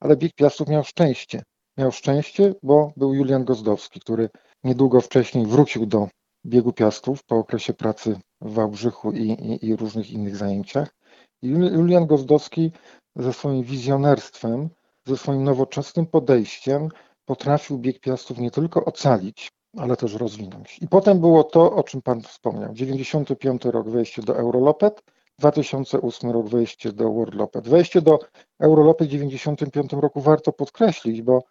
Ale 0.00 0.16
Bieg 0.16 0.34
Piastów 0.34 0.68
miał 0.68 0.84
szczęście. 0.84 1.42
miał 1.78 1.92
szczęście, 1.92 2.54
bo 2.62 2.92
był 2.96 3.14
Julian 3.14 3.44
Gozdowski, 3.44 4.00
który 4.00 4.28
niedługo 4.64 5.00
wcześniej 5.00 5.46
wrócił 5.46 5.86
do 5.86 6.08
biegu 6.46 6.72
piastów 6.72 7.24
po 7.24 7.36
okresie 7.36 7.74
pracy 7.74 8.16
w 8.40 8.54
Wałbrzychu 8.54 9.12
i, 9.12 9.30
i, 9.30 9.66
i 9.66 9.76
różnych 9.76 10.10
innych 10.10 10.36
zajęciach. 10.36 10.94
Julian 11.42 12.06
Gozdowski 12.06 12.72
ze 13.16 13.32
swoim 13.32 13.62
wizjonerstwem, 13.62 14.68
ze 15.06 15.16
swoim 15.16 15.44
nowoczesnym 15.44 16.06
podejściem 16.06 16.88
potrafił 17.24 17.78
bieg 17.78 18.00
piastów 18.00 18.38
nie 18.38 18.50
tylko 18.50 18.84
ocalić, 18.84 19.52
ale 19.76 19.96
też 19.96 20.14
rozwinąć. 20.14 20.78
I 20.82 20.88
potem 20.88 21.20
było 21.20 21.44
to, 21.44 21.72
o 21.74 21.82
czym 21.82 22.02
Pan 22.02 22.22
wspomniał. 22.22 22.72
95 22.72 23.64
rok 23.64 23.88
wejście 23.88 24.22
do 24.22 24.36
Eurolopet, 24.36 25.02
2008 25.38 26.30
rok 26.30 26.48
wejście 26.48 26.92
do 26.92 27.12
World 27.12 27.34
Lopet. 27.34 27.68
Wejście 27.68 28.02
do 28.02 28.18
Eurolopet 28.60 29.08
w 29.08 29.10
95 29.10 29.92
roku 29.92 30.20
warto 30.20 30.52
podkreślić, 30.52 31.22
bo 31.22 31.42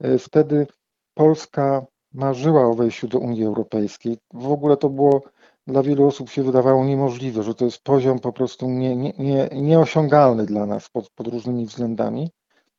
e, 0.00 0.18
wtedy 0.18 0.66
Polska 1.14 1.86
marzyła 2.12 2.66
o 2.66 2.74
wejściu 2.74 3.08
do 3.08 3.18
Unii 3.18 3.44
Europejskiej. 3.44 4.18
W 4.34 4.52
ogóle 4.52 4.76
to 4.76 4.88
było 4.88 5.22
dla 5.66 5.82
wielu 5.82 6.06
osób 6.06 6.30
się 6.30 6.42
wydawało 6.42 6.84
niemożliwe, 6.84 7.42
że 7.42 7.54
to 7.54 7.64
jest 7.64 7.82
poziom 7.82 8.18
po 8.18 8.32
prostu 8.32 8.70
nie, 8.70 8.96
nie, 8.96 9.12
nie, 9.18 9.48
nieosiągalny 9.52 10.46
dla 10.46 10.66
nas 10.66 10.88
pod, 10.88 11.10
pod 11.10 11.26
różnymi 11.26 11.66
względami. 11.66 12.30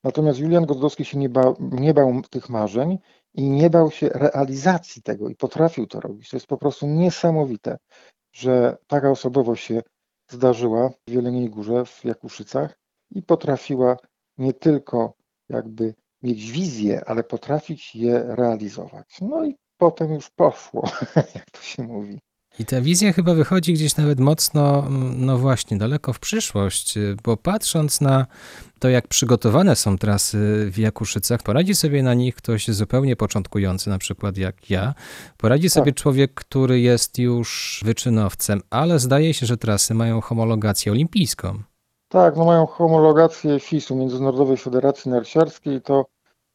Natomiast 0.03 0.39
Julian 0.39 0.65
Gozdowski 0.65 1.05
się 1.05 1.17
nie 1.17 1.29
bał, 1.29 1.55
nie 1.59 1.93
bał 1.93 2.21
tych 2.29 2.49
marzeń 2.49 2.99
i 3.33 3.49
nie 3.49 3.69
bał 3.69 3.91
się 3.91 4.09
realizacji 4.09 5.01
tego 5.01 5.29
i 5.29 5.35
potrafił 5.35 5.87
to 5.87 5.99
robić. 5.99 6.29
To 6.29 6.35
jest 6.35 6.47
po 6.47 6.57
prostu 6.57 6.87
niesamowite, 6.87 7.77
że 8.33 8.77
taka 8.87 9.11
osobowość 9.11 9.65
się 9.65 9.81
zdarzyła 10.29 10.89
w 11.07 11.11
Jeleniej 11.11 11.49
Górze, 11.49 11.85
w 11.85 12.05
Jakuszycach 12.05 12.77
i 13.11 13.23
potrafiła 13.23 13.97
nie 14.37 14.53
tylko 14.53 15.13
jakby 15.49 15.93
mieć 16.23 16.51
wizję, 16.51 17.01
ale 17.05 17.23
potrafić 17.23 17.95
je 17.95 18.23
realizować. 18.27 19.17
No 19.21 19.45
i 19.45 19.55
potem 19.77 20.13
już 20.13 20.29
poszło, 20.29 20.83
jak 21.35 21.51
to 21.51 21.61
się 21.61 21.83
mówi. 21.83 22.19
I 22.59 22.65
ta 22.65 22.81
wizja 22.81 23.13
chyba 23.13 23.33
wychodzi 23.33 23.73
gdzieś 23.73 23.97
nawet 23.97 24.19
mocno, 24.19 24.87
no 25.17 25.37
właśnie, 25.37 25.77
daleko 25.77 26.13
w 26.13 26.19
przyszłość, 26.19 26.95
bo 27.23 27.37
patrząc 27.37 28.01
na 28.01 28.25
to, 28.79 28.89
jak 28.89 29.07
przygotowane 29.07 29.75
są 29.75 29.97
trasy 29.97 30.67
w 30.71 30.77
Jakuszycach, 30.77 31.43
poradzi 31.43 31.75
sobie 31.75 32.03
na 32.03 32.13
nich 32.13 32.35
ktoś 32.35 32.67
zupełnie 32.67 33.15
początkujący, 33.15 33.89
na 33.89 33.97
przykład 33.97 34.37
jak 34.37 34.69
ja. 34.69 34.93
Poradzi 35.37 35.69
sobie 35.69 35.91
Tak. 35.91 36.01
człowiek, 36.01 36.33
który 36.33 36.79
jest 36.79 37.19
już 37.19 37.81
wyczynowcem, 37.85 38.61
ale 38.69 38.99
zdaje 38.99 39.33
się, 39.33 39.45
że 39.45 39.57
trasy 39.57 39.93
mają 39.93 40.21
homologację 40.21 40.91
olimpijską. 40.91 41.59
Tak, 42.09 42.35
no 42.37 42.45
mają 42.45 42.65
homologację 42.65 43.59
FIS-u, 43.59 43.95
Międzynarodowej 43.95 44.57
Federacji 44.57 45.11
Narciarskiej 45.11 45.81
to 45.81 46.05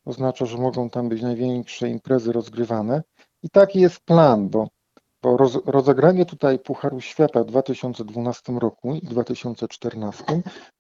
oznacza, 0.05 0.47
że 0.47 0.59
mogą 0.59 0.91
tam 0.91 1.09
być 1.09 1.23
największe 1.23 1.89
imprezy 1.89 2.33
rozgrywane. 2.33 3.03
I 3.43 3.51
taki 3.51 3.81
jest 3.81 4.01
plan, 4.01 4.49
bo, 4.49 4.69
roz, 5.37 5.59
rozegranie 5.67 6.27
tutaj 6.27 6.59
Pucharu 6.59 7.01
Świata 7.01 7.45
w 7.45 7.47
2012 7.47 8.53
roku 8.53 8.95
i 8.95 9.07
2014 9.07 10.25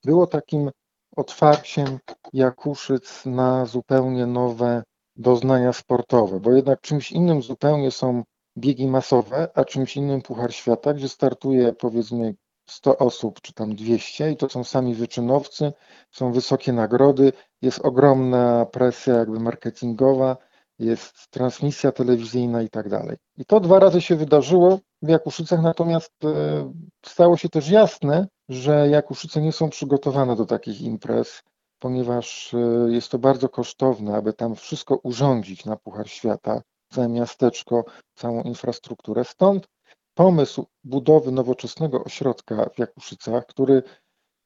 było 0.04 0.26
takim 0.26 0.70
otwarciem 1.16 1.98
Jakuszyc 2.32 3.26
na 3.26 3.66
zupełnie 3.66 4.26
nowe 4.26 4.82
doznania 5.16 5.72
sportowe, 5.72 6.40
bo 6.40 6.52
jednak 6.52 6.80
czymś 6.80 7.12
innym 7.12 7.42
zupełnie 7.42 7.90
są 7.90 8.22
biegi 8.58 8.86
masowe, 8.86 9.48
a 9.54 9.64
czymś 9.64 9.96
innym 9.96 10.22
Puchar 10.22 10.54
Świata, 10.54 10.94
gdzie 10.94 11.08
startuje 11.08 11.72
powiedzmy 11.72 12.34
100 12.68 12.98
osób, 12.98 13.40
czy 13.40 13.52
tam 13.52 13.74
200 13.74 14.30
i 14.30 14.36
to 14.36 14.48
są 14.48 14.64
sami 14.64 14.94
wyczynowcy, 14.94 15.72
są 16.10 16.32
wysokie 16.32 16.72
nagrody, 16.72 17.32
jest 17.62 17.78
ogromna 17.84 18.66
presja 18.66 19.14
jakby 19.14 19.40
marketingowa, 19.40 20.36
jest 20.78 21.30
transmisja 21.30 21.92
telewizyjna 21.92 22.62
i 22.62 22.68
tak 22.68 22.88
dalej. 22.88 23.16
I 23.36 23.44
to 23.44 23.60
dwa 23.60 23.78
razy 23.78 24.00
się 24.00 24.16
wydarzyło 24.16 24.78
w 25.02 25.08
Jakuszycach, 25.08 25.62
natomiast 25.62 26.12
e, 26.24 26.72
stało 27.06 27.36
się 27.36 27.48
też 27.48 27.68
jasne, 27.68 28.28
że 28.48 28.88
Jakuszyce 28.88 29.40
nie 29.40 29.52
są 29.52 29.70
przygotowane 29.70 30.36
do 30.36 30.46
takich 30.46 30.80
imprez, 30.80 31.42
ponieważ 31.78 32.54
e, 32.54 32.58
jest 32.92 33.10
to 33.10 33.18
bardzo 33.18 33.48
kosztowne, 33.48 34.16
aby 34.16 34.32
tam 34.32 34.54
wszystko 34.54 34.96
urządzić 34.96 35.64
na 35.64 35.76
Puchar 35.76 36.08
Świata, 36.08 36.62
całe 36.92 37.08
miasteczko, 37.08 37.84
całą 38.14 38.42
infrastrukturę. 38.42 39.24
Stąd 39.24 39.68
pomysł 40.14 40.66
budowy 40.84 41.32
nowoczesnego 41.32 42.04
ośrodka 42.04 42.68
w 42.74 42.78
Jakuszycach, 42.78 43.46
który 43.46 43.82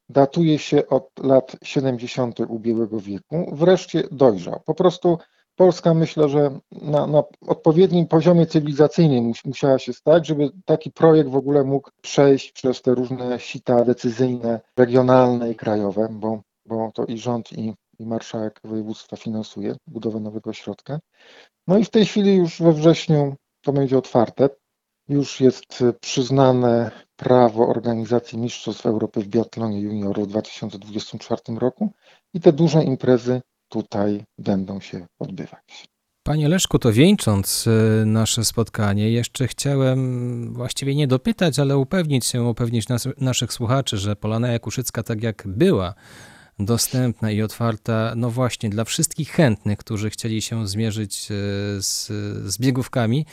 datuje 0.09 0.59
się 0.59 0.87
od 0.87 1.09
lat 1.19 1.55
70. 1.63 2.39
ubiegłego 2.39 2.99
wieku, 2.99 3.51
wreszcie 3.53 4.03
dojrzał. 4.11 4.61
Po 4.65 4.75
prostu 4.75 5.17
Polska 5.61 5.93
myślę, 5.93 6.29
że 6.29 6.59
na, 6.71 7.07
na 7.07 7.23
odpowiednim 7.47 8.07
poziomie 8.07 8.45
cywilizacyjnym 8.45 9.23
mus, 9.23 9.45
musiała 9.45 9.79
się 9.79 9.93
stać, 9.93 10.27
żeby 10.27 10.49
taki 10.65 10.91
projekt 10.91 11.29
w 11.29 11.35
ogóle 11.35 11.63
mógł 11.63 11.89
przejść 12.01 12.51
przez 12.51 12.81
te 12.81 12.95
różne 12.95 13.39
sita 13.39 13.85
decyzyjne, 13.85 14.61
regionalne 14.77 15.51
i 15.51 15.55
krajowe, 15.55 16.07
bo, 16.11 16.41
bo 16.65 16.91
to 16.93 17.05
i 17.05 17.17
rząd, 17.17 17.53
i, 17.53 17.73
i 17.99 18.05
marszałek 18.05 18.59
województwa 18.63 19.17
finansuje 19.17 19.75
budowę 19.87 20.19
nowego 20.19 20.49
ośrodka. 20.49 20.99
No 21.67 21.77
i 21.77 21.85
w 21.85 21.89
tej 21.89 22.05
chwili 22.05 22.35
już 22.35 22.61
we 22.61 22.73
wrześniu 22.73 23.35
to 23.61 23.73
będzie 23.73 23.97
otwarte. 23.97 24.49
Już 25.09 25.41
jest 25.41 25.83
przyznane 25.99 26.91
prawo 27.15 27.67
organizacji 27.67 28.37
Mistrzostw 28.37 28.85
Europy 28.85 29.21
w 29.21 29.27
biatlonie 29.27 29.79
juniorów 29.81 30.27
w 30.27 30.29
2024 30.29 31.41
roku 31.59 31.89
i 32.33 32.39
te 32.39 32.53
duże 32.53 32.83
imprezy 32.83 33.41
tutaj 33.71 34.23
będą 34.37 34.79
się 34.79 35.05
odbywać. 35.19 35.87
Panie 36.23 36.49
Leszku, 36.49 36.79
to 36.79 36.93
wieńcząc 36.93 37.67
y, 37.67 38.03
nasze 38.05 38.45
spotkanie, 38.45 39.11
jeszcze 39.11 39.47
chciałem 39.47 40.53
właściwie 40.53 40.95
nie 40.95 41.07
dopytać, 41.07 41.59
ale 41.59 41.77
upewnić 41.77 42.25
się, 42.25 42.43
upewnić 42.43 42.87
nas, 42.87 43.07
naszych 43.17 43.53
słuchaczy, 43.53 43.97
że 43.97 44.15
Polana 44.15 44.47
Jakuszycka 44.51 45.03
tak 45.03 45.23
jak 45.23 45.43
była 45.45 45.93
dostępna 46.59 47.31
i 47.31 47.41
otwarta, 47.41 48.13
no 48.15 48.29
właśnie 48.29 48.69
dla 48.69 48.83
wszystkich 48.83 49.31
chętnych, 49.31 49.77
którzy 49.77 50.09
chcieli 50.09 50.41
się 50.41 50.67
zmierzyć 50.67 51.31
y, 51.31 51.35
z, 51.81 52.07
z 52.53 52.57
biegówkami, 52.59 53.25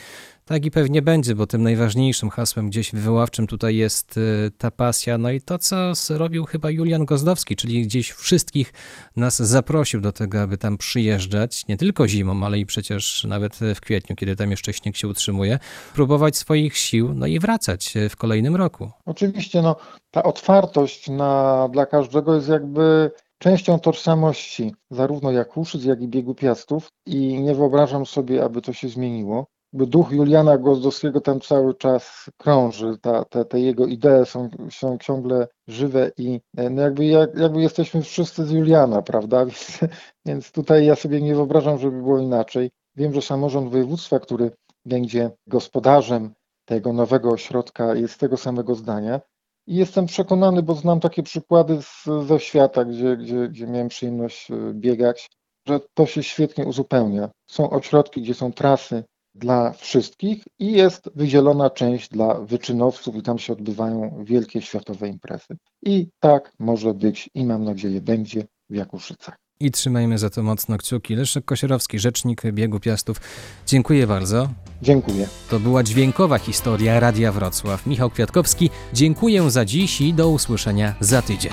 tak 0.49 0.65
i 0.65 0.71
pewnie 0.71 1.01
będzie, 1.01 1.35
bo 1.35 1.47
tym 1.47 1.63
najważniejszym 1.63 2.29
hasłem 2.29 2.69
gdzieś 2.69 2.91
wywoławczym 2.91 3.47
tutaj 3.47 3.75
jest 3.75 4.17
y, 4.17 4.51
ta 4.57 4.71
pasja, 4.71 5.17
no 5.17 5.31
i 5.31 5.41
to, 5.41 5.57
co 5.57 5.95
zrobił 5.95 6.45
chyba 6.45 6.71
Julian 6.71 7.05
Gozdowski, 7.05 7.55
czyli 7.55 7.81
gdzieś 7.81 8.11
wszystkich 8.11 8.73
nas 9.15 9.41
zaprosił 9.41 10.01
do 10.01 10.11
tego, 10.11 10.41
aby 10.41 10.57
tam 10.57 10.77
przyjeżdżać, 10.77 11.67
nie 11.67 11.77
tylko 11.77 12.07
zimą, 12.07 12.45
ale 12.45 12.59
i 12.59 12.65
przecież 12.65 13.23
nawet 13.23 13.59
w 13.75 13.81
kwietniu, 13.81 14.15
kiedy 14.15 14.35
tam 14.35 14.51
jeszcze 14.51 14.73
śnieg 14.73 14.97
się 14.97 15.07
utrzymuje, 15.07 15.59
próbować 15.93 16.37
swoich 16.37 16.77
sił, 16.77 17.13
no 17.13 17.27
i 17.27 17.39
wracać 17.39 17.93
w 18.09 18.15
kolejnym 18.15 18.55
roku. 18.55 18.91
Oczywiście, 19.05 19.61
no, 19.61 19.75
ta 20.11 20.23
otwartość 20.23 21.09
na, 21.09 21.67
dla 21.71 21.85
każdego 21.85 22.35
jest 22.35 22.49
jakby 22.49 23.11
częścią 23.37 23.79
tożsamości 23.79 24.75
zarówno 24.91 25.31
Jakuszyc, 25.31 25.83
jak 25.83 26.01
i 26.01 26.07
biegu 26.07 26.35
Piastów 26.35 26.89
i 27.05 27.41
nie 27.41 27.55
wyobrażam 27.55 28.05
sobie, 28.05 28.43
aby 28.43 28.61
to 28.61 28.73
się 28.73 28.89
zmieniło. 28.89 29.47
Duch 29.73 30.11
Juliana 30.11 30.57
Gozdowskiego 30.57 31.21
tam 31.21 31.39
cały 31.39 31.75
czas 31.75 32.29
krąży, 32.37 32.97
ta, 33.01 33.25
te, 33.25 33.45
te 33.45 33.59
jego 33.59 33.85
idee 33.85 34.25
są, 34.25 34.49
są 34.71 34.97
ciągle 34.97 35.47
żywe 35.67 36.11
i 36.17 36.41
no 36.71 36.81
jakby, 36.81 37.05
jak, 37.05 37.35
jakby 37.35 37.61
jesteśmy 37.61 38.01
wszyscy 38.01 38.45
z 38.45 38.51
Juliana, 38.51 39.01
prawda? 39.01 39.45
Więc, 39.45 39.79
więc 40.25 40.51
tutaj 40.51 40.85
ja 40.85 40.95
sobie 40.95 41.21
nie 41.21 41.35
wyobrażam, 41.35 41.77
żeby 41.79 41.97
było 41.97 42.19
inaczej. 42.19 42.71
Wiem, 42.95 43.13
że 43.13 43.21
samorząd 43.21 43.71
województwa, 43.71 44.19
który 44.19 44.51
będzie 44.85 45.31
gospodarzem 45.47 46.33
tego 46.65 46.93
nowego 46.93 47.29
ośrodka, 47.29 47.95
jest 47.95 48.19
tego 48.19 48.37
samego 48.37 48.75
zdania. 48.75 49.21
I 49.67 49.75
jestem 49.75 50.05
przekonany, 50.05 50.63
bo 50.63 50.73
znam 50.73 50.99
takie 50.99 51.23
przykłady 51.23 51.81
z, 51.81 52.05
ze 52.27 52.39
świata, 52.39 52.85
gdzie, 52.85 53.17
gdzie, 53.17 53.49
gdzie 53.49 53.67
miałem 53.67 53.87
przyjemność 53.87 54.47
biegać, 54.73 55.29
że 55.67 55.79
to 55.93 56.05
się 56.05 56.23
świetnie 56.23 56.65
uzupełnia. 56.65 57.29
Są 57.51 57.69
ośrodki, 57.69 58.21
gdzie 58.21 58.33
są 58.33 58.53
trasy 58.53 59.03
dla 59.39 59.71
wszystkich 59.71 60.43
i 60.59 60.71
jest 60.71 61.09
wydzielona 61.15 61.69
część 61.69 62.09
dla 62.09 62.33
wyczynowców 62.33 63.15
i 63.15 63.21
tam 63.21 63.39
się 63.39 63.53
odbywają 63.53 64.23
wielkie 64.23 64.61
światowe 64.61 65.07
imprezy. 65.07 65.57
I 65.83 66.07
tak 66.19 66.53
może 66.59 66.93
być 66.93 67.29
i 67.33 67.45
mam 67.45 67.63
nadzieję 67.63 68.01
będzie 68.01 68.47
w 68.69 68.75
Jakuszycach. 68.75 69.37
I 69.61 69.71
trzymajmy 69.71 70.17
za 70.17 70.29
to 70.29 70.43
mocno 70.43 70.77
kciuki. 70.77 71.15
Leszek 71.15 71.45
Kosierowski, 71.45 71.99
rzecznik 71.99 72.41
biegu 72.51 72.79
Piastów. 72.79 73.21
Dziękuję 73.67 74.07
bardzo. 74.07 74.49
Dziękuję. 74.81 75.27
To 75.49 75.59
była 75.59 75.83
dźwiękowa 75.83 76.39
historia 76.39 76.99
Radia 76.99 77.31
Wrocław. 77.31 77.87
Michał 77.87 78.09
Kwiatkowski, 78.09 78.69
dziękuję 78.93 79.51
za 79.51 79.65
dziś 79.65 80.01
i 80.01 80.13
do 80.13 80.29
usłyszenia 80.29 80.95
za 80.99 81.21
tydzień. 81.21 81.51